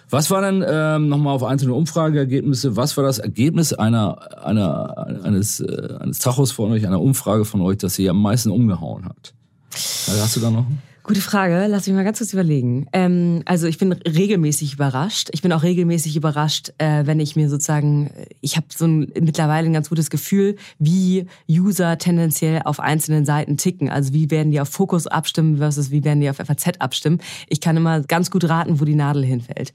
Was 0.09 0.31
war 0.31 0.41
dann 0.41 0.65
ähm, 0.67 1.09
nochmal 1.09 1.35
auf 1.35 1.43
einzelne 1.43 1.75
Umfrageergebnisse? 1.75 2.77
Was 2.77 2.97
war 2.97 3.05
das 3.05 3.19
Ergebnis 3.19 3.73
einer, 3.73 4.45
einer 4.45 5.25
eines 5.25 5.61
äh, 5.61 5.97
eines 5.99 6.19
Tachos 6.21 6.53
von 6.53 6.71
euch, 6.71 6.87
einer 6.87 7.01
Umfrage 7.01 7.45
von 7.45 7.61
euch, 7.61 7.79
das 7.79 7.95
sie 7.95 8.09
am 8.09 8.23
meisten 8.23 8.51
umgehauen 8.51 9.05
hat? 9.05 9.35
Hast 9.77 10.37
du 10.37 10.41
da 10.41 10.51
noch? 10.51 10.67
Gute 11.07 11.21
Frage, 11.21 11.67
lass 11.69 11.87
mich 11.87 11.95
mal 11.95 12.03
ganz 12.03 12.19
kurz 12.19 12.33
überlegen. 12.33 12.89
Ähm, 12.93 13.43
also 13.45 13.69
ich 13.69 13.79
bin 13.79 13.93
regelmäßig 13.93 14.73
überrascht. 14.73 15.29
Ich 15.31 15.41
bin 15.41 15.53
auch 15.53 15.63
regelmäßig 15.63 16.17
überrascht, 16.17 16.73
äh, 16.79 17.07
wenn 17.07 17.21
ich 17.21 17.37
mir 17.37 17.49
sozusagen, 17.49 18.11
ich 18.41 18.57
habe 18.57 18.67
so 18.77 18.87
ein, 18.87 19.13
mittlerweile 19.21 19.69
ein 19.69 19.73
ganz 19.73 19.89
gutes 19.89 20.11
Gefühl, 20.11 20.57
wie 20.81 21.27
User 21.49 21.97
tendenziell 21.99 22.63
auf 22.65 22.81
einzelnen 22.81 23.25
Seiten 23.25 23.57
ticken. 23.57 23.89
Also 23.89 24.13
wie 24.15 24.33
werden 24.33 24.51
die 24.51 24.61
auf 24.61 24.69
Fokus 24.69 25.07
abstimmen 25.07 25.59
versus 25.59 25.93
wie 25.93 26.03
werden 26.03 26.21
die 26.21 26.29
auf 26.29 26.39
FAZ 26.39 26.81
abstimmen. 26.81 27.21
Ich 27.49 27.61
kann 27.61 27.77
immer 27.77 28.01
ganz 28.01 28.33
gut 28.33 28.43
raten, 28.49 28.81
wo 28.81 28.85
die 28.85 28.97
Nadel 28.97 29.25
hinfällt. 29.25 29.73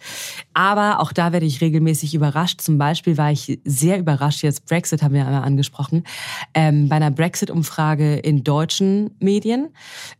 Aber 0.54 1.00
auch 1.00 1.14
da 1.14 1.32
werde 1.32 1.46
ich 1.46 1.62
regelmäßig 1.62 2.14
überrascht. 2.14 2.60
Zum 2.60 2.78
Beispiel 2.78 3.18
war 3.18 3.32
ich 3.32 3.62
sehr 3.64 4.00
überrascht, 4.00 4.44
jetzt 4.44 4.66
Brexit 4.66 5.02
haben 5.02 5.14
wir 5.14 5.26
einmal 5.26 5.44
angesprochen, 5.44 6.04
ähm, 6.54 6.90
bei 6.90 6.98
einer 6.98 7.10
Brexit-Umfrage 7.10 8.16
in 8.16 8.44
deutschen 8.44 9.12
Medien, 9.22 9.70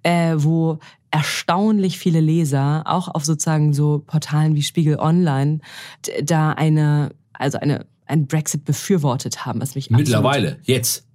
äh, 0.04 0.36
wo 0.38 0.80
erstaunlich 1.12 2.00
viele 2.00 2.22
Leser, 2.22 2.84
auch 2.86 3.08
auf 3.10 3.26
sozusagen 3.26 3.74
so 3.74 4.00
Portalen 4.00 4.56
wie 4.56 4.64
Spiegel 4.64 4.98
Online, 4.98 5.60
da 6.24 6.52
eine, 6.52 7.12
also 7.34 7.60
eine, 7.60 7.86
ein 8.06 8.28
Brexit 8.28 8.66
befürwortet 8.66 9.46
haben, 9.46 9.62
was 9.62 9.76
mich 9.76 9.90
Mittlerweile, 9.90 10.58
jetzt. 10.64 11.06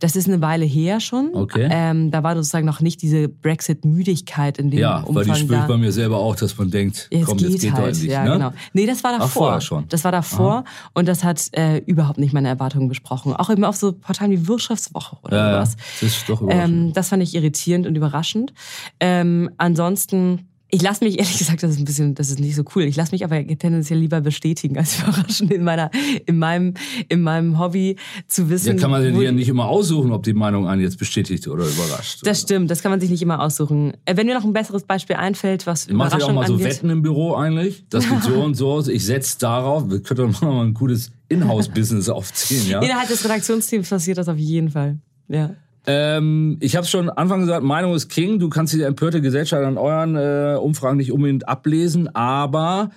Das 0.00 0.16
ist 0.16 0.28
eine 0.28 0.40
Weile 0.40 0.64
her 0.64 1.00
schon. 1.00 1.30
Okay. 1.34 1.68
Ähm, 1.70 2.10
da 2.10 2.22
war 2.22 2.34
sozusagen 2.34 2.66
noch 2.66 2.80
nicht 2.80 3.02
diese 3.02 3.28
Brexit-Müdigkeit 3.28 4.58
in 4.58 4.70
dem 4.70 4.80
ja, 4.80 4.98
Umfang 4.98 5.14
weil 5.14 5.24
die 5.24 5.34
spüre 5.40 5.60
ich 5.60 5.66
bei 5.66 5.76
mir 5.76 5.92
selber 5.92 6.18
auch, 6.18 6.36
dass 6.36 6.56
man 6.58 6.70
denkt, 6.70 7.08
Jetzt 7.10 7.26
komm, 7.26 7.38
geht 7.38 7.50
jetzt 7.50 7.60
geht 7.62 7.72
halt. 7.74 7.94
endlich. 7.94 8.10
ja, 8.10 8.24
ne? 8.24 8.32
genau. 8.32 8.52
Nee, 8.72 8.86
das 8.86 9.04
war 9.04 9.12
davor. 9.12 9.28
vorher 9.28 9.60
schon. 9.60 9.84
Das 9.88 10.04
war 10.04 10.12
davor 10.12 10.64
und 10.94 11.06
das 11.08 11.24
hat 11.24 11.48
äh, 11.52 11.78
überhaupt 11.78 12.18
nicht 12.18 12.32
meine 12.32 12.48
Erwartungen 12.48 12.88
besprochen. 12.88 13.32
Auch 13.34 13.50
eben 13.50 13.64
auf 13.64 13.76
so 13.76 13.92
Portalen 13.92 14.30
wie 14.32 14.46
Wirtschaftswoche 14.48 15.16
oder 15.22 15.36
Ja, 15.36 15.52
sowas. 15.66 15.76
das 16.00 16.02
ist 16.10 16.28
doch 16.28 16.40
überraschend. 16.42 16.86
Ähm, 16.86 16.92
das 16.92 17.08
fand 17.08 17.22
ich 17.22 17.34
irritierend 17.34 17.86
und 17.86 17.96
überraschend. 17.96 18.52
Ähm, 19.00 19.50
ansonsten, 19.58 20.48
ich 20.70 20.82
lasse 20.82 21.02
mich 21.04 21.18
ehrlich 21.18 21.38
gesagt, 21.38 21.62
das 21.62 21.72
ist 21.72 21.78
ein 21.78 21.84
bisschen, 21.84 22.14
das 22.14 22.30
ist 22.30 22.40
nicht 22.40 22.54
so 22.54 22.62
cool. 22.74 22.82
Ich 22.84 22.96
lasse 22.96 23.12
mich 23.12 23.24
aber 23.24 23.36
tendenziell 23.46 23.98
lieber 23.98 24.20
bestätigen 24.20 24.76
als 24.78 24.98
überraschen 25.02 25.50
in 25.50 25.64
meiner, 25.64 25.90
in 26.26 26.38
meinem, 26.38 26.74
in 27.08 27.22
meinem 27.22 27.58
Hobby 27.58 27.96
zu 28.26 28.50
wissen. 28.50 28.68
ja, 28.68 28.74
kann 28.74 28.90
man 28.90 29.14
wo- 29.14 29.22
ja 29.22 29.32
nicht 29.32 29.48
immer 29.48 29.66
aussuchen, 29.68 30.12
ob 30.12 30.22
die 30.24 30.34
Meinung 30.34 30.68
einen 30.68 30.82
jetzt 30.82 30.98
bestätigt 30.98 31.48
oder 31.48 31.64
überrascht. 31.66 32.20
Das 32.26 32.40
stimmt, 32.42 32.70
das 32.70 32.82
kann 32.82 32.90
man 32.90 33.00
sich 33.00 33.10
nicht 33.10 33.22
immer 33.22 33.40
aussuchen. 33.42 33.94
Äh, 34.04 34.16
Wenn 34.16 34.26
mir 34.26 34.34
noch 34.34 34.44
ein 34.44 34.52
besseres 34.52 34.84
Beispiel 34.84 35.16
einfällt, 35.16 35.66
was 35.66 35.88
Macht 35.88 36.18
ihr 36.18 36.24
auch 36.26 36.32
mal 36.32 36.46
so 36.46 36.54
angeht. 36.54 36.66
Wetten 36.68 36.90
im 36.90 37.02
Büro 37.02 37.34
eigentlich? 37.34 37.84
Das 37.90 38.08
geht 38.08 38.22
so 38.22 38.34
und 38.42 38.54
so 38.54 38.70
aus. 38.72 38.88
Ich 38.88 39.04
setze 39.04 39.38
darauf. 39.38 39.88
Wir 39.90 40.02
können 40.02 40.32
doch 40.32 40.42
mal 40.42 40.64
ein 40.66 40.74
gutes 40.74 41.10
Inhouse-Business 41.30 42.08
aufziehen, 42.08 42.68
ja? 42.68 42.80
Innerhalb 42.82 43.08
des 43.08 43.24
Redaktionsteams 43.24 43.88
passiert 43.88 44.18
das 44.18 44.28
auf 44.28 44.38
jeden 44.38 44.70
Fall. 44.70 44.98
Ja. 45.28 45.50
Ähm, 45.90 46.58
ich 46.60 46.76
habe 46.76 46.84
es 46.84 46.90
schon 46.90 47.08
Anfang 47.08 47.40
gesagt, 47.40 47.64
Meinung 47.64 47.94
ist 47.94 48.10
King. 48.10 48.38
Du 48.38 48.50
kannst 48.50 48.74
die 48.74 48.82
empörte 48.82 49.22
Gesellschaft 49.22 49.64
an 49.64 49.78
euren 49.78 50.16
äh, 50.16 50.58
Umfragen 50.60 50.98
nicht 50.98 51.12
unbedingt 51.12 51.48
ablesen, 51.48 52.14
aber 52.14 52.90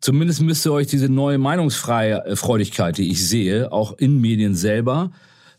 zumindest 0.00 0.42
müsst 0.42 0.64
ihr 0.64 0.72
euch 0.72 0.86
diese 0.86 1.08
neue 1.08 1.38
Meinungsfreudigkeit, 1.38 2.96
die 2.96 3.10
ich 3.10 3.28
sehe, 3.28 3.72
auch 3.72 3.98
in 3.98 4.20
Medien 4.20 4.54
selber 4.54 5.10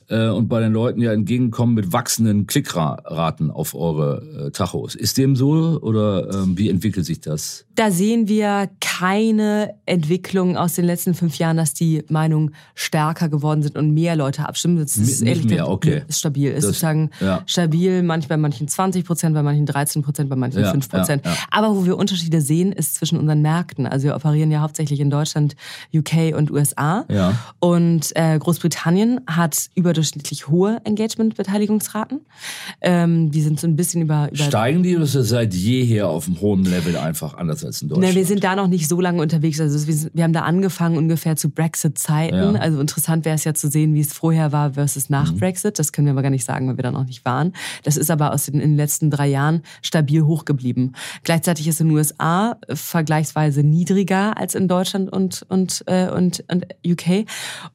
äh, 0.09 0.27
und 0.29 0.47
bei 0.49 0.59
den 0.59 0.73
Leuten 0.73 1.01
ja 1.01 1.13
entgegenkommen 1.13 1.73
mit 1.75 1.93
wachsenden 1.93 2.45
Klickraten 2.47 3.51
auf 3.51 3.75
eure 3.75 4.47
äh, 4.47 4.51
Tachos. 4.51 4.95
Ist 4.95 5.17
dem 5.17 5.35
so 5.35 5.79
oder 5.81 6.29
ähm, 6.33 6.57
wie 6.57 6.69
entwickelt 6.69 7.05
sich 7.05 7.21
das? 7.21 7.65
Da 7.75 7.91
sehen 7.91 8.27
wir 8.27 8.69
keine 8.81 9.75
Entwicklung 9.85 10.57
aus 10.57 10.73
den 10.75 10.83
letzten 10.85 11.13
fünf 11.13 11.37
Jahren, 11.37 11.55
dass 11.55 11.73
die 11.73 12.03
Meinungen 12.09 12.53
stärker 12.75 13.29
geworden 13.29 13.61
sind 13.63 13.77
und 13.77 13.93
mehr 13.93 14.17
Leute 14.17 14.45
abstimmen. 14.47 14.77
Das 14.77 14.97
ist 14.97 15.21
ehrlich 15.21 15.45
mehr, 15.45 15.57
gesagt- 15.59 15.69
okay. 15.71 16.01
Ist 16.07 16.19
stabil. 16.19 16.49
Ist 16.51 16.55
Das- 16.57 16.63
sozusagen 16.65 17.09
ja. 17.21 17.41
stabil, 17.45 18.03
manchmal 18.03 18.37
bei 18.37 18.41
manchen 18.41 18.67
20 18.67 19.05
Prozent, 19.05 19.33
bei 19.33 19.43
manchen 19.43 19.65
13 19.65 20.01
Prozent, 20.01 20.29
bei 20.29 20.35
manchen 20.35 20.61
Ja, 20.61 20.71
5 20.71 20.89
Prozent. 20.89 21.25
ja. 21.25 21.33
Aber 21.51 21.75
wo 21.75 21.85
wir 21.85 21.97
Unterschiede 21.97 22.41
sehen, 22.41 22.73
ist 22.73 22.95
zwischen 22.95 23.17
unseren 23.17 23.41
Märkten. 23.41 23.87
Also 23.87 24.05
wir 24.07 24.15
operieren 24.15 24.51
ja 24.51 24.59
hauptsächlich 24.59 24.99
in 24.99 25.09
Deutschland, 25.09 25.55
UK 25.95 26.33
und 26.35 26.51
USA. 26.51 27.05
Und 27.59 28.11
äh, 28.15 28.37
Großbritannien 28.37 29.21
hat 29.27 29.67
überdurchschnittlich 29.99 30.47
hohe 30.47 30.79
Engagement-Beteiligungsraten. 30.85 32.21
Ähm, 32.81 33.31
die 33.31 33.41
sind 33.41 33.59
so 33.59 33.67
ein 33.67 33.75
bisschen 33.75 34.01
über, 34.01 34.29
über 34.31 34.43
Steigen 34.43 34.83
die 34.83 34.95
oder 34.95 35.03
ist 35.05 35.15
das 35.15 35.29
seit 35.29 35.53
jeher 35.53 36.07
auf 36.09 36.27
einem 36.27 36.39
hohen 36.41 36.63
Level 36.63 36.95
einfach 36.97 37.33
anders 37.35 37.63
als 37.65 37.81
in 37.81 37.89
Deutschland? 37.89 38.09
Na, 38.13 38.15
wir 38.15 38.25
sind 38.25 38.43
da 38.43 38.55
noch 38.55 38.67
nicht 38.67 38.87
so 38.87 38.99
lange 39.01 39.21
unterwegs. 39.21 39.59
Also 39.59 39.85
wir, 39.87 39.93
sind- 39.93 40.11
wir 40.15 40.23
haben 40.23 40.33
da 40.33 40.41
angefangen 40.41 40.97
ungefähr 40.97 41.35
zu 41.35 41.49
Brexit-Zeiten. 41.49 42.35
Ja. 42.55 42.61
Also 42.61 42.79
interessant 42.79 43.25
wäre 43.25 43.35
es 43.35 43.43
ja 43.43 43.53
zu 43.53 43.69
sehen, 43.69 43.93
wie 43.93 43.99
es 44.01 44.13
vorher 44.13 44.51
war 44.51 44.73
versus 44.73 45.09
nach 45.09 45.31
Mhm. 45.33 45.37
Brexit. 45.39 45.77
Das 45.79 45.91
können 45.91 46.07
wir 46.07 46.11
aber 46.13 46.21
gar 46.21 46.29
nicht 46.29 46.45
sagen, 46.45 46.67
weil 46.67 46.77
wir 46.77 46.83
da 46.83 46.91
noch 46.91 47.05
nicht 47.05 47.25
waren. 47.25 47.53
Das 47.83 47.97
ist 47.97 48.09
aber 48.09 48.33
aus 48.33 48.45
den, 48.45 48.55
in 48.55 48.71
den 48.71 48.77
letzten 48.77 49.11
drei 49.11 49.27
Jahren 49.27 49.61
stabil 49.81 50.21
hochgeblieben. 50.23 50.95
Gleichzeitig 51.23 51.67
ist 51.67 51.81
in 51.81 51.87
den 51.89 51.97
USA 51.97 52.57
vergleichsweise 52.71 53.63
niedriger 53.63 54.37
als 54.37 54.55
in 54.55 54.67
Deutschland 54.67 55.11
und, 55.11 55.45
und, 55.49 55.83
äh, 55.87 56.09
und, 56.09 56.43
und 56.49 56.65
UK. 56.85 57.25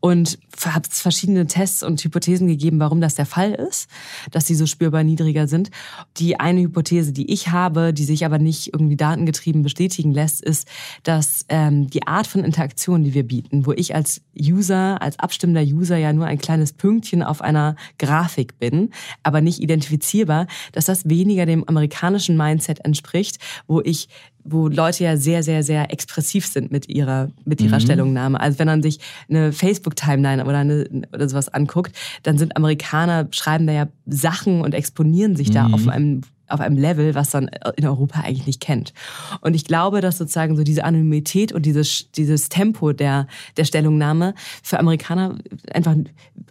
Und 0.01 0.39
hat 0.65 0.89
es 0.91 1.01
verschiedene 1.01 1.47
Tests 1.47 1.83
und 1.83 2.01
Hypothesen 2.15 2.47
gegeben, 2.47 2.79
warum 2.79 3.01
das 3.01 3.17
der 3.17 3.27
Fall 3.27 3.53
ist, 3.53 3.89
dass 4.31 4.47
sie 4.47 4.55
so 4.55 4.67
spürbar 4.67 5.03
niedriger 5.03 5.49
sind. 5.49 5.71
Die 6.17 6.39
eine 6.39 6.61
Hypothese, 6.61 7.13
die 7.13 7.33
ich 7.33 7.49
habe, 7.49 7.93
die 7.93 8.05
sich 8.05 8.25
aber 8.25 8.39
nicht 8.39 8.73
irgendwie 8.73 8.97
datengetrieben 8.97 9.63
bestätigen 9.63 10.13
lässt, 10.13 10.43
ist, 10.43 10.69
dass 11.03 11.45
ähm, 11.49 11.91
die 11.91 12.07
Art 12.07 12.27
von 12.27 12.45
Interaktion, 12.45 13.03
die 13.03 13.15
wir 13.15 13.25
bieten, 13.25 13.67
wo 13.67 13.73
ich 13.73 13.95
als 13.95 14.23
User, 14.39 15.03
als 15.03 15.19
abstimmender 15.19 15.63
User 15.63 15.97
ja 15.97 16.13
nur 16.13 16.27
ein 16.27 16.39
kleines 16.39 16.73
Pünktchen 16.73 17.23
auf 17.23 17.41
einer 17.41 17.75
Grafik 17.99 18.59
bin, 18.59 18.91
aber 19.23 19.41
nicht 19.41 19.61
identifizierbar, 19.61 20.47
dass 20.73 20.85
das 20.85 21.09
weniger 21.09 21.47
dem 21.47 21.65
amerikanischen 21.69 22.37
Mindset 22.37 22.85
entspricht, 22.85 23.39
wo 23.67 23.81
ich 23.81 24.09
wo 24.45 24.69
Leute 24.69 25.05
ja 25.05 25.17
sehr, 25.17 25.43
sehr, 25.43 25.63
sehr 25.63 25.93
expressiv 25.93 26.47
sind 26.47 26.71
mit 26.71 26.89
ihrer, 26.89 27.31
mit 27.45 27.61
ihrer 27.61 27.81
Stellungnahme. 27.81 28.39
Also 28.39 28.59
wenn 28.59 28.67
man 28.67 28.83
sich 28.83 29.01
eine 29.29 29.53
Facebook-Timeline 29.53 30.45
oder, 30.45 30.59
eine, 30.59 30.87
oder 31.13 31.29
sowas 31.29 31.49
anguckt, 31.49 31.97
dann 32.23 32.37
sind 32.37 32.57
Amerikaner, 32.57 33.27
schreiben 33.31 33.67
da 33.67 33.73
ja 33.73 33.89
Sachen 34.07 34.61
und 34.61 34.75
exponieren 34.75 35.35
sich 35.35 35.51
da 35.51 35.69
auf 35.69 35.89
einem 35.89 36.21
auf 36.47 36.61
einem 36.61 36.77
Level, 36.77 37.15
was 37.15 37.33
man 37.33 37.49
in 37.77 37.87
Europa 37.87 38.21
eigentlich 38.21 38.47
nicht 38.47 38.61
kennt. 38.61 38.93
Und 39.41 39.55
ich 39.55 39.65
glaube, 39.65 40.03
dass 40.03 40.19
sozusagen 40.19 40.57
so 40.57 40.63
diese 40.63 40.85
Anonymität 40.85 41.53
und 41.53 41.65
dieses, 41.65 42.11
dieses 42.13 42.51
Tempo 42.51 42.93
der, 42.93 43.27
der 43.57 43.65
Stellungnahme 43.65 44.35
für 44.63 44.79
Amerikaner 44.79 45.37
einfach 45.73 45.97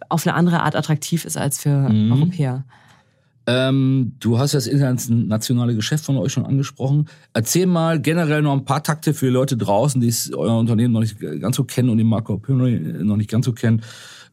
auf 0.08 0.26
eine 0.26 0.34
andere 0.34 0.62
Art 0.62 0.74
attraktiv 0.74 1.24
ist 1.24 1.36
als 1.36 1.60
für 1.60 1.88
Europäer. 2.10 2.64
Ähm, 3.46 4.16
du 4.20 4.38
hast 4.38 4.54
das 4.54 4.66
internationale 4.66 5.74
Geschäft 5.74 6.04
von 6.04 6.16
euch 6.16 6.32
schon 6.32 6.46
angesprochen. 6.46 7.08
Erzähl 7.34 7.66
mal 7.66 8.00
generell 8.00 8.42
noch 8.42 8.54
ein 8.54 8.64
paar 8.64 8.82
Takte 8.82 9.12
für 9.12 9.28
Leute 9.28 9.56
draußen, 9.56 10.00
die 10.00 10.14
euer 10.34 10.58
Unternehmen 10.58 10.94
noch 10.94 11.00
nicht 11.00 11.18
ganz 11.40 11.56
so 11.56 11.64
kennen 11.64 11.90
und 11.90 11.98
den 11.98 12.06
Marco 12.06 12.38
Pionri 12.38 12.78
noch 13.04 13.16
nicht 13.16 13.30
ganz 13.30 13.44
so 13.44 13.52
kennen, 13.52 13.82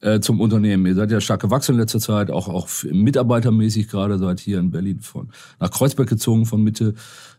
äh, 0.02 0.20
zum 0.20 0.40
Unternehmen. 0.40 0.86
Ihr 0.86 0.96
seid 0.96 1.12
ja 1.12 1.20
stark 1.20 1.42
gewachsen 1.42 1.74
in 1.74 1.80
letzter 1.80 2.00
Zeit, 2.00 2.32
auch, 2.32 2.48
auch 2.48 2.70
mitarbeitermäßig 2.90 3.90
gerade 3.90 4.18
seid 4.18 4.40
hier 4.40 4.60
in 4.60 4.72
Berlin 4.72 5.02
von 5.02 5.30
nach 5.60 5.72
Kreuzberg 5.72 6.10
gezogen 6.10 6.46
von 6.46 6.64
Mitte. 6.64 6.96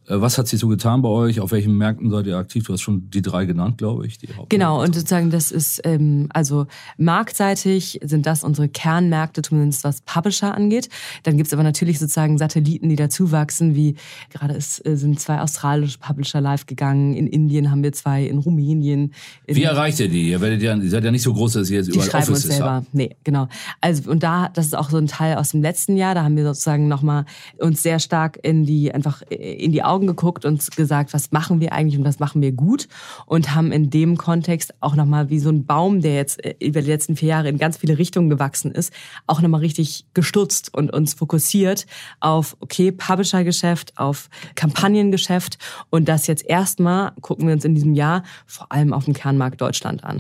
Äh, 0.09 0.21
was 0.21 0.38
hat 0.38 0.49
sich 0.49 0.61
so 0.61 0.69
getan 0.69 1.03
bei 1.03 1.09
euch? 1.09 1.41
Auf 1.41 1.53
welchen 1.53 1.77
Märkten 1.77 2.11
seid 2.11 2.27
ihr 2.27 2.37
aktiv? 2.37 2.65
Du 2.65 2.73
hast 2.73 2.81
schon 2.81 3.11
die 3.11 3.23
drei 3.23 3.45
genannt, 3.45 3.79
glaube 3.79 4.07
ich. 4.07 4.19
Die 4.19 4.29
Genau, 4.49 4.83
und 4.83 4.95
sozusagen 4.95 5.31
das 5.31 5.53
ist, 5.53 5.81
ähm, 5.85 6.29
also 6.33 6.67
marktseitig 6.99 8.01
sind 8.03 8.27
das 8.27 8.45
unsere 8.45 8.69
Kernmärkte, 8.69 9.43
zumindest 9.43 9.85
was 9.85 10.01
Publisher 10.03 10.55
angeht. 10.55 10.88
Dann 11.23 11.37
gibt's 11.37 11.53
aber 11.53 11.62
natürlich 11.62 11.99
sozusagen 11.99 12.38
Satelliten, 12.38 12.88
die 12.88 12.97
dazuwachsen, 12.97 13.75
wie 13.75 13.97
gerade 14.31 14.55
ist, 14.55 14.85
äh, 14.87 14.97
sind 14.97 15.21
zwei 15.21 15.41
australische 15.41 15.99
Publisher 15.99 16.41
live 16.41 16.67
gegangen, 16.67 17.15
in 17.15 17.27
Indien 17.27 17.71
haben 17.71 17.83
wir 17.83 17.93
zwei, 17.93 18.25
in 18.25 18.38
Rumänien. 18.38 19.12
In 19.47 19.57
Wie 19.57 19.62
erreicht 19.62 20.01
ihr 20.01 20.09
die? 20.09 20.31
Ihr 20.31 20.41
werdet 20.41 20.62
ja, 20.62 20.77
ihr 20.77 20.91
seid 20.91 21.05
ja 21.05 21.11
nicht 21.11 21.23
so 21.23 21.33
groß, 21.33 21.55
dass 21.55 21.71
ihr 21.71 21.79
jetzt 21.79 21.87
die 21.87 21.93
überall 21.93 22.11
schreiben 22.11 22.29
uns 22.29 22.38
Offices 22.38 22.57
selber. 22.57 22.73
habt. 22.73 22.95
Nee, 22.95 23.17
genau. 23.25 23.49
Also 23.81 24.11
und 24.11 24.23
da, 24.23 24.49
das 24.49 24.67
ist 24.67 24.77
auch 24.77 24.91
so 24.91 24.97
ein 24.97 25.07
Teil 25.07 25.37
aus 25.37 25.51
dem 25.51 25.62
letzten 25.62 25.97
Jahr. 25.97 26.15
Da 26.15 26.25
haben 26.25 26.37
wir 26.37 26.45
sozusagen 26.45 26.88
nochmal 26.88 27.25
uns 27.59 27.83
sehr 27.83 27.99
stark 27.99 28.38
in 28.43 28.65
die 28.65 28.93
einfach 28.93 29.23
in 29.31 29.73
die 29.73 29.83
Augen 29.92 30.07
geguckt 30.07 30.44
und 30.46 30.74
gesagt, 30.74 31.12
was 31.12 31.33
machen 31.33 31.61
wir 31.61 31.72
eigentlich 31.72 31.98
und 31.98 32.05
was 32.05 32.18
machen 32.18 32.40
wir 32.40 32.52
gut? 32.52 32.88
Und 33.26 33.55
haben 33.55 33.72
in 33.72 33.90
dem 33.90 34.16
Kontext 34.16 34.74
auch 34.81 34.96
nochmal 34.96 35.28
wie 35.28 35.38
so 35.38 35.50
ein 35.50 35.66
Baum, 35.66 36.00
der 36.00 36.14
jetzt 36.14 36.42
äh, 36.44 36.55
über 36.61 36.81
die 36.81 36.90
letzten 36.90 37.16
vier 37.16 37.28
Jahre 37.28 37.48
in 37.48 37.59
ganz 37.59 37.76
viele 37.76 37.98
Richtungen 37.98 38.31
gewachsen 38.31 38.72
ist, 38.72 38.92
auch 39.26 39.42
nochmal 39.42 39.61
richtig 39.61 40.07
gestutzt 40.14 40.74
und 40.74 40.92
uns 40.92 41.14
fokussiert 41.14 41.87
auf 42.20 42.57
okay 42.61 42.90
Publisher-Geschäft, 42.92 43.92
auf 43.98 44.31
Kampagnengeschäft. 44.55 45.59
Und 45.90 46.09
das 46.09 46.26
jetzt 46.26 46.46
erstmal 46.46 47.12
gucken 47.20 47.46
wir 47.46 47.55
uns 47.55 47.64
in 47.64 47.74
diesem 47.74 47.94
Jahr 47.94 48.22
vor 48.46 48.72
allem 48.72 48.92
auf 48.92 49.05
den 49.05 49.14
Kernmarkt 49.14 49.61
Deutschland 49.61 50.05
an. 50.05 50.18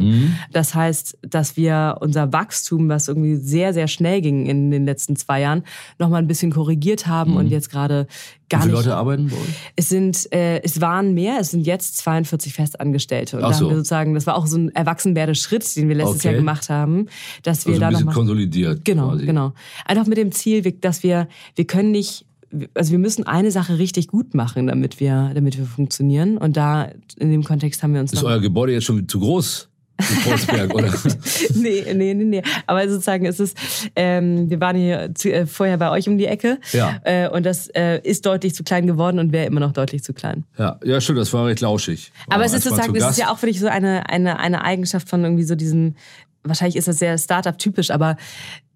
Das 0.52 0.74
heißt, 0.74 1.18
dass 1.22 1.56
wir 1.56 1.96
unser 2.00 2.32
Wachstum, 2.32 2.88
was 2.88 3.08
irgendwie 3.08 3.36
sehr, 3.36 3.72
sehr 3.72 3.88
schnell 3.88 4.20
ging 4.20 4.46
in 4.46 4.70
den 4.70 4.84
letzten 4.84 5.16
zwei 5.16 5.40
Jahren, 5.40 5.62
nochmal 5.98 6.20
ein 6.20 6.28
bisschen 6.28 6.52
korrigiert 6.52 7.06
haben 7.06 7.36
und 7.36 7.48
jetzt 7.48 7.70
gerade 7.70 8.06
Wie 8.52 8.56
gar 8.56 8.62
viele 8.62 8.74
nicht. 8.74 8.84
Leute 8.86 8.96
arbeiten 8.96 9.28
bei 9.28 9.36
euch? 9.36 9.42
Es 9.76 9.88
sind, 9.88 10.32
äh, 10.32 10.60
es 10.62 10.80
waren 10.80 11.14
mehr, 11.14 11.38
es 11.40 11.50
sind 11.50 11.66
jetzt 11.66 11.96
42 11.98 12.52
Festangestellte. 12.52 13.38
Und 13.38 13.44
Ach 13.44 13.48
da 13.48 13.54
so. 13.54 13.64
haben 13.64 13.70
wir 13.70 13.76
sozusagen, 13.78 14.14
das 14.14 14.26
war 14.26 14.36
auch 14.36 14.46
so 14.46 14.58
ein 14.58 14.68
Erwachsenwerde-Schritt, 14.74 15.76
den 15.76 15.88
wir 15.88 15.96
letztes 15.96 16.16
Okay. 16.16 16.28
Jahr 16.28 16.36
gemacht 16.36 16.68
haben, 16.70 17.06
dass 17.42 17.66
wir 17.66 17.72
Also 17.72 17.80
da 17.80 17.86
ein 17.86 17.92
bisschen 17.92 18.06
nochmal. 18.06 18.14
konsolidiert. 18.14 18.84
Genau, 18.84 19.08
quasi. 19.10 19.26
genau. 19.26 19.52
Einfach 19.86 20.06
mit 20.06 20.18
dem 20.18 20.32
Ziel, 20.32 20.62
dass 20.72 21.02
wir, 21.02 21.28
wir 21.56 21.64
können 21.66 21.90
nicht, 21.90 22.26
also 22.74 22.92
wir 22.92 22.98
müssen 22.98 23.26
eine 23.26 23.50
Sache 23.50 23.78
richtig 23.78 24.08
gut 24.08 24.34
machen, 24.34 24.66
damit 24.66 25.00
wir, 25.00 25.32
damit 25.34 25.56
wir 25.56 25.64
funktionieren. 25.64 26.36
Und 26.38 26.56
da, 26.56 26.90
in 27.18 27.30
dem 27.30 27.44
Kontext 27.44 27.82
haben 27.82 27.94
wir 27.94 28.00
uns 28.00 28.12
Ist 28.12 28.22
noch. 28.22 28.28
euer 28.28 28.40
Gebäude 28.40 28.72
jetzt 28.72 28.84
schon 28.84 29.08
zu 29.08 29.18
groß? 29.20 29.68
In 30.10 30.16
Kreuzberg, 30.22 30.74
oder? 30.74 30.92
nee, 31.54 31.84
nee, 31.94 32.14
nee, 32.14 32.24
nee. 32.24 32.42
Aber 32.66 32.88
sozusagen 32.88 33.24
ist 33.24 33.40
es, 33.40 33.54
ähm, 33.96 34.50
wir 34.50 34.60
waren 34.60 34.76
hier 34.76 35.10
zu, 35.14 35.32
äh, 35.32 35.46
vorher 35.46 35.76
bei 35.76 35.90
euch 35.90 36.08
um 36.08 36.18
die 36.18 36.26
Ecke. 36.26 36.58
Ja. 36.72 37.00
Äh, 37.04 37.28
und 37.28 37.46
das 37.46 37.68
äh, 37.68 38.00
ist 38.02 38.26
deutlich 38.26 38.54
zu 38.54 38.64
klein 38.64 38.86
geworden 38.86 39.18
und 39.18 39.32
wäre 39.32 39.46
immer 39.46 39.60
noch 39.60 39.72
deutlich 39.72 40.02
zu 40.02 40.12
klein. 40.12 40.44
Ja, 40.58 40.78
ja, 40.84 41.00
stimmt, 41.00 41.18
das 41.18 41.32
war 41.32 41.46
recht 41.46 41.60
lauschig. 41.60 42.12
Aber 42.26 42.38
War 42.38 42.46
es 42.46 42.52
ist 42.52 42.64
sozusagen, 42.64 42.94
zu 42.94 43.04
es 43.04 43.10
ist 43.10 43.18
ja 43.18 43.30
auch 43.30 43.38
für 43.38 43.46
dich 43.46 43.60
so 43.60 43.68
eine, 43.68 44.08
eine, 44.08 44.38
eine 44.38 44.64
Eigenschaft 44.64 45.08
von 45.08 45.22
irgendwie 45.22 45.44
so 45.44 45.54
diesen, 45.54 45.96
wahrscheinlich 46.44 46.76
ist 46.76 46.88
das 46.88 46.98
sehr 46.98 47.16
Startup-typisch, 47.18 47.90
aber 47.90 48.16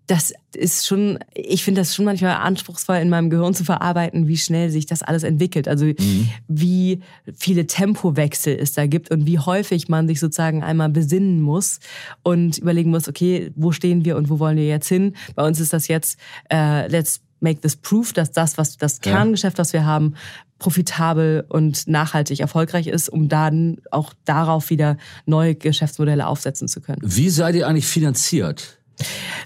das 0.06 0.32
ist 0.54 0.86
schon, 0.86 1.18
ich 1.34 1.64
finde 1.64 1.80
das 1.80 1.94
schon 1.94 2.04
manchmal 2.04 2.36
anspruchsvoll 2.36 2.96
in 2.96 3.08
meinem 3.08 3.28
Gehirn 3.28 3.54
zu 3.54 3.64
verarbeiten, 3.64 4.28
wie 4.28 4.36
schnell 4.36 4.70
sich 4.70 4.86
das 4.86 5.02
alles 5.02 5.24
entwickelt. 5.24 5.66
Also 5.66 5.86
mhm. 5.86 6.28
wie 6.46 7.00
viele 7.34 7.66
Tempowechsel 7.66 8.56
es 8.56 8.72
da 8.72 8.86
gibt 8.86 9.10
und 9.10 9.26
wie 9.26 9.38
häufig 9.38 9.88
man 9.88 10.06
sich 10.06 10.20
sozusagen 10.20 10.62
einmal 10.62 10.90
besinnen 10.90 11.40
muss 11.40 11.80
und 12.22 12.58
überlegen 12.58 12.90
muss, 12.90 13.08
okay, 13.08 13.50
wo 13.56 13.72
stehen 13.72 14.04
wir 14.04 14.16
und 14.16 14.30
wo 14.30 14.38
wollen 14.38 14.56
wir 14.56 14.66
jetzt 14.66 14.88
hin? 14.88 15.14
Bei 15.34 15.46
uns 15.46 15.58
ist 15.58 15.72
das 15.72 15.88
jetzt, 15.88 16.18
äh, 16.50 16.86
let's 16.88 17.20
make 17.40 17.60
this 17.60 17.76
proof, 17.76 18.12
dass 18.12 18.32
das, 18.32 18.58
was 18.58 18.76
das 18.76 19.00
Kerngeschäft, 19.00 19.58
was 19.58 19.72
wir 19.72 19.84
haben, 19.84 20.14
profitabel 20.58 21.44
und 21.48 21.86
nachhaltig 21.86 22.40
erfolgreich 22.40 22.86
ist, 22.86 23.08
um 23.08 23.28
dann 23.28 23.78
auch 23.90 24.14
darauf 24.24 24.70
wieder 24.70 24.96
neue 25.26 25.54
Geschäftsmodelle 25.54 26.26
aufsetzen 26.26 26.66
zu 26.68 26.80
können. 26.80 27.02
Wie 27.02 27.28
seid 27.28 27.56
ihr 27.56 27.66
eigentlich 27.66 27.86
finanziert? 27.86 28.78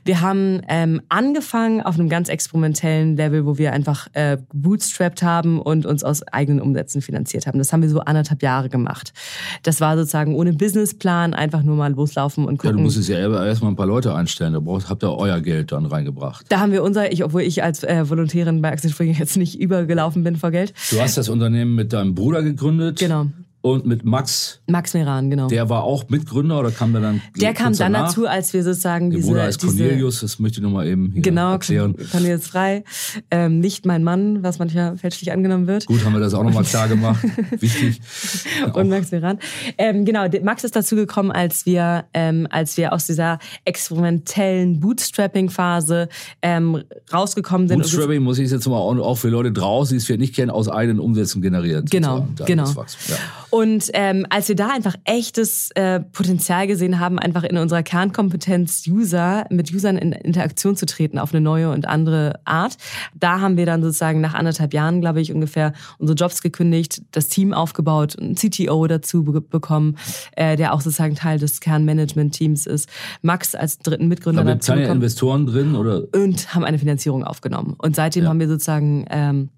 Wir 0.05 0.21
haben 0.21 0.63
ähm, 0.69 1.03
angefangen 1.09 1.81
auf 1.81 1.99
einem 1.99 2.09
ganz 2.09 2.29
experimentellen 2.29 3.17
Level, 3.17 3.47
wo 3.47 3.59
wir 3.59 3.73
einfach 3.73 4.09
äh, 4.13 4.39
bootstrapped 4.53 5.23
haben 5.23 5.61
und 5.61 5.87
uns 5.87 6.05
aus 6.05 6.23
eigenen 6.23 6.61
Umsätzen 6.61 7.03
finanziert 7.03 7.47
haben. 7.47 7.59
Das 7.59 7.73
haben 7.73 7.83
wir 7.83 7.91
so 7.91 8.01
anderthalb 8.01 8.43
Jahre 8.43 8.69
gemacht. 8.69 9.13
Das 9.63 9.81
war 9.81 9.97
sozusagen 9.97 10.35
ohne 10.35 10.53
Businessplan, 10.53 11.35
einfach 11.35 11.63
nur 11.63 11.77
mal 11.77 11.93
loslaufen 11.93 12.45
und 12.45 12.59
gucken. 12.59 12.71
Ja, 12.71 12.77
du 12.77 12.83
musstest 12.83 13.09
ja 13.09 13.45
erstmal 13.45 13.73
ein 13.73 13.77
paar 13.77 13.87
Leute 13.87 14.15
einstellen. 14.15 14.53
Da 14.53 14.61
braucht, 14.61 14.89
habt 14.89 15.03
ihr 15.03 15.13
euer 15.13 15.41
Geld 15.41 15.73
dann 15.73 15.87
reingebracht. 15.87 16.47
Da 16.49 16.61
haben 16.61 16.73
wir 16.73 16.83
unser, 16.83 17.13
ich, 17.13 17.25
obwohl 17.25 17.43
ich 17.43 17.63
als 17.63 17.83
äh, 17.85 18.09
Volontärin 18.09 18.63
bei 18.63 18.73
Axel 18.73 18.91
Springer 18.91 19.19
jetzt 19.19 19.37
nicht 19.37 19.59
übergelaufen 19.59 20.25
bin 20.25 20.37
vor 20.37 20.51
Geld. 20.51 20.73
Du 20.91 21.01
hast 21.01 21.17
das 21.17 21.29
Unternehmen 21.29 21.75
mit 21.75 21.93
deinem 21.93 22.15
Bruder 22.15 22.43
gegründet. 22.43 22.99
Genau. 22.99 23.27
Und 23.63 23.85
mit 23.85 24.07
Max. 24.07 24.63
Max 24.69 24.95
Meran, 24.95 25.29
genau. 25.29 25.49
Der 25.49 25.69
war 25.69 25.85
auch 25.85 26.09
Mitgründer 26.09 26.61
oder 26.61 26.71
kam 26.71 26.93
der 26.93 27.03
dann? 27.03 27.21
Der 27.37 27.53
kam 27.53 27.75
dann 27.75 27.93
danach? 27.93 28.09
dazu, 28.09 28.27
als 28.27 28.55
wir 28.55 28.65
sozusagen 28.65 29.11
diese. 29.11 29.23
Der 29.23 29.29
Bruder 29.29 29.43
heißt 29.43 29.61
Cornelius, 29.61 30.21
das 30.21 30.39
möchte 30.39 30.61
ich 30.61 30.63
nochmal 30.63 30.87
eben 30.87 31.13
hier 31.13 31.21
genau, 31.21 31.53
erklären. 31.53 31.95
Cornelius 32.11 32.47
Frei. 32.47 32.85
Ähm, 33.31 33.61
nicht 33.61 33.85
mein 33.85 34.03
Mann, 34.03 34.43
was 34.43 34.59
manchmal 34.59 34.97
fälschlich 34.97 35.31
angenommen 35.31 35.67
wird. 35.67 35.85
Gut, 35.85 36.03
haben 36.07 36.15
wir 36.15 36.21
das 36.21 36.33
auch 36.33 36.43
nochmal 36.43 36.65
klar 36.65 36.89
gemacht. 36.89 37.23
Wichtig. 37.61 38.01
Und 38.73 38.89
Max 38.89 39.11
Meran. 39.11 39.39
Ähm, 39.77 40.07
genau, 40.07 40.27
Max 40.43 40.65
ist 40.65 40.75
dazu 40.75 40.97
gekommen, 40.97 41.31
als 41.31 41.67
wir, 41.67 42.07
ähm, 42.15 42.47
als 42.51 42.79
wir 42.79 42.95
aus 42.95 43.07
dieser 43.07 43.39
experimentellen 43.67 44.81
Bootstrapping-Phase 44.81 46.09
ähm, 46.41 46.83
rausgekommen 47.13 47.69
sind. 47.69 47.83
Bootstrapping 47.83 48.23
muss 48.23 48.39
ich 48.39 48.51
jetzt 48.51 48.67
mal 48.67 48.79
auch 48.79 49.17
für 49.17 49.29
Leute 49.29 49.53
draußen, 49.53 49.93
die 49.93 49.99
es 49.99 50.07
vielleicht 50.07 50.21
nicht 50.21 50.35
kennen, 50.35 50.51
aus 50.51 50.71
eigenen 50.71 50.99
Umsätzen 50.99 51.43
generiert. 51.43 51.91
Genau, 51.91 52.27
genau. 52.47 52.65
Ja. 52.67 53.17
Und 53.51 53.91
ähm, 53.95 54.27
als 54.31 54.49
wir 54.49 54.57
da 54.57 54.69
einfach 54.69 54.95
echtes 55.05 55.71
äh, 55.73 56.01
Potenzial 56.01 56.67
gesehen 56.67 57.01
haben, 57.01 57.19
einfach 57.19 57.43
in 57.43 57.59
unserer 57.59 57.83
Kernkompetenz 57.83 58.87
User, 58.87 59.47
mit 59.51 59.73
Usern 59.73 59.99
in 59.99 60.13
Interaktion 60.13 60.77
zu 60.77 60.87
treten 60.87 61.19
auf 61.19 61.33
eine 61.33 61.41
neue 61.41 61.71
und 61.71 61.87
andere 61.87 62.41
Art, 62.45 62.77
da 63.19 63.41
haben 63.41 63.57
wir 63.57 63.67
dann 63.67 63.83
sozusagen 63.83 64.21
nach 64.21 64.35
anderthalb 64.35 64.73
Jahren, 64.73 65.01
glaube 65.01 65.21
ich, 65.21 65.33
ungefähr 65.33 65.73
unsere 65.99 66.17
Jobs 66.17 66.43
gekündigt, 66.43 67.03
das 67.11 67.29
Team 67.29 67.53
aufgebaut, 67.53 68.19
einen 68.19 68.37
CTO 68.37 68.87
dazu 68.87 69.25
be 69.25 69.41
bekommen, 69.41 69.97
äh, 70.37 70.57
der 70.57 70.75
auch 70.75 70.81
sozusagen 70.81 71.15
Teil 71.15 71.39
des 71.39 71.61
Kernmanagement-Teams 71.61 72.67
ist. 72.67 72.89
Max 73.23 73.55
als 73.55 73.79
dritten 73.79 74.07
Mitgründer 74.07 74.45
dazu 74.45 74.73
keine 74.73 74.83
bekommen. 74.83 74.99
Investoren 74.99 75.47
drin 75.47 75.75
oder? 75.75 76.03
Und 76.15 76.55
haben 76.55 76.65
eine 76.65 76.79
Finanzierung 76.79 77.25
aufgenommen. 77.25 77.75
Und 77.79 77.97
seitdem 77.97 78.25
ja. 78.25 78.31
haben 78.31 78.39
wir 78.39 78.49
sozusagen 78.49 79.07
ähm, 79.11 79.49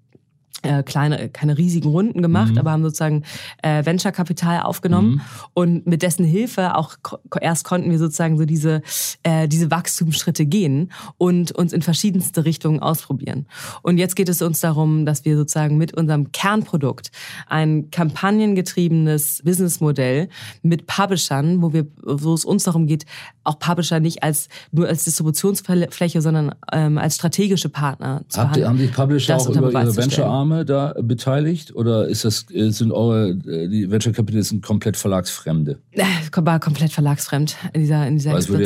äh, 0.63 0.83
kleine, 0.83 1.29
keine 1.29 1.57
riesigen 1.57 1.89
Runden 1.89 2.21
gemacht, 2.21 2.53
mhm. 2.53 2.57
aber 2.57 2.71
haben 2.71 2.83
sozusagen 2.83 3.23
äh, 3.61 3.85
Venture-Kapital 3.85 4.61
aufgenommen 4.61 5.15
mhm. 5.15 5.21
und 5.53 5.87
mit 5.87 6.01
dessen 6.01 6.25
Hilfe 6.25 6.75
auch 6.75 6.95
erst 7.41 7.65
konnten 7.65 7.91
wir 7.91 7.99
sozusagen 7.99 8.37
so 8.37 8.45
diese, 8.45 8.81
äh, 9.23 9.47
diese 9.47 9.71
Wachstumsschritte 9.71 10.45
gehen 10.45 10.91
und 11.17 11.51
uns 11.51 11.73
in 11.73 11.81
verschiedenste 11.81 12.45
Richtungen 12.45 12.79
ausprobieren. 12.79 13.45
Und 13.81 13.97
jetzt 13.97 14.15
geht 14.15 14.29
es 14.29 14.41
uns 14.41 14.59
darum, 14.59 15.05
dass 15.05 15.25
wir 15.25 15.37
sozusagen 15.37 15.77
mit 15.77 15.93
unserem 15.93 16.31
Kernprodukt 16.31 17.11
ein 17.47 17.91
kampagnengetriebenes 17.91 19.41
Businessmodell 19.43 20.29
mit 20.61 20.87
Publishern, 20.87 21.61
wo 21.61 21.73
wir, 21.73 21.87
wo 22.01 22.33
es 22.33 22.45
uns 22.45 22.63
darum 22.63 22.87
geht, 22.87 23.05
auch 23.43 23.59
Publisher 23.59 23.99
nicht 23.99 24.23
als 24.23 24.47
nur 24.71 24.87
als 24.87 25.03
Distributionsfläche, 25.03 26.21
sondern 26.21 26.55
ähm, 26.71 26.97
als 26.97 27.15
strategische 27.15 27.69
Partner 27.69 28.21
zu 28.29 28.41
Habt 28.41 28.63
haben 28.63 28.77
die 28.77 28.87
Publisher 28.87 29.37
auch 29.37 29.49
über 29.49 29.71
ihre 29.71 29.95
Venture-Arme 29.95 30.52
da 30.65 30.93
beteiligt 31.01 31.75
oder 31.75 32.07
ist 32.07 32.25
das, 32.25 32.45
äh, 32.51 32.69
sind 32.69 32.91
eure 32.91 33.31
äh, 33.31 33.67
die 33.67 33.89
Venture 33.89 34.13
Capitalisten 34.13 34.61
komplett 34.61 34.97
verlagsfremde? 34.97 35.79
Äh, 35.91 36.03
war 36.35 36.59
komplett 36.59 36.91
verlagsfremd 36.91 37.55
in 37.73 37.81
dieser 37.81 38.07
in 38.07 38.17
dieser 38.17 38.33
würde 38.49 38.63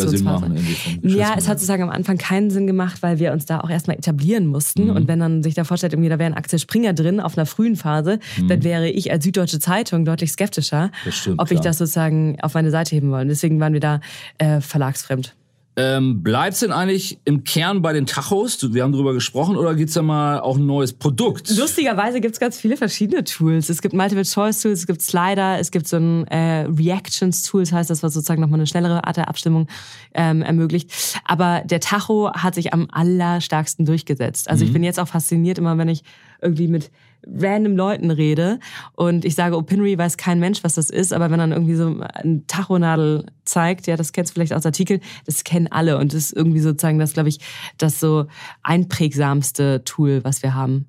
ja. 1.04 1.18
Ja, 1.18 1.36
es 1.38 1.48
hat 1.48 1.60
sozusagen 1.60 1.84
am 1.84 1.90
Anfang 1.90 2.18
keinen 2.18 2.50
Sinn 2.50 2.68
gemacht, 2.68 3.02
weil 3.02 3.20
wir 3.20 3.32
uns 3.32 3.46
da 3.46 3.60
auch 3.60 3.70
erstmal 3.70 3.98
etablieren 3.98 4.48
mussten. 4.48 4.86
Mhm. 4.86 4.96
Und 4.96 5.08
wenn 5.08 5.20
man 5.20 5.44
sich 5.44 5.54
da 5.54 5.64
vorstellt, 5.64 5.94
irgendwie 5.94 6.10
da 6.10 6.20
wäre 6.20 6.32
ein 6.32 6.38
Axel 6.38 6.60
Springer 6.60 6.94
drin 6.94 7.20
auf 7.20 7.38
einer 7.38 7.46
frühen 7.46 7.76
Phase, 7.76 8.20
mhm. 8.38 8.48
dann 8.48 8.64
wäre 8.64 8.90
ich 8.90 9.12
als 9.12 9.24
Süddeutsche 9.24 9.60
Zeitung 9.60 10.06
deutlich 10.06 10.32
skeptischer, 10.32 10.92
stimmt, 11.10 11.40
ob 11.40 11.48
klar. 11.48 11.60
ich 11.60 11.64
das 11.64 11.78
sozusagen 11.78 12.38
auf 12.42 12.54
meine 12.54 12.72
Seite 12.72 12.96
heben 12.96 13.12
wollen. 13.12 13.28
Deswegen 13.28 13.60
waren 13.60 13.74
wir 13.74 13.80
da 13.80 14.02
äh, 14.38 14.62
verlagsfremd. 14.62 15.37
Ähm, 15.80 16.24
Bleibt 16.24 16.56
es 16.56 16.62
denn 16.62 16.72
eigentlich 16.72 17.20
im 17.24 17.44
Kern 17.44 17.84
bei 17.84 17.94
den 17.94 18.08
Tachos? 18.08 18.74
Wir 18.74 18.82
haben 18.82 18.92
darüber 18.92 19.14
gesprochen, 19.14 19.56
oder 19.56 19.76
gibt 19.76 19.90
es 19.90 19.94
da 19.94 20.02
mal 20.02 20.40
auch 20.40 20.58
ein 20.58 20.66
neues 20.66 20.92
Produkt? 20.92 21.56
Lustigerweise 21.56 22.20
gibt 22.20 22.34
es 22.34 22.40
ganz 22.40 22.58
viele 22.58 22.78
verschiedene 22.78 23.24
Tools. 23.24 23.70
Es 23.70 23.84
gibt 23.84 23.94
Multiple-Choice-Tools, 23.94 24.80
es 24.80 24.88
gibt 24.88 25.04
Slider, 25.04 25.60
es 25.60 25.70
gibt 25.70 25.88
so 25.88 25.98
ein 25.98 26.26
äh, 26.28 26.66
Reactions-Tool, 26.68 27.62
das 27.62 27.72
heißt, 27.72 27.90
das 27.92 28.02
was 28.02 28.16
sozusagen 28.16 28.42
nochmal 28.42 28.60
eine 28.60 28.66
schnellere 28.66 29.04
Art 29.04 29.18
der 29.18 29.28
Abstimmung 29.28 29.68
ähm, 30.16 30.42
ermöglicht. 30.42 30.92
Aber 31.26 31.62
der 31.64 31.80
Tacho 31.80 32.32
hat 32.34 32.56
sich 32.56 32.74
am 32.74 32.88
allerstärksten 32.92 33.86
durchgesetzt. 33.86 34.50
Also 34.50 34.64
mhm. 34.64 34.68
ich 34.68 34.74
bin 34.74 34.84
jetzt 34.84 35.00
auch 35.00 35.08
fasziniert, 35.08 35.60
immer 35.60 35.78
wenn 35.78 35.90
ich 35.90 36.02
irgendwie 36.42 36.68
mit 36.68 36.90
random 37.36 37.76
Leuten 37.76 38.12
rede 38.12 38.60
und 38.94 39.26
ich 39.26 39.36
sage, 39.36 39.58
Opinory 39.58 39.98
weiß 39.98 40.18
kein 40.18 40.40
Mensch, 40.40 40.64
was 40.64 40.76
das 40.76 40.90
ist, 40.90 41.14
aber 41.14 41.30
wenn 41.30 41.40
dann 41.40 41.52
irgendwie 41.52 41.76
so 41.76 42.00
ein 42.24 42.46
Tachonadel 42.48 43.26
zeigt, 43.46 43.88
ja, 43.88 43.96
das 43.96 44.12
kennst 44.12 44.32
du 44.32 44.34
vielleicht 44.36 44.54
aus 44.54 44.66
Artikeln, 44.66 45.02
das 45.26 45.44
kennen 45.44 45.68
alle 45.68 45.98
und 45.98 46.14
das 46.14 46.26
ist 46.26 46.34
irgendwie 46.34 46.60
sozusagen 46.60 47.00
das, 47.00 47.14
glaube 47.14 47.30
ich, 47.30 47.40
das 47.78 48.00
so 48.00 48.28
einprägsamste 48.64 49.84
Tool, 49.84 50.24
was 50.24 50.44
wir 50.44 50.54
haben. 50.54 50.86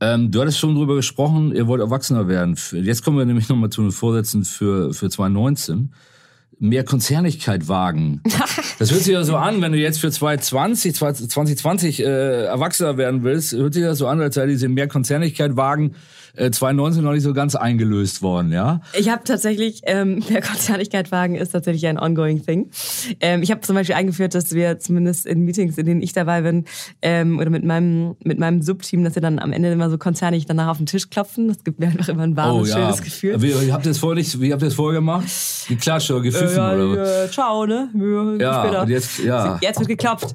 Ähm, 0.00 0.30
du 0.30 0.40
hattest 0.40 0.58
schon 0.58 0.74
drüber 0.74 0.94
gesprochen, 0.94 1.54
ihr 1.54 1.66
wollt 1.66 1.80
erwachsener 1.80 2.28
werden. 2.28 2.56
Jetzt 2.72 3.02
kommen 3.02 3.16
wir 3.16 3.24
nämlich 3.24 3.48
nochmal 3.48 3.70
zu 3.70 3.82
den 3.82 3.92
Vorsätzen 3.92 4.44
für, 4.44 4.92
für 4.92 5.08
2019 5.08 5.92
mehr 6.58 6.84
Konzernigkeit 6.84 7.68
wagen. 7.68 8.22
Das 8.78 8.90
hört 8.90 9.04
sich 9.04 9.14
ja 9.14 9.24
so 9.24 9.36
an, 9.36 9.62
wenn 9.62 9.72
du 9.72 9.78
jetzt 9.78 10.00
für 10.00 10.10
2020, 10.10 10.94
2020 10.94 12.00
äh, 12.00 12.44
Erwachsener 12.44 12.98
werden 12.98 13.22
willst, 13.22 13.52
hört 13.52 13.72
sich 13.72 13.82
das 13.82 13.96
so 13.96 14.06
an, 14.06 14.20
als 14.20 14.34
sei 14.34 14.44
diese 14.44 14.68
mehr 14.68 14.86
Konzernigkeit 14.86 15.56
wagen 15.56 15.94
äh, 16.36 16.50
2019 16.50 17.02
noch 17.02 17.12
nicht 17.12 17.22
so 17.22 17.32
ganz 17.32 17.54
eingelöst 17.54 18.22
worden, 18.22 18.52
ja? 18.52 18.80
Ich 18.98 19.08
habe 19.08 19.24
tatsächlich, 19.24 19.82
ähm, 19.84 20.22
mehr 20.28 20.42
Konzernigkeit 20.42 21.12
wagen 21.12 21.34
ist 21.34 21.50
tatsächlich 21.50 21.86
ein 21.86 21.98
ongoing 21.98 22.44
thing. 22.44 22.70
Ähm, 23.20 23.42
ich 23.42 23.50
habe 23.50 23.60
zum 23.60 23.74
Beispiel 23.74 23.94
eingeführt, 23.94 24.34
dass 24.34 24.52
wir 24.52 24.78
zumindest 24.78 25.26
in 25.26 25.40
Meetings, 25.40 25.78
in 25.78 25.86
denen 25.86 26.02
ich 26.02 26.12
dabei 26.12 26.42
bin, 26.42 26.64
ähm, 27.02 27.38
oder 27.38 27.50
mit 27.50 27.64
meinem, 27.64 28.16
mit 28.24 28.38
meinem 28.38 28.62
Subteam, 28.62 29.04
dass 29.04 29.14
wir 29.14 29.22
dann 29.22 29.38
am 29.38 29.52
Ende 29.52 29.70
immer 29.70 29.90
so 29.90 29.98
konzernig 29.98 30.46
danach 30.46 30.68
auf 30.68 30.76
den 30.76 30.86
Tisch 30.86 31.10
klopfen. 31.10 31.48
Das 31.48 31.64
gibt 31.64 31.80
mir 31.80 31.86
einfach 31.86 32.08
immer 32.08 32.22
ein 32.22 32.36
warmes, 32.36 32.68
oh, 32.68 32.70
ja. 32.70 32.84
schönes 32.84 33.02
Gefühl. 33.02 33.40
Wie, 33.42 33.54
wie 33.66 33.72
habt 33.72 33.86
ihr 33.86 33.90
das 33.90 33.98
vorher 33.98 34.16
nicht, 34.16 34.40
wie 34.40 34.52
habt 34.52 34.62
ihr 34.62 34.66
das 34.66 34.74
vorher 34.74 35.00
gemacht? 35.00 35.26
Geklatscht 35.68 36.10
oder 36.10 36.22
gepfiffen 36.22 36.48
äh, 36.48 36.56
ja, 36.56 36.74
oder? 36.74 37.24
Äh, 37.24 37.30
ciao, 37.30 37.66
ne? 37.66 37.88
Ja, 38.40 38.64
später. 38.64 38.82
und 38.82 38.88
jetzt, 38.88 39.18
ja. 39.18 39.58
Jetzt 39.60 39.78
wird 39.78 39.88
geklopft. 39.88 40.34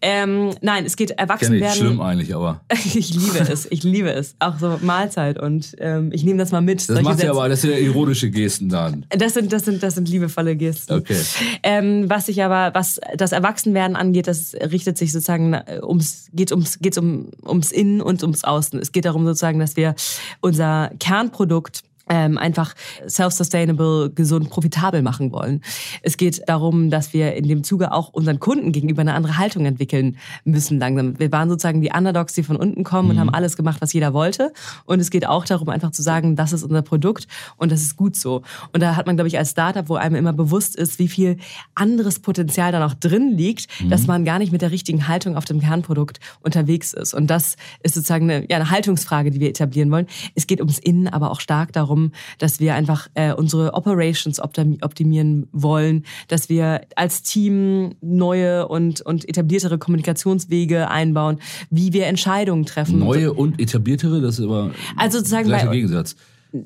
Ähm, 0.00 0.50
nein, 0.60 0.84
es 0.84 0.96
geht 0.96 1.12
erwachsen 1.12 1.60
werden. 1.60 1.76
Schlimm 1.76 2.00
eigentlich, 2.00 2.34
aber. 2.34 2.60
ich 2.72 3.14
liebe 3.14 3.38
es, 3.38 3.66
ich 3.70 3.82
liebe 3.82 4.12
es. 4.12 4.34
Auch 4.38 4.58
so 4.58 4.78
Mahlzeit 4.82 5.41
und 5.42 5.76
ähm, 5.78 6.10
ich 6.12 6.24
nehme 6.24 6.38
das 6.38 6.52
mal 6.52 6.60
mit. 6.60 6.88
Das 6.88 7.02
macht 7.02 7.22
ja 7.22 7.30
aber, 7.30 7.48
das 7.48 7.62
sind 7.62 7.72
ja 7.72 7.78
ironische 7.78 8.30
Gesten 8.30 8.68
dann. 8.68 9.04
Das 9.10 9.34
sind, 9.34 9.52
das 9.52 9.64
sind, 9.64 9.82
das 9.82 9.94
sind 9.94 10.08
liebevolle 10.08 10.56
Gesten. 10.56 10.94
Okay. 10.94 11.16
Ähm, 11.62 12.08
was 12.08 12.26
sich 12.26 12.42
aber, 12.42 12.74
was 12.74 13.00
das 13.16 13.32
Erwachsenwerden 13.32 13.96
angeht, 13.96 14.26
das 14.26 14.54
richtet 14.54 14.96
sich 14.96 15.12
sozusagen 15.12 15.56
ums, 15.82 16.28
geht 16.32 16.52
ums, 16.52 16.78
geht's 16.78 16.98
um, 16.98 17.30
ums 17.46 17.72
Innen 17.72 18.00
und 18.00 18.22
ums 18.22 18.44
Außen. 18.44 18.78
Es 18.78 18.92
geht 18.92 19.04
darum 19.04 19.26
sozusagen, 19.26 19.58
dass 19.58 19.76
wir 19.76 19.94
unser 20.40 20.90
Kernprodukt 20.98 21.82
ähm, 22.12 22.36
einfach 22.36 22.74
self-sustainable, 23.08 24.10
gesund, 24.14 24.50
profitabel 24.50 25.00
machen 25.00 25.32
wollen. 25.32 25.62
Es 26.02 26.18
geht 26.18 26.46
darum, 26.46 26.90
dass 26.90 27.14
wir 27.14 27.32
in 27.34 27.48
dem 27.48 27.64
Zuge 27.64 27.90
auch 27.90 28.10
unseren 28.10 28.38
Kunden 28.38 28.70
gegenüber 28.70 29.00
eine 29.00 29.14
andere 29.14 29.38
Haltung 29.38 29.64
entwickeln 29.64 30.18
müssen 30.44 30.78
langsam. 30.78 31.18
Wir 31.18 31.32
waren 31.32 31.48
sozusagen 31.48 31.80
die 31.80 31.90
Underdogs, 31.90 32.34
die 32.34 32.42
von 32.42 32.56
unten 32.56 32.84
kommen 32.84 33.08
mhm. 33.08 33.10
und 33.12 33.20
haben 33.20 33.30
alles 33.30 33.56
gemacht, 33.56 33.80
was 33.80 33.94
jeder 33.94 34.12
wollte. 34.12 34.52
Und 34.84 35.00
es 35.00 35.10
geht 35.10 35.26
auch 35.26 35.46
darum, 35.46 35.70
einfach 35.70 35.90
zu 35.90 36.02
sagen, 36.02 36.36
das 36.36 36.52
ist 36.52 36.64
unser 36.64 36.82
Produkt 36.82 37.26
und 37.56 37.72
das 37.72 37.80
ist 37.80 37.96
gut 37.96 38.14
so. 38.14 38.42
Und 38.74 38.82
da 38.82 38.94
hat 38.94 39.06
man, 39.06 39.16
glaube 39.16 39.28
ich, 39.28 39.38
als 39.38 39.52
Startup, 39.52 39.88
wo 39.88 39.94
einem 39.94 40.16
immer 40.16 40.34
bewusst 40.34 40.76
ist, 40.76 40.98
wie 40.98 41.08
viel 41.08 41.38
anderes 41.74 42.18
Potenzial 42.18 42.72
da 42.72 42.80
noch 42.80 42.92
drin 42.92 43.32
liegt, 43.34 43.68
mhm. 43.80 43.88
dass 43.88 44.06
man 44.06 44.26
gar 44.26 44.38
nicht 44.38 44.52
mit 44.52 44.60
der 44.60 44.70
richtigen 44.70 45.08
Haltung 45.08 45.34
auf 45.38 45.46
dem 45.46 45.60
Kernprodukt 45.60 46.20
unterwegs 46.42 46.92
ist. 46.92 47.14
Und 47.14 47.28
das 47.28 47.56
ist 47.82 47.94
sozusagen 47.94 48.30
eine, 48.30 48.50
ja, 48.50 48.56
eine 48.56 48.70
Haltungsfrage, 48.70 49.30
die 49.30 49.40
wir 49.40 49.48
etablieren 49.48 49.90
wollen. 49.90 50.06
Es 50.34 50.46
geht 50.46 50.60
ums 50.60 50.78
Innen, 50.78 51.08
aber 51.08 51.30
auch 51.30 51.40
stark 51.40 51.72
darum, 51.72 52.01
darum, 52.02 52.12
dass 52.38 52.60
wir 52.60 52.74
einfach 52.74 53.08
äh, 53.14 53.32
unsere 53.32 53.74
Operations 53.74 54.40
optimieren 54.40 55.48
wollen, 55.52 56.04
dass 56.28 56.48
wir 56.48 56.82
als 56.96 57.22
Team 57.22 57.94
neue 58.00 58.68
und, 58.68 59.00
und 59.02 59.28
etabliertere 59.28 59.78
Kommunikationswege 59.78 60.88
einbauen, 60.90 61.38
wie 61.70 61.92
wir 61.92 62.06
Entscheidungen 62.06 62.66
treffen. 62.66 62.98
Neue 62.98 63.32
und 63.32 63.60
etabliertere, 63.60 64.20
das 64.20 64.38
ist 64.38 64.44
aber 64.44 64.72
also 64.96 65.18
sozusagen 65.18 65.48
gleicher 65.48 65.70
Gegensatz. 65.70 66.16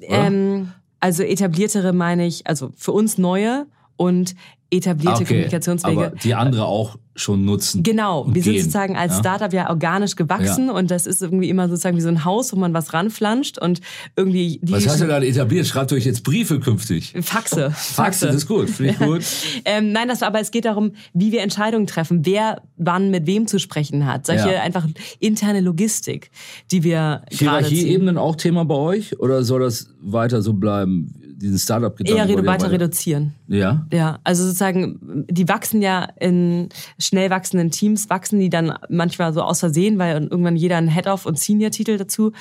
Ähm, 0.03 0.73
also 1.01 1.23
etabliertere 1.23 1.93
meine 1.93 2.27
ich, 2.27 2.47
also 2.47 2.73
für 2.77 2.93
uns 2.93 3.19
neue 3.19 3.67
und 3.97 4.35
etablierte 4.71 5.23
okay, 5.23 5.25
Kommunikationswege. 5.27 6.07
Aber 6.07 6.17
die 6.17 6.35
andere 6.35 6.65
auch 6.65 6.99
schon 7.15 7.45
nutzen. 7.45 7.83
Genau, 7.83 8.27
wir 8.27 8.35
gehen. 8.35 8.43
sind 8.43 8.59
sozusagen 8.59 8.97
als 8.97 9.15
ja? 9.15 9.19
Startup 9.21 9.53
ja 9.53 9.71
organisch 9.71 10.17
gewachsen 10.17 10.67
Ja. 10.67 10.73
und 10.73 10.91
das 10.91 11.07
ist 11.07 11.23
irgendwie 11.23 11.49
immer 11.49 11.69
sozusagen 11.69 11.97
wie 11.97 12.03
so 12.03 12.09
ein 12.09 12.25
Haus, 12.25 12.53
wo 12.53 12.57
man 12.57 12.75
was 12.75 12.93
ranflanscht 12.93 13.59
und 13.59 13.81
irgendwie 14.17 14.59
die 14.63 14.73
Was 14.73 14.87
hast 14.87 15.01
du 15.01 15.07
gerade 15.07 15.27
etabliert? 15.27 15.67
Schreibt 15.67 15.93
euch 15.93 16.05
jetzt 16.05 16.25
Briefe 16.25 16.61
künftig. 16.61 17.15
Faxe. 17.23 17.71
Faxe, 17.71 18.27
das 18.27 18.37
ist 18.37 18.49
gut, 18.49 18.69
finde 18.69 18.93
ich 18.93 18.99
gut. 18.99 19.23
Ähm, 19.65 19.93
nein, 19.93 20.09
das, 20.09 20.23
aber 20.23 20.41
es 20.41 20.51
geht 20.51 20.67
darum, 20.67 20.93
wie 21.15 21.33
wir 21.33 21.43
Entscheidungen 21.43 21.87
treffen, 21.87 22.27
wer 22.27 22.61
wann 22.77 23.11
mit 23.11 23.27
wem 23.27 23.47
zu 23.47 23.59
sprechen 23.59 24.05
hat. 24.05 24.27
Solche 24.27 24.53
Ja. 24.53 24.61
einfach 24.63 24.87
interne 25.19 25.61
Logistik, 25.61 26.31
die 26.71 26.83
wir. 26.83 27.23
Hierarchieebenen 27.31 28.19
auch 28.19 28.37
Thema 28.37 28.65
bei 28.65 28.75
euch? 28.75 29.19
Oder 29.21 29.43
soll 29.43 29.61
das 29.61 29.89
weiter 30.01 30.43
so 30.43 30.53
bleiben? 30.53 31.15
Diesen 31.37 31.59
Startup-Gedanken? 31.59 32.29
Eher 32.31 32.37
ihr 32.37 32.47
weiter 32.47 32.71
reduzieren. 32.71 33.35
Ja? 33.47 33.87
Ja, 33.93 34.19
also 34.25 34.45
sozusagen, 34.45 35.27
die 35.31 35.49
wachsen 35.49 35.83
ja 35.83 36.09
in 36.19 36.71
schnell 36.99 37.31
wachsenden 37.31 37.71
Teams, 37.71 38.09
wachsen 38.09 38.41
die 38.41 38.49
dann 38.49 38.75
manchmal 38.89 39.33
so 39.33 39.43
aus 39.43 39.61
Versehen, 39.61 39.99
weil 39.99 40.23
irgendwann 40.23 40.57
jeder 40.57 40.77
einen 40.77 40.89
Head-Off- 40.89 41.27
und 41.27 41.39
Senior-Titel 41.39 41.99
dazu 41.99 42.33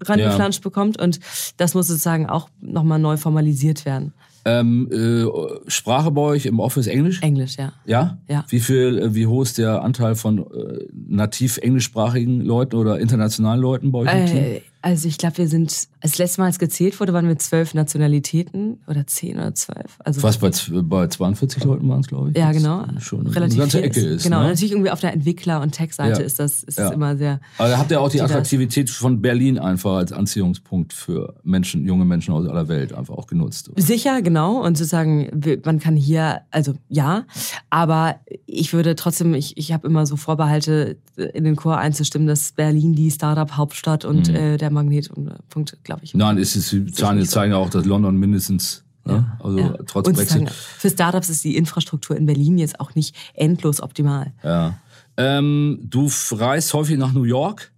rangeflanscht 0.00 0.62
bekommt 0.62 1.00
und 1.00 1.20
das 1.56 1.74
muss 1.74 1.86
sozusagen 1.86 2.28
auch 2.28 2.48
nochmal 2.60 2.98
neu 2.98 3.16
formalisiert 3.16 3.84
werden. 3.84 4.12
Ähm, 4.46 4.90
äh, 4.92 5.70
Sprache 5.70 6.10
bei 6.10 6.20
euch 6.20 6.44
im 6.44 6.60
Office 6.60 6.86
Englisch? 6.86 7.22
Englisch, 7.22 7.56
ja. 7.56 7.72
Ja? 7.86 8.18
Ja. 8.28 8.44
Wie 8.48 8.60
viel, 8.60 8.98
äh, 8.98 9.14
wie 9.14 9.26
hoch 9.26 9.42
ist 9.42 9.56
der 9.56 9.82
Anteil 9.82 10.16
von 10.16 10.38
äh, 10.38 10.84
nativ 10.92 11.56
englischsprachigen 11.56 12.42
Leuten 12.42 12.76
oder 12.76 13.00
internationalen 13.00 13.60
Leuten 13.60 13.90
bei 13.90 14.00
euch 14.00 14.12
im 14.12 14.26
Team? 14.26 14.36
Äh, 14.36 14.60
also 14.82 15.08
ich 15.08 15.16
glaube, 15.16 15.38
wir 15.38 15.48
sind, 15.48 15.88
das 16.10 16.18
letzte 16.18 16.40
Mal, 16.40 16.46
als 16.48 16.58
gezählt 16.58 17.00
wurde, 17.00 17.12
waren 17.12 17.26
wir 17.26 17.38
zwölf 17.38 17.72
Nationalitäten 17.74 18.78
oder 18.86 19.06
zehn 19.06 19.36
oder 19.36 19.54
zwölf. 19.54 19.96
Also 20.04 20.22
Was 20.22 20.38
bei, 20.38 20.50
bei 20.82 21.06
42 21.08 21.64
Leuten 21.64 21.88
waren 21.88 22.00
es, 22.00 22.08
glaube 22.08 22.30
ich. 22.30 22.36
Ja, 22.36 22.52
genau. 22.52 22.84
Schon 22.98 23.26
Relativ 23.26 23.54
eine 23.54 23.56
ganze 23.62 23.82
Ecke 23.82 24.00
ist. 24.00 24.22
Genau, 24.24 24.42
ne? 24.42 24.48
natürlich 24.48 24.72
irgendwie 24.72 24.90
auf 24.90 25.00
der 25.00 25.12
Entwickler- 25.14 25.62
und 25.62 25.72
Tech-Seite 25.72 26.20
Ja. 26.20 26.26
ist 26.26 26.38
das 26.38 26.62
ist 26.62 26.78
Ja. 26.78 26.90
immer 26.90 27.16
sehr. 27.16 27.40
Aber 27.58 27.68
da 27.70 27.78
habt 27.78 27.90
ihr 27.90 28.00
auch 28.00 28.08
die. 28.10 28.20
Attraktivität 28.20 28.90
von 28.90 29.22
Berlin 29.22 29.58
einfach 29.58 29.94
als 29.96 30.12
Anziehungspunkt 30.12 30.92
für 30.92 31.34
Menschen, 31.42 31.86
junge 31.86 32.04
Menschen 32.04 32.32
aus 32.34 32.46
aller 32.46 32.68
Welt 32.68 32.92
einfach 32.92 33.14
auch 33.14 33.26
genutzt. 33.26 33.70
Sicher, 33.76 34.22
genau. 34.22 34.62
Und 34.64 34.76
sozusagen, 34.78 35.30
man 35.64 35.78
kann 35.78 35.96
hier, 35.96 36.42
also 36.50 36.74
ja, 36.88 37.24
aber 37.70 38.16
ich 38.46 38.72
würde 38.72 38.94
trotzdem, 38.94 39.34
ich, 39.34 39.56
ich 39.56 39.72
habe 39.72 39.86
immer 39.86 40.04
so 40.06 40.16
Vorbehalte, 40.16 40.96
in 41.16 41.44
den 41.44 41.56
Chor 41.56 41.78
einzustimmen, 41.78 42.26
dass 42.26 42.52
Berlin 42.52 42.94
die 42.94 43.10
Startup-Hauptstadt 43.10 44.04
und 44.04 44.28
Mhm. 44.28 44.34
äh, 44.34 44.56
der 44.56 44.70
Magnetpunkt, 44.70 45.78
glaube 45.84 45.93
ich. 46.02 46.14
Nein, 46.14 46.38
es 46.38 46.56
ist, 46.56 46.72
die 46.72 46.86
Zahlen 46.92 47.24
zeigen 47.26 47.52
ja 47.52 47.58
auch, 47.58 47.70
dass 47.70 47.84
London 47.84 48.16
mindestens, 48.16 48.84
ne? 49.04 49.36
also 49.42 49.58
Ja. 49.58 49.74
trotz 49.86 50.08
und 50.08 50.16
Brexit. 50.16 50.50
für 50.50 50.90
Startups 50.90 51.28
ist 51.28 51.44
die 51.44 51.56
Infrastruktur 51.56 52.16
in 52.16 52.26
Berlin 52.26 52.58
jetzt 52.58 52.80
auch 52.80 52.94
nicht 52.94 53.14
endlos 53.34 53.80
optimal. 53.80 54.32
Ja. 54.42 54.78
Ähm, 55.16 55.78
du 55.82 56.10
reist 56.32 56.74
häufig 56.74 56.98
nach 56.98 57.12
New 57.12 57.22
York. 57.24 57.70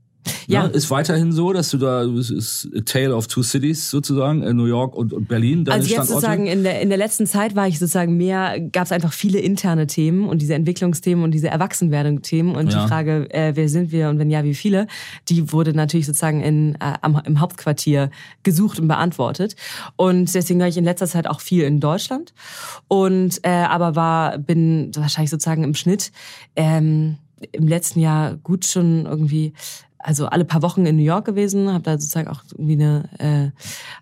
Ja. 0.47 0.65
Ne? 0.69 0.71
Ist 0.75 0.91
weiterhin 0.91 1.33
so, 1.33 1.53
dass 1.53 1.71
du 1.71 1.79
da, 1.79 2.03
es 2.03 2.31
ist 2.31 2.69
a 2.77 2.81
Tale 2.83 3.15
of 3.15 3.27
Two 3.27 3.43
Cities 3.43 3.91
sozusagen, 3.91 4.43
äh, 4.43 4.53
New 4.53 4.67
York 4.67 4.95
und, 4.95 5.13
und 5.13 5.29
Berlin, 5.29 5.65
deine 5.65 5.77
Also 5.77 5.89
jetzt 5.89 5.95
Standorte? 6.07 6.15
sozusagen 6.27 6.47
in 6.47 6.63
der, 6.63 6.81
in 6.81 6.89
der 6.89 6.99
letzten 6.99 7.27
Zeit 7.27 7.57
war 7.57 7.67
ich 7.69 7.79
sozusagen 7.79 8.17
mehr, 8.17 8.61
gab 8.61 8.85
es 8.87 8.93
einfach 8.93 9.13
viele 9.13 9.39
interne 9.39 9.87
Themen 9.87 10.29
und 10.29 10.43
diese 10.43 10.55
Entwicklungsthemen 10.55 11.25
und 11.25 11.33
diese 11.33 11.49
Erwachsenwerdung-Themen 11.49 12.55
und 12.57 12.73
Ja. 12.73 12.83
die 12.83 12.89
Frage, 12.89 13.29
äh, 13.33 13.53
wer 13.55 13.69
sind 13.69 13.93
wir 13.93 14.09
und 14.09 14.19
wenn 14.19 14.31
ja, 14.31 14.45
wie 14.45 14.55
viele, 14.55 14.87
die 15.29 15.53
wurde 15.53 15.75
natürlich 15.75 16.07
sozusagen 16.07 16.41
in, 16.43 16.75
äh, 16.77 16.95
am, 17.03 17.21
im 17.25 17.41
Hauptquartier 17.41 18.11
gesucht 18.43 18.79
und 18.81 18.89
beantwortet. 18.89 19.57
Und 19.97 20.33
deswegen 20.35 20.61
war 20.61 20.69
ich 20.69 20.77
in 20.77 20.85
letzter 20.85 21.07
Zeit 21.07 21.27
auch 21.29 21.41
viel 21.41 21.65
in 21.65 21.81
Deutschland 21.81 22.33
und 22.89 23.39
äh, 23.43 23.49
aber 23.51 23.97
war, 23.97 24.39
bin 24.39 24.91
wahrscheinlich 24.97 25.31
sozusagen 25.31 25.65
im 25.65 25.75
Schnitt 25.75 26.13
ähm, 26.55 27.17
im 27.53 27.69
letzten 27.69 28.01
Jahr 28.01 28.37
gut 28.37 28.65
schon 28.65 29.05
irgendwie 29.05 29.53
also 30.07 30.27
alle 30.27 30.45
paar 30.45 30.63
Wochen 30.63 30.87
in 30.87 30.97
New 30.97 31.03
York 31.03 31.25
gewesen, 31.25 31.73
habe 31.73 31.83
da 31.83 31.93
sozusagen 31.99 32.29
auch 32.29 32.43
irgendwie 32.53 32.75
eine, 32.75 33.05
äh, 33.19 33.51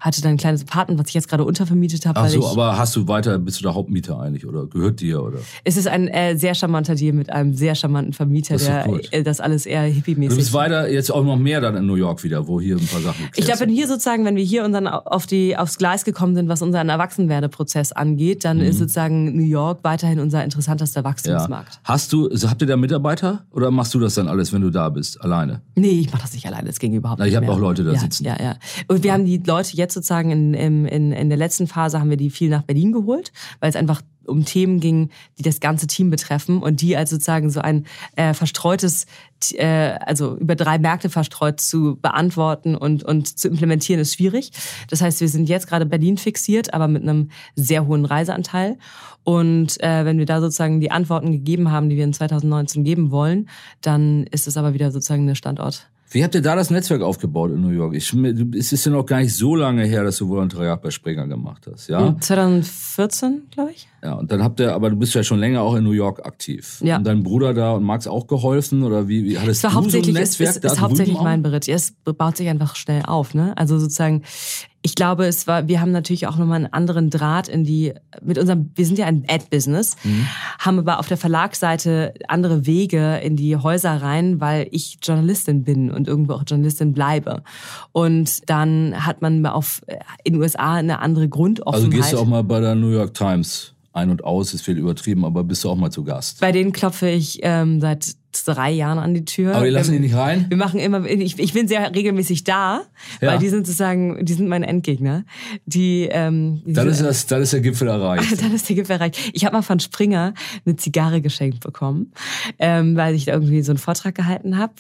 hatte 0.01 0.21
da 0.21 0.29
ein 0.29 0.37
kleines 0.37 0.63
Apartment, 0.63 1.01
was 1.01 1.09
ich 1.09 1.15
jetzt 1.15 1.29
gerade 1.29 1.45
untervermietet 1.45 2.05
habe. 2.05 2.21
Ach 2.21 2.29
so, 2.29 2.41
ich, 2.41 2.45
aber 2.47 2.77
hast 2.77 2.95
du 2.95 3.09
weiter, 3.09 3.39
bist 3.39 3.59
du 3.59 3.63
der 3.63 3.75
Hauptmieter 3.75 4.21
eigentlich 4.21 4.47
oder 4.47 4.67
gehört 4.67 5.01
dir 5.01 5.23
oder? 5.23 5.39
es 5.65 5.79
ist 5.79 5.89
ein 5.89 6.09
äh, 6.09 6.37
sehr 6.37 6.55
charmanter 6.55 6.95
Deal 6.95 7.15
mit 7.15 7.31
einem 7.31 7.55
sehr 7.55 7.75
charmanten 7.75 8.13
Vermieter, 8.13 8.55
Das 8.57 8.65
der 8.67 8.87
äh, 9.13 9.23
das 9.23 9.41
alles 9.41 9.65
eher 9.65 9.87
Du 9.89 9.95
hippie-mäßig. 9.95 10.37
bist 10.37 10.53
weiter, 10.53 10.91
jetzt 10.91 11.11
auch 11.11 11.25
noch 11.25 11.37
mehr 11.39 11.61
dann 11.63 11.75
in 11.77 11.87
New 11.87 11.95
York 11.95 12.23
wieder, 12.23 12.47
wo 12.47 12.61
hier 12.61 12.77
ein 12.77 12.87
paar 12.87 13.01
Sachen 13.01 13.29
Ich 13.35 13.47
glaube, 13.47 13.61
wenn 13.61 13.71
hier 13.71 13.89
sozusagen, 13.89 14.27
wenn 14.27 14.37
wir 14.37 14.45
hier 14.45 14.65
unseren 14.65 14.87
auf 14.87 15.25
die 15.27 15.57
aufs 15.57 15.79
Gleis 15.79 16.05
gekommen 16.05 16.35
sind, 16.35 16.49
was 16.49 16.61
unseren 16.61 16.91
Erwachsenwerdeprozess 16.91 17.93
angeht, 17.93 18.45
dann 18.45 18.61
ist 18.61 18.79
sozusagen 18.79 19.35
New 19.37 19.43
York 19.45 19.79
weiterhin 19.83 20.21
unser 20.21 20.45
interessantester 20.45 21.01
Mhm. 21.01 21.05
ja. 21.05 21.11
Wachstumsmarkt. 21.11 21.81
Hast 21.85 22.13
du, 22.13 22.29
habt 22.31 22.61
ihr 22.63 22.69
da 22.69 22.77
Mitarbeiter 22.77 23.45
oder 23.53 23.71
machst 23.71 23.95
du 23.95 24.01
das 24.01 24.15
dann 24.15 24.29
alles, 24.29 24.53
wenn 24.53 24.61
du 24.63 24.71
da 24.71 24.89
bist, 24.89 25.21
alleine? 25.23 25.63
Nee, 25.77 25.94
ich 26.01 26.13
mache 26.13 26.23
das 26.23 26.33
nicht 26.33 26.47
alleine, 26.47 26.67
das 26.67 26.79
ging 26.79 26.93
überhaupt 26.95 27.19
Na, 27.19 27.25
nicht 27.25 27.33
ich 27.33 27.37
hab 27.37 27.45
mehr. 27.45 27.53
auch 27.53 27.59
Leute 27.59 27.85
da 27.85 27.93
ja, 27.93 27.99
sitzen. 27.99 28.25
Ja, 28.25 28.37
ja. 28.41 28.57
Und 28.89 29.03
wir 29.03 29.13
haben 29.13 29.25
die 29.25 29.39
Leute 29.39 29.77
jetzt 29.77 29.95
sozusagen 29.95 30.31
in, 30.31 30.55
in, 30.55 30.87
in, 30.87 31.13
in 31.13 31.29
der 31.29 31.39
letzten 31.39 31.67
Phase 31.67 32.01
haben 32.01 32.11
wir 32.11 32.17
die 32.17 32.31
viel 32.31 32.51
nach 32.51 32.63
Berlin 32.63 32.93
geholt, 32.93 33.33
weil 33.61 33.71
es 33.71 33.77
einfach 33.77 34.03
um 34.27 34.45
Themen 34.45 34.81
ging, 34.81 35.11
die 35.39 35.43
das 35.43 35.61
ganze 35.61 35.87
Team 35.87 36.11
betreffen 36.11 36.63
und 36.63 36.81
die 36.81 36.97
als 36.97 37.11
sozusagen 37.11 37.51
so 37.51 37.61
ein 37.61 37.87
äh, 38.17 38.35
verstreutes, 38.35 39.07
äh, 39.53 39.67
also 39.67 40.37
über 40.37 40.57
drei 40.57 40.79
Märkte 40.79 41.11
verstreut 41.11 41.61
zu 41.61 41.99
beantworten 42.01 42.75
und, 42.75 43.03
und 43.05 43.39
zu 43.39 43.49
implementieren 43.49 44.01
ist 44.01 44.15
schwierig. 44.15 44.51
Das 44.89 45.01
heißt, 45.01 45.21
wir 45.21 45.29
sind 45.29 45.49
jetzt 45.49 45.67
gerade 45.67 45.87
Berlin 45.87 46.17
fixiert, 46.17 46.75
aber 46.75 46.89
mit 46.89 47.03
einem 47.03 47.31
sehr 47.55 47.87
hohen 47.87 48.05
Reiseanteil. 48.05 48.79
Und 49.25 49.83
äh, 49.83 50.05
wenn 50.05 50.19
wir 50.19 50.27
da 50.27 50.41
sozusagen 50.41 50.81
die 50.81 50.91
Antworten 50.91 51.33
gegeben 51.33 51.71
haben, 51.71 51.89
die 51.89 51.97
wir 51.97 52.05
in 52.05 52.13
2019 52.13 52.85
geben 52.85 53.11
wollen, 53.11 53.49
dann 53.81 54.25
ist 54.31 54.47
es 54.47 54.57
aber 54.57 54.75
wieder 54.75 54.91
sozusagen 54.91 55.23
eine 55.23 55.35
Standort. 55.35 55.89
Wie 56.11 56.23
habt 56.23 56.35
ihr 56.37 56.43
da 56.43 56.55
das 56.55 56.71
Netzwerk 56.71 57.03
aufgebaut 57.03 57.51
in 57.51 57.61
New 57.61 57.71
York? 57.71 57.95
Ich, 57.95 58.15
es 58.57 58.73
ist 58.73 58.87
ja 58.87 58.93
noch 58.93 59.05
gar 59.05 59.19
nicht 59.19 59.35
so 59.35 59.57
lange 59.57 59.85
her, 59.85 60.05
dass 60.05 60.19
du 60.19 60.29
Volontariat 60.29 60.81
bei 60.81 60.91
Springer 60.91 61.27
gemacht 61.27 61.67
hast, 61.69 61.89
ja? 61.89 62.15
2014, 62.21 63.49
glaube 63.51 63.73
ich. 63.73 63.89
Ja, 64.05 64.13
und 64.15 64.31
dann 64.31 64.43
habt 64.43 64.61
ihr, 64.61 64.75
aber 64.75 64.91
du 64.91 64.97
bist 64.97 65.15
ja 65.15 65.23
schon 65.25 65.39
länger 65.41 65.63
auch 65.63 65.75
in 65.77 65.83
New 65.85 65.93
York 65.93 66.27
aktiv. 66.27 66.79
Ja. 66.83 66.99
Und 66.99 67.05
dein 67.05 67.23
Bruder 67.23 67.55
da 67.55 67.73
und 67.73 67.85
Max 67.85 68.07
auch 68.07 68.27
geholfen 68.27 68.83
oder 68.83 69.09
wie, 69.09 69.25
wie 69.25 69.39
hattest 69.39 69.65
Es 69.65 69.65
war 69.65 69.71
du 69.71 69.75
so 69.75 69.79
ein 69.79 69.85
hauptsächlich, 69.85 70.15
es 70.17 70.21
Netzwerk 70.39 70.57
ist, 70.57 70.65
da 70.65 70.73
ist 70.73 70.81
hauptsächlich 70.81 71.15
drüben 71.15 71.21
auch? 71.21 71.31
mein 71.31 71.43
Beritt. 71.43 71.67
Ja, 71.67 71.75
Es 71.75 71.95
baut 72.05 72.37
sich 72.37 72.49
einfach 72.49 72.77
schnell 72.77 73.03
auf, 73.07 73.33
ne? 73.33 73.57
Also 73.57 73.79
sozusagen, 73.79 74.23
ich 74.83 74.95
glaube, 74.95 75.25
es 75.25 75.47
war, 75.47 75.69
wir 75.69 75.81
haben 75.81 75.91
natürlich 75.93 76.27
auch 76.27 76.37
nochmal 76.37 76.57
einen 76.57 76.73
anderen 76.75 77.09
Draht 77.09 77.49
in 77.49 77.65
die, 77.65 77.95
mit 78.23 78.37
unserem, 78.37 78.71
wir 78.75 78.85
sind 78.85 78.99
ja 78.99 79.07
ein 79.07 79.25
Ad-Business, 79.27 79.97
Mhm. 80.05 80.27
haben 80.59 80.79
aber 80.81 80.99
auf 80.99 81.09
der 81.09 81.17
Verlagsseite 81.17 82.13
andere 82.29 82.67
Wege 82.67 83.17
in 83.23 83.37
die 83.37 83.57
Häuser 83.57 84.03
rein, 84.03 84.39
weil 84.39 84.69
ich 84.71 84.99
Journalistin 85.03 85.65
bin 85.65 85.91
und 85.91 86.09
irgendwo 86.09 86.35
auch 86.35 86.43
Journalistin 86.47 86.93
bleibe. 86.93 87.43
Und 87.93 88.51
dann 88.51 89.07
hat 89.07 89.23
man 89.23 89.47
auf, 89.47 89.81
in 90.25 90.35
den 90.35 90.43
USA 90.43 90.75
eine 90.75 90.99
andere 90.99 91.31
Grundoffenheit. 91.31 91.75
Also 91.85 91.89
gehst 91.89 92.13
du 92.13 92.19
auch 92.19 92.27
mal 92.27 92.45
bei 92.45 92.61
der 92.61 92.75
New 92.75 92.91
York 92.91 93.15
Times 93.15 93.74
ein 93.95 94.11
und 94.11 94.25
aus, 94.25 94.53
ist 94.53 94.63
viel 94.63 94.77
übertrieben, 94.77 95.25
aber 95.25 95.45
bist 95.45 95.65
du 95.65 95.71
auch 95.71 95.77
mal 95.77 95.91
zu 95.91 96.05
Gast. 96.05 96.41
Bei 96.41 96.53
denen 96.53 96.73
klopfe 96.73 97.09
ich 97.09 97.39
ähm, 97.43 97.81
seit 97.81 98.17
drei 98.43 98.73
Jahren 98.73 98.99
an 98.99 99.15
die 99.15 99.25
Tür. 99.25 99.55
Aber 99.55 99.65
die 99.67 99.71
lassen 99.71 99.95
Ähm, 99.95 100.03
dich 100.03 100.11
nicht 100.11 100.19
rein? 100.21 100.47
Wir 100.49 100.57
machen 100.57 100.81
immer, 100.81 101.05
ich, 101.07 101.39
ich 101.39 101.53
bin 101.53 101.69
sehr 101.69 101.95
regelmäßig 101.95 102.43
da, 102.43 102.83
Ja. 103.21 103.33
weil 103.33 103.39
die 103.39 103.49
sind 103.49 103.67
sozusagen, 103.67 104.25
die 104.25 104.33
sind 104.33 104.49
meine 104.49 104.67
Endgegner. 104.67 105.25
Die, 105.67 106.09
ähm, 106.11 106.63
die 106.67 106.73
Dann 106.73 106.89
ist, 106.89 106.99
sind- 106.99 107.07
das, 107.07 107.27
dann 107.27 107.43
ist 107.43 107.53
der 107.53 107.61
Gipfel 107.61 107.87
erreicht. 107.89 108.25
dann 108.43 108.53
ist 108.53 108.69
der 108.69 108.75
Gipfel 108.77 108.97
erreicht. 108.97 109.19
Ich 109.33 109.45
habe 109.45 109.55
mal 109.55 109.63
von 109.63 109.79
Springer 109.79 110.35
eine 110.67 110.75
Zigarre 110.77 111.21
geschenkt 111.21 111.61
bekommen, 111.61 112.13
ähm, 112.59 112.97
weil 112.97 113.15
ich 113.15 113.27
da 113.27 113.33
irgendwie 113.35 113.63
so 113.63 113.71
einen 113.73 113.79
Vortrag 113.79 114.15
gehalten 114.15 114.59
habe. 114.59 114.73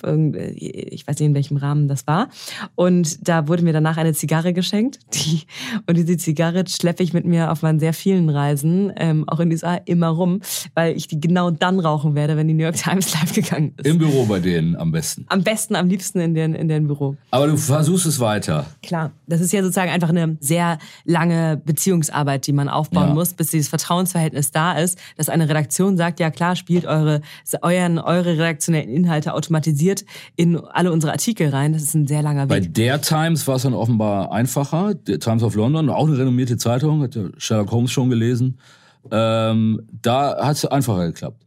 Ich 0.56 1.06
weiß 1.06 1.18
nicht, 1.20 1.28
in 1.28 1.34
welchem 1.34 1.56
Rahmen 1.58 1.86
das 1.86 2.06
war. 2.06 2.28
Und 2.74 3.28
da 3.28 3.46
wurde 3.46 3.62
mir 3.62 3.72
danach 3.72 3.96
eine 3.98 4.14
Zigarre 4.14 4.52
geschenkt. 4.52 4.98
Die, 5.14 5.42
und 5.86 5.96
diese 5.96 6.16
Zigarre 6.16 6.64
schleppe 6.66 7.02
ich 7.02 7.12
mit 7.12 7.24
mir 7.24 7.52
auf 7.52 7.62
meinen 7.62 7.78
sehr 7.78 7.92
vielen 7.92 8.28
Reisen, 8.30 8.92
ähm, 8.96 9.28
auch 9.28 9.38
in 9.40 9.48
den 9.50 9.54
USA, 9.54 9.74
immer 9.84 10.08
rum, 10.08 10.40
weil 10.74 10.96
ich 10.96 11.06
die 11.08 11.20
genau 11.20 11.50
dann 11.50 11.78
rauchen 11.80 12.14
werde, 12.14 12.36
wenn 12.36 12.48
die 12.48 12.54
New 12.54 12.62
York 12.64 12.76
Times 12.76 13.12
live 13.20 13.32
ausgegangen 13.44 13.74
ist. 13.76 13.86
Im 13.86 13.98
Büro 13.98 14.26
bei 14.26 14.40
denen 14.40 14.76
am 14.76 14.92
besten. 14.92 15.24
Am 15.28 15.42
besten, 15.42 15.76
am 15.76 15.88
liebsten 15.88 16.20
in 16.20 16.34
deren, 16.34 16.54
in 16.54 16.68
deren 16.68 16.86
Büro. 16.86 17.16
Aber 17.30 17.46
du 17.46 17.56
versuchst 17.56 18.06
es 18.06 18.20
weiter. 18.20 18.66
Klar, 18.82 19.12
das 19.26 19.40
ist 19.40 19.52
ja 19.52 19.62
sozusagen 19.62 19.90
einfach 19.90 20.08
eine 20.10 20.36
sehr 20.40 20.78
lange 21.04 21.60
Beziehungsarbeit, 21.64 22.46
die 22.46 22.52
man 22.52 22.68
aufbauen 22.68 23.08
Ja. 23.08 23.14
muss, 23.14 23.34
bis 23.34 23.48
dieses 23.48 23.68
Vertrauensverhältnis 23.68 24.50
da 24.50 24.72
ist, 24.78 24.98
dass 25.16 25.28
eine 25.28 25.48
Redaktion 25.48 25.96
sagt, 25.96 26.20
ja 26.20 26.30
klar, 26.30 26.56
spielt 26.56 26.84
eure, 26.86 27.20
euren, 27.62 27.98
eure 27.98 28.32
redaktionellen 28.32 28.88
Inhalte 28.90 29.34
automatisiert 29.34 30.04
in 30.36 30.56
alle 30.58 30.92
unsere 30.92 31.12
Artikel 31.12 31.48
rein. 31.50 31.72
Das 31.72 31.82
ist 31.82 31.94
ein 31.94 32.06
sehr 32.06 32.22
langer 32.22 32.46
Bei 32.46 32.62
Weg. 32.62 32.74
der 32.74 33.00
Times 33.00 33.46
war 33.46 33.56
es 33.56 33.62
dann 33.62 33.74
offenbar 33.74 34.32
einfacher. 34.32 34.94
Der 34.94 35.18
Times 35.20 35.42
of 35.42 35.54
London, 35.54 35.88
auch 35.90 36.06
eine 36.08 36.18
renommierte 36.18 36.56
Zeitung, 36.56 37.02
hat 37.02 37.18
Sherlock 37.38 37.70
Holmes 37.70 37.90
schon 37.90 38.10
gelesen. 38.10 38.58
Ähm, 39.10 39.82
da 40.02 40.36
hat 40.46 40.56
es 40.56 40.64
einfacher 40.64 41.06
geklappt. 41.06 41.42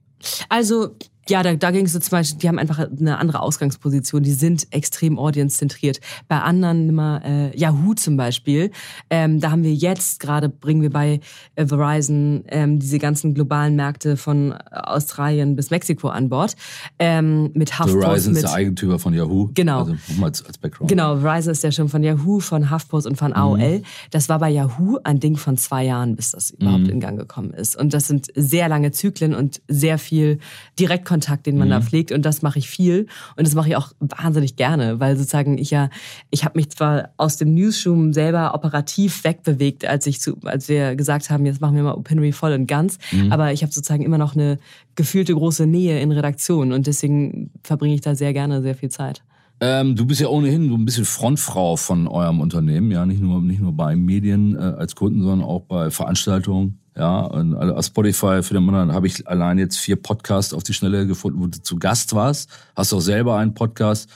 Also 0.50 0.96
ja, 1.30 1.44
da, 1.44 1.56
da 1.56 1.72
ging 1.72 1.86
es 1.86 1.94
so 1.94 2.00
zum 2.00 2.12
Beispiel, 2.12 2.40
die 2.40 2.48
haben 2.48 2.60
einfach 2.60 2.80
eine 2.80 3.18
andere 3.18 3.42
Ausgangsposition, 3.42 4.24
die 4.24 4.32
sind 4.32 4.68
extrem 4.72 5.20
audience-zentriert. 5.20 6.00
Bei 6.28 6.40
anderen 6.40 6.90
immer 6.90 7.22
äh, 7.24 7.58
Yahoo 7.58 7.94
zum 7.94 8.18
Beispiel, 8.18 8.72
ähm, 9.10 9.40
da 9.40 9.52
haben 9.52 9.64
wir 9.64 9.74
jetzt 9.74 10.20
gerade, 10.20 10.50
bringen 10.50 10.82
wir 10.82 10.90
bei 10.90 11.20
äh, 11.56 11.66
Verizon 11.66 12.44
ähm, 12.48 12.80
diese 12.80 13.00
ganzen 13.00 13.34
globalen 13.34 13.76
Märkte 13.76 14.18
von 14.18 14.54
Australien 14.72 15.56
bis 15.56 15.70
Mexiko 15.70 16.10
an 16.10 16.30
Bord. 16.30 16.56
Ähm, 17.00 17.52
mit 17.54 17.80
HuffPost, 17.80 18.04
Verizon 18.04 18.34
ist 18.34 18.42
mit, 18.42 18.44
der 18.44 18.54
Eigentümer 18.54 19.00
von 19.00 19.14
Yahoo. 19.14 19.50
Genau. 19.54 19.80
Also 19.80 19.96
nochmal 20.10 20.30
als, 20.30 20.46
als 20.46 20.58
Background. 20.58 20.90
Genau, 20.90 21.18
Verizon 21.18 21.52
ist 21.52 21.64
ja 21.64 21.72
schon 21.72 21.90
von 21.90 22.04
Yahoo, 22.04 22.40
von 22.40 22.72
HuffPost 22.72 23.08
und 23.08 23.18
von 23.18 23.34
AOL. 23.34 23.82
Das 24.12 24.30
war 24.30 24.40
bei 24.40 24.50
Yahoo 24.50 24.98
ein 25.04 25.20
Ding 25.20 25.38
von 25.38 25.58
zwei 25.58 25.84
Jahren, 25.86 26.16
bis 26.16 26.32
das 26.32 26.52
überhaupt 26.52 26.88
in 26.88 27.00
Gang 27.00 27.18
gekommen 27.18 27.52
ist. 27.52 27.76
Und 27.76 27.94
das 27.94 28.08
sind 28.08 28.28
sehr 28.36 28.70
lange 28.70 28.92
Zyklen 28.92 29.36
und 29.36 29.62
sehr 29.68 29.98
viel 29.98 30.40
Direktkontakt, 30.80 31.17
den 31.20 31.58
man 31.58 31.70
da 31.70 31.82
pflegt. 31.82 32.12
Und 32.12 32.24
das 32.24 32.42
mache 32.42 32.60
ich 32.60 32.70
viel. 32.70 33.08
Und 33.36 33.48
das 33.48 33.56
mache 33.56 33.70
ich 33.70 33.76
auch 33.76 33.92
wahnsinnig 34.00 34.56
gerne, 34.56 35.00
weil 35.00 35.18
sozusagen 35.18 35.58
ich 35.58 35.72
ja, 35.72 35.90
ich 36.30 36.44
habe 36.44 36.58
mich 36.58 36.70
zwar 36.70 37.10
aus 37.18 37.38
dem 37.38 37.54
Newsroom 37.54 38.14
selber 38.14 38.54
operativ 38.54 39.24
wegbewegt, 39.24 39.86
als 39.86 40.08
ich 40.08 40.20
zu, 40.22 40.38
als 40.44 40.70
wir 40.70 40.96
gesagt 40.96 41.30
haben, 41.30 41.46
jetzt 41.46 41.62
machen 41.62 41.76
wir 41.76 41.84
mal 41.84 41.94
Opinory 41.94 42.32
voll 42.32 42.54
und 42.54 42.68
ganz. 42.68 42.98
Aber 43.30 43.54
ich 43.54 43.64
habe 43.64 43.74
sozusagen 43.74 44.04
immer 44.04 44.18
noch 44.18 44.36
eine 44.36 44.60
gefühlte 44.96 45.34
große 45.34 45.66
Nähe 45.66 46.00
in 46.02 46.12
Redaktion 46.12 46.72
und 46.72 46.88
deswegen 46.88 47.52
verbringe 47.64 47.96
ich 47.96 48.02
da 48.02 48.16
sehr 48.16 48.34
gerne 48.34 48.62
sehr 48.62 48.76
viel 48.76 48.90
Zeit. 48.90 49.24
Ähm, 49.60 49.96
du 49.96 50.06
bist 50.06 50.22
ja 50.22 50.28
ohnehin 50.28 50.70
so 50.70 50.76
ein 50.76 50.86
bisschen 50.86 51.06
Frontfrau 51.06 51.78
von 51.78 52.08
eurem 52.08 52.42
Unternehmen, 52.42 52.92
ja, 52.92 53.06
nicht 53.06 53.22
nur, 53.22 53.42
nicht 53.42 53.60
nur 53.60 53.72
bei 53.74 53.96
Medien 53.96 54.56
äh, 54.56 54.60
als 54.60 54.96
Kunden, 54.96 55.22
sondern 55.24 55.48
auch 55.48 55.62
bei 55.62 55.90
Veranstaltungen. 55.90 56.80
Ja, 56.98 57.20
und 57.20 57.56
also 57.56 57.76
auf 57.76 57.86
Spotify 57.86 58.42
für 58.42 58.56
den 58.56 58.64
Monat 58.64 58.90
habe 58.90 59.06
ich 59.06 59.28
allein 59.28 59.60
jetzt 59.60 59.78
vier 59.78 59.98
Podcasts 59.98 60.52
auf 60.52 60.64
die 60.64 60.74
Schnelle 60.74 61.06
gefunden, 61.06 61.40
wo 61.40 61.46
du 61.46 61.62
zu 61.62 61.78
Gast 61.78 62.16
warst. 62.16 62.50
Hast 62.76 62.92
auch 62.92 63.00
selber 63.00 63.38
einen 63.38 63.54
Podcast. 63.54 64.10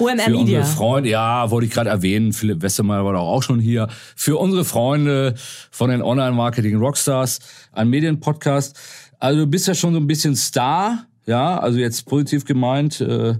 OMR 0.00 0.18
für 0.18 0.30
Media. 0.30 0.40
unsere 0.40 0.64
Freunde, 0.64 1.10
ja, 1.10 1.50
wollte 1.52 1.66
ich 1.66 1.72
gerade 1.72 1.90
erwähnen, 1.90 2.32
Philipp 2.32 2.62
Westermeier 2.62 3.04
war 3.04 3.12
doch 3.12 3.20
auch 3.20 3.44
schon 3.44 3.60
hier. 3.60 3.86
Für 4.16 4.38
unsere 4.38 4.64
Freunde 4.64 5.34
von 5.70 5.90
den 5.90 6.02
Online-Marketing 6.02 6.76
Rockstars, 6.76 7.38
ein 7.70 7.88
Medienpodcast. 7.90 8.76
Also 9.20 9.40
du 9.42 9.46
bist 9.46 9.68
ja 9.68 9.74
schon 9.74 9.94
so 9.94 10.00
ein 10.00 10.08
bisschen 10.08 10.34
Star, 10.34 11.06
ja, 11.26 11.58
also 11.58 11.78
jetzt 11.78 12.06
positiv 12.06 12.44
gemeint. 12.44 13.00
Äh, 13.00 13.36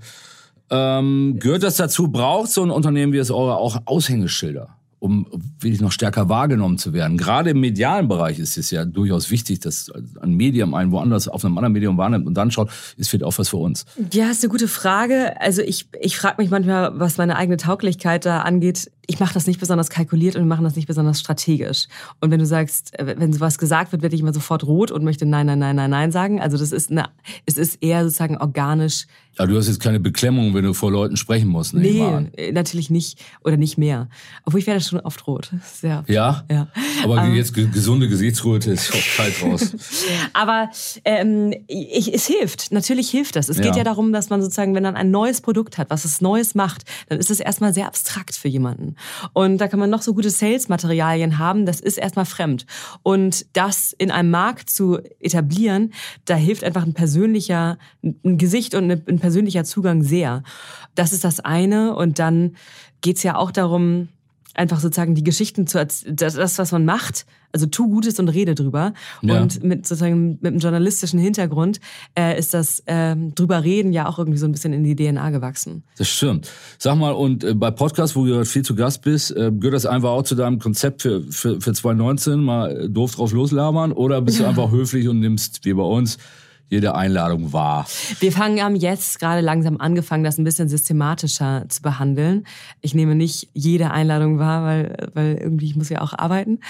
ähm, 0.70 1.36
gehört 1.40 1.64
das 1.64 1.76
dazu? 1.76 2.08
Braucht 2.12 2.50
so 2.50 2.62
ein 2.62 2.70
Unternehmen 2.70 3.12
wie 3.12 3.18
es 3.18 3.32
eure 3.32 3.56
auch 3.56 3.78
Aushängeschilder, 3.84 4.76
um 5.04 5.26
wirklich 5.60 5.82
noch 5.82 5.92
stärker 5.92 6.30
wahrgenommen 6.30 6.78
zu 6.78 6.94
werden? 6.94 7.18
Gerade 7.18 7.50
im 7.50 7.60
medialen 7.60 8.08
Bereich 8.08 8.38
ist 8.38 8.56
es 8.56 8.70
ja 8.70 8.86
durchaus 8.86 9.30
wichtig, 9.30 9.60
dass 9.60 9.92
ein 10.22 10.32
Medium 10.32 10.72
einen 10.72 10.92
woanders 10.92 11.28
auf 11.28 11.44
einem 11.44 11.58
anderen 11.58 11.74
Medium 11.74 11.98
wahrnimmt 11.98 12.26
und 12.26 12.32
dann 12.32 12.50
schaut, 12.50 12.70
ist 12.96 13.10
vielleicht 13.10 13.24
auch 13.24 13.36
was 13.36 13.50
für 13.50 13.58
uns. 13.58 13.84
Ja, 14.14 14.30
ist 14.30 14.42
eine 14.42 14.50
gute 14.50 14.66
Frage. 14.66 15.38
Also 15.42 15.60
ich, 15.60 15.90
ich 16.00 16.16
frage 16.16 16.40
mich 16.40 16.48
manchmal, 16.48 16.98
was 16.98 17.18
meine 17.18 17.36
eigene 17.36 17.58
Tauglichkeit 17.58 18.24
da 18.24 18.40
angeht. 18.40 18.90
Ich 19.06 19.20
mache 19.20 19.34
das 19.34 19.46
nicht 19.46 19.60
besonders 19.60 19.90
kalkuliert 19.90 20.34
und 20.36 20.42
wir 20.42 20.46
machen 20.46 20.64
das 20.64 20.76
nicht 20.76 20.86
besonders 20.88 21.20
strategisch. 21.20 21.86
Und 22.20 22.30
wenn 22.30 22.38
du 22.38 22.46
sagst, 22.46 22.98
äh, 22.98 23.14
wenn 23.18 23.32
sowas 23.32 23.58
gesagt 23.58 23.92
wird, 23.92 24.02
werde 24.02 24.14
ich 24.14 24.20
immer 24.22 24.32
sofort 24.34 24.64
rot 24.64 24.90
und 24.90 25.04
möchte 25.04 25.26
nein, 25.26 25.46
nein, 25.46 25.58
nein, 25.58 25.76
nein, 25.76 25.90
nein 25.90 26.12
sagen. 26.12 26.40
Also 26.40 26.56
das 26.56 26.72
ist 26.72 26.90
eine, 26.90 27.08
es 27.46 27.56
ist 27.58 27.82
eher 27.82 28.02
sozusagen 28.04 28.36
organisch. 28.38 29.06
Ja, 29.38 29.46
du 29.46 29.56
hast 29.56 29.66
jetzt 29.66 29.80
keine 29.80 29.98
Beklemmung, 29.98 30.54
wenn 30.54 30.62
du 30.64 30.74
vor 30.74 30.92
Leuten 30.92 31.16
sprechen 31.16 31.48
musst. 31.48 31.74
an. 31.74 31.80
Nee, 31.80 32.52
natürlich 32.52 32.88
nicht 32.88 33.18
oder 33.42 33.56
nicht 33.56 33.76
mehr. 33.78 34.08
Obwohl 34.44 34.60
ich 34.60 34.66
werde 34.68 34.80
schon 34.80 35.00
oft 35.00 35.26
rot. 35.26 35.50
Sehr 35.74 35.98
oft. 36.00 36.08
Ja? 36.08 36.44
Ja. 36.48 36.68
Aber 37.02 37.26
jetzt 37.26 37.52
ge- 37.52 37.66
gesunde 37.66 38.08
Gesichtsröte 38.08 38.70
ist 38.70 38.92
auch 38.94 39.16
kalt 39.16 39.42
raus. 39.42 39.74
Aber 40.34 40.70
ähm, 41.04 41.52
ich, 41.66 42.14
es 42.14 42.26
hilft. 42.26 42.70
Natürlich 42.70 43.10
hilft 43.10 43.34
das. 43.34 43.48
Es 43.48 43.56
geht 43.56 43.66
Ja. 43.72 43.78
ja 43.78 43.84
darum, 43.84 44.12
dass 44.12 44.30
man 44.30 44.40
sozusagen, 44.40 44.72
wenn 44.76 44.84
man 44.84 44.94
ein 44.94 45.10
neues 45.10 45.40
Produkt 45.40 45.78
hat, 45.78 45.90
was 45.90 46.04
es 46.04 46.20
Neues 46.20 46.54
macht, 46.54 46.84
dann 47.08 47.18
ist 47.18 47.30
es 47.32 47.40
erstmal 47.40 47.74
sehr 47.74 47.88
abstrakt 47.88 48.36
für 48.36 48.46
jemanden. 48.48 48.93
Und 49.32 49.58
da 49.58 49.68
kann 49.68 49.80
man 49.80 49.90
noch 49.90 50.02
so 50.02 50.14
gute 50.14 50.30
Sales-Materialien 50.30 51.38
haben, 51.38 51.66
das 51.66 51.80
ist 51.80 51.98
erstmal 51.98 52.24
fremd. 52.24 52.66
Und 53.02 53.46
das 53.52 53.92
in 53.92 54.10
einem 54.10 54.30
Markt 54.30 54.70
zu 54.70 54.98
etablieren, 55.20 55.92
da 56.24 56.34
hilft 56.34 56.64
einfach 56.64 56.84
ein 56.84 56.94
persönlicher, 56.94 57.78
ein 58.02 58.38
Gesicht 58.38 58.74
und 58.74 58.90
ein 58.90 59.18
persönlicher 59.18 59.64
Zugang 59.64 60.02
sehr. 60.02 60.42
Das 60.94 61.12
ist 61.12 61.24
das 61.24 61.40
eine. 61.40 61.94
Und 61.94 62.18
dann 62.18 62.56
geht's 63.00 63.22
ja 63.22 63.36
auch 63.36 63.50
darum, 63.50 64.08
einfach 64.54 64.80
sozusagen 64.80 65.14
die 65.14 65.24
Geschichten 65.24 65.66
zu 65.66 65.78
erz- 65.78 66.04
das, 66.08 66.34
das, 66.34 66.58
was 66.58 66.72
man 66.72 66.84
macht, 66.84 67.26
also 67.54 67.66
tu 67.66 67.88
Gutes 67.88 68.18
und 68.18 68.28
rede 68.28 68.54
drüber. 68.54 68.92
Ja. 69.22 69.40
Und 69.40 69.62
mit 69.62 69.86
sozusagen 69.86 70.38
mit 70.40 70.46
einem 70.46 70.58
journalistischen 70.58 71.20
Hintergrund 71.20 71.80
äh, 72.18 72.38
ist 72.38 72.52
das 72.52 72.82
ähm, 72.86 73.34
drüber 73.34 73.62
reden 73.62 73.92
ja 73.92 74.08
auch 74.08 74.18
irgendwie 74.18 74.38
so 74.38 74.46
ein 74.46 74.52
bisschen 74.52 74.72
in 74.72 74.82
die 74.82 74.96
DNA 74.96 75.30
gewachsen. 75.30 75.84
Das 75.96 76.08
stimmt. 76.08 76.50
Sag 76.78 76.96
mal, 76.96 77.12
und 77.12 77.44
äh, 77.44 77.54
bei 77.54 77.70
Podcasts, 77.70 78.16
wo 78.16 78.26
du 78.26 78.44
viel 78.44 78.62
zu 78.62 78.74
Gast 78.74 79.02
bist, 79.02 79.30
äh, 79.30 79.52
gehört 79.52 79.74
das 79.74 79.86
einfach 79.86 80.10
auch 80.10 80.24
zu 80.24 80.34
deinem 80.34 80.58
Konzept 80.58 81.02
für, 81.02 81.22
für, 81.22 81.60
für 81.60 81.72
2019, 81.72 82.40
mal 82.40 82.70
äh, 82.70 82.88
doof 82.90 83.14
drauf 83.14 83.32
loslabern? 83.32 83.92
Oder 83.92 84.20
bist 84.20 84.40
du 84.40 84.44
einfach 84.48 84.72
höflich 84.72 85.08
und 85.08 85.20
nimmst, 85.20 85.64
wie 85.64 85.74
bei 85.74 85.84
uns, 85.84 86.18
jede 86.68 86.94
Einladung 86.94 87.52
wahr? 87.52 87.86
Wir 88.20 88.32
fangen 88.32 88.62
haben 88.62 88.76
jetzt 88.76 89.20
gerade 89.20 89.40
langsam 89.40 89.80
angefangen, 89.80 90.24
das 90.24 90.38
ein 90.38 90.44
bisschen 90.44 90.68
systematischer 90.68 91.64
zu 91.68 91.82
behandeln. 91.82 92.46
Ich 92.80 92.94
nehme 92.94 93.14
nicht 93.14 93.48
jede 93.52 93.90
Einladung 93.90 94.38
wahr, 94.38 94.64
weil, 94.64 95.10
weil 95.14 95.34
irgendwie 95.36 95.66
ich 95.66 95.76
muss 95.76 95.88
ja 95.88 96.00
auch 96.00 96.12
arbeiten. 96.16 96.60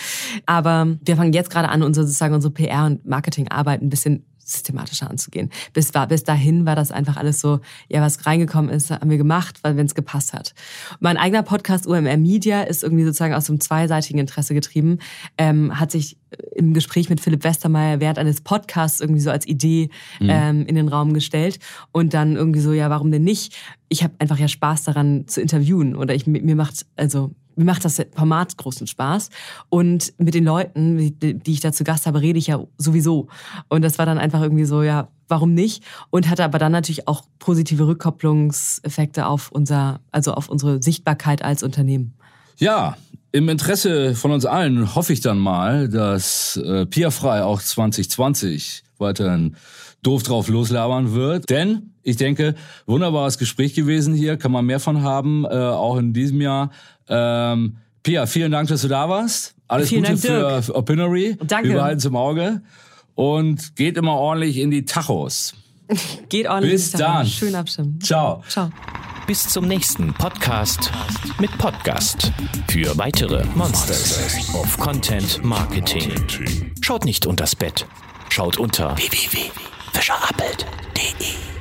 Aber 0.47 0.87
wir 1.05 1.17
fangen 1.17 1.33
jetzt 1.33 1.51
gerade 1.51 1.69
an, 1.69 1.83
unsere, 1.83 2.07
sozusagen 2.07 2.35
unsere 2.35 2.53
PR- 2.53 2.87
und 2.87 3.07
Marketingarbeit 3.07 3.83
ein 3.83 3.89
bisschen 3.89 4.25
systematischer 4.45 5.11
anzugehen. 5.11 5.51
Bis, 5.73 5.95
war, 5.95 6.07
bis 6.07 6.25
dahin 6.25 6.67
war 6.67 6.77
das 6.77 6.93
einfach 6.93 7.17
alles 7.17 7.41
so, 7.41 7.61
ja, 7.89 8.01
was 8.01 8.27
reingekommen 8.27 8.71
ist, 8.71 8.91
haben 8.91 9.11
wir 9.11 9.19
gemacht, 9.19 9.59
weil 9.63 9.77
wenn 9.77 9.87
es 9.87 9.95
gepasst 9.95 10.33
hat. 10.33 10.55
Mein 11.01 11.17
eigener 11.17 11.43
Podcast 11.43 11.87
UMR 11.87 12.17
Media 12.17 12.63
ist 12.63 12.83
irgendwie 12.83 13.05
sozusagen 13.05 13.35
aus 13.35 13.49
einem 13.49 13.61
zweiseitigen 13.61 14.19
Interesse 14.19 14.55
getrieben, 14.55 14.99
ähm, 15.39 15.79
hat 15.79 15.91
sich 15.91 16.17
im 16.55 16.75
Gespräch 16.75 17.11
mit 17.11 17.21
Philipp 17.21 17.45
Westermeier 17.45 18.01
während 18.01 18.19
eines 18.19 18.41
Podcasts 18.41 19.01
irgendwie 19.01 19.21
so 19.21 19.31
als 19.31 19.47
Idee 19.47 19.91
ähm, 20.21 20.67
in 20.67 20.75
den 20.75 20.89
Raum 20.89 21.15
gestellt 21.15 21.59
und 21.93 22.15
dann 22.15 22.37
irgendwie 22.37 22.61
so, 22.61 22.73
ja, 22.73 22.91
warum 22.91 23.11
denn 23.11 23.23
nicht? 23.23 23.57
Ich 23.89 24.03
habe 24.03 24.15
einfach 24.19 24.39
ja 24.39 24.49
Spaß 24.49 24.85
daran 24.85 25.27
zu 25.29 25.41
interviewen 25.41 25.95
oder 25.95 26.15
ich 26.15 26.27
mir 26.27 26.57
macht 26.57 26.87
also 26.97 27.33
mir 27.57 27.65
macht 27.65 27.85
das 27.85 28.01
Format 28.15 28.57
großen 28.57 28.87
Spaß 28.87 29.31
und 29.69 30.13
mit 30.19 30.35
den 30.35 30.45
Leuten, 30.45 31.19
die 31.21 31.53
ich 31.53 31.61
da 31.61 31.73
zu 31.73 31.85
Gast 31.85 32.07
habe, 32.07 32.21
rede 32.21 32.39
ich 32.39 32.49
ja 32.49 32.63
sowieso 32.79 33.29
und 33.69 33.83
das 33.83 33.99
war 33.99 34.07
dann 34.07 34.19
einfach 34.19 34.43
irgendwie 34.43 34.65
so, 34.65 34.83
ja, 34.83 35.09
warum 35.29 35.55
nicht? 35.55 35.83
Und 36.11 36.29
hatte 36.29 36.45
aber 36.45 36.59
dann 36.59 36.73
natürlich 36.73 37.09
auch 37.09 37.25
positive 37.39 37.87
Rückkopplungseffekte 37.87 39.27
auf 39.27 39.51
unser, 39.51 40.01
also 40.11 40.35
auf 40.35 40.49
unsere 40.49 40.83
Sichtbarkeit 40.83 41.45
als 41.45 41.63
Unternehmen. 41.63 42.15
Ja, 42.57 42.97
im 43.33 43.49
Interesse 43.49 44.15
von 44.15 44.31
uns 44.31 44.47
allen 44.47 44.95
hoffe 44.95 45.13
ich 45.13 45.21
dann 45.21 45.39
mal, 45.39 45.89
dass 45.89 46.57
äh, 46.57 46.87
Pia 46.87 47.11
Frei 47.11 47.43
auch 47.43 47.61
2020 47.61 48.85
weiterhin 48.99 49.57
doof 50.05 50.23
drauf 50.23 50.49
loslabern 50.49 51.15
wird. 51.15 51.51
Denn 51.51 51.95
ich 52.03 52.17
denke, 52.17 52.55
wunderbares 52.87 53.39
Gespräch 53.39 53.75
gewesen 53.75 54.15
hier, 54.15 54.37
kann 54.37 54.53
man 54.53 54.65
mehr 54.65 54.81
von 54.81 55.03
haben, 55.03 55.45
äh, 55.45 55.49
auch 55.49 55.97
in 55.97 56.13
diesem 56.13 56.41
Jahr. 56.41 56.71
Ähm, 57.09 57.79
Pia, 58.03 58.27
vielen 58.27 58.53
Dank, 58.53 58.69
dass 58.69 58.83
du 58.83 58.89
da 58.89 59.09
warst. 59.09 59.55
Alles 59.67 59.89
Vielen 59.89 60.05
Gute 60.05 60.29
Dank, 60.29 60.65
für 60.65 60.75
Opinory. 60.75 61.37
Danke. 61.43 61.71
Wir 61.71 61.77
behalten 61.77 61.99
es 61.99 62.05
im 62.05 62.17
Auge. 62.17 62.63
Und 63.15 63.77
geht 63.77 63.97
immer 63.97 64.13
ordentlich 64.13 64.59
in 64.59 64.71
die 64.71 64.85
Tachos. 64.85 65.55
Geht 66.29 66.49
ordentlich. 66.49 66.73
Bis 66.73 66.91
dann. 66.93 67.27
Schön 67.27 67.55
abstimmen. 67.55 67.99
Ciao. 68.01 68.43
Ciao. 68.49 68.71
Bis 69.27 69.49
zum 69.49 69.67
nächsten 69.67 70.13
Podcast 70.13 70.91
mit 71.39 71.57
Podcast. 71.59 72.33
Für 72.69 72.97
weitere 72.99 73.45
Monsters 73.55 74.55
of 74.55 74.77
Content 74.79 75.43
Marketing. 75.45 76.13
Schaut 76.81 77.05
nicht 77.05 77.27
unters 77.27 77.57
Bett. 77.57 77.87
Schaut 78.29 78.59
unter 78.59 78.97
www.fischerappelt.de. 79.95 81.54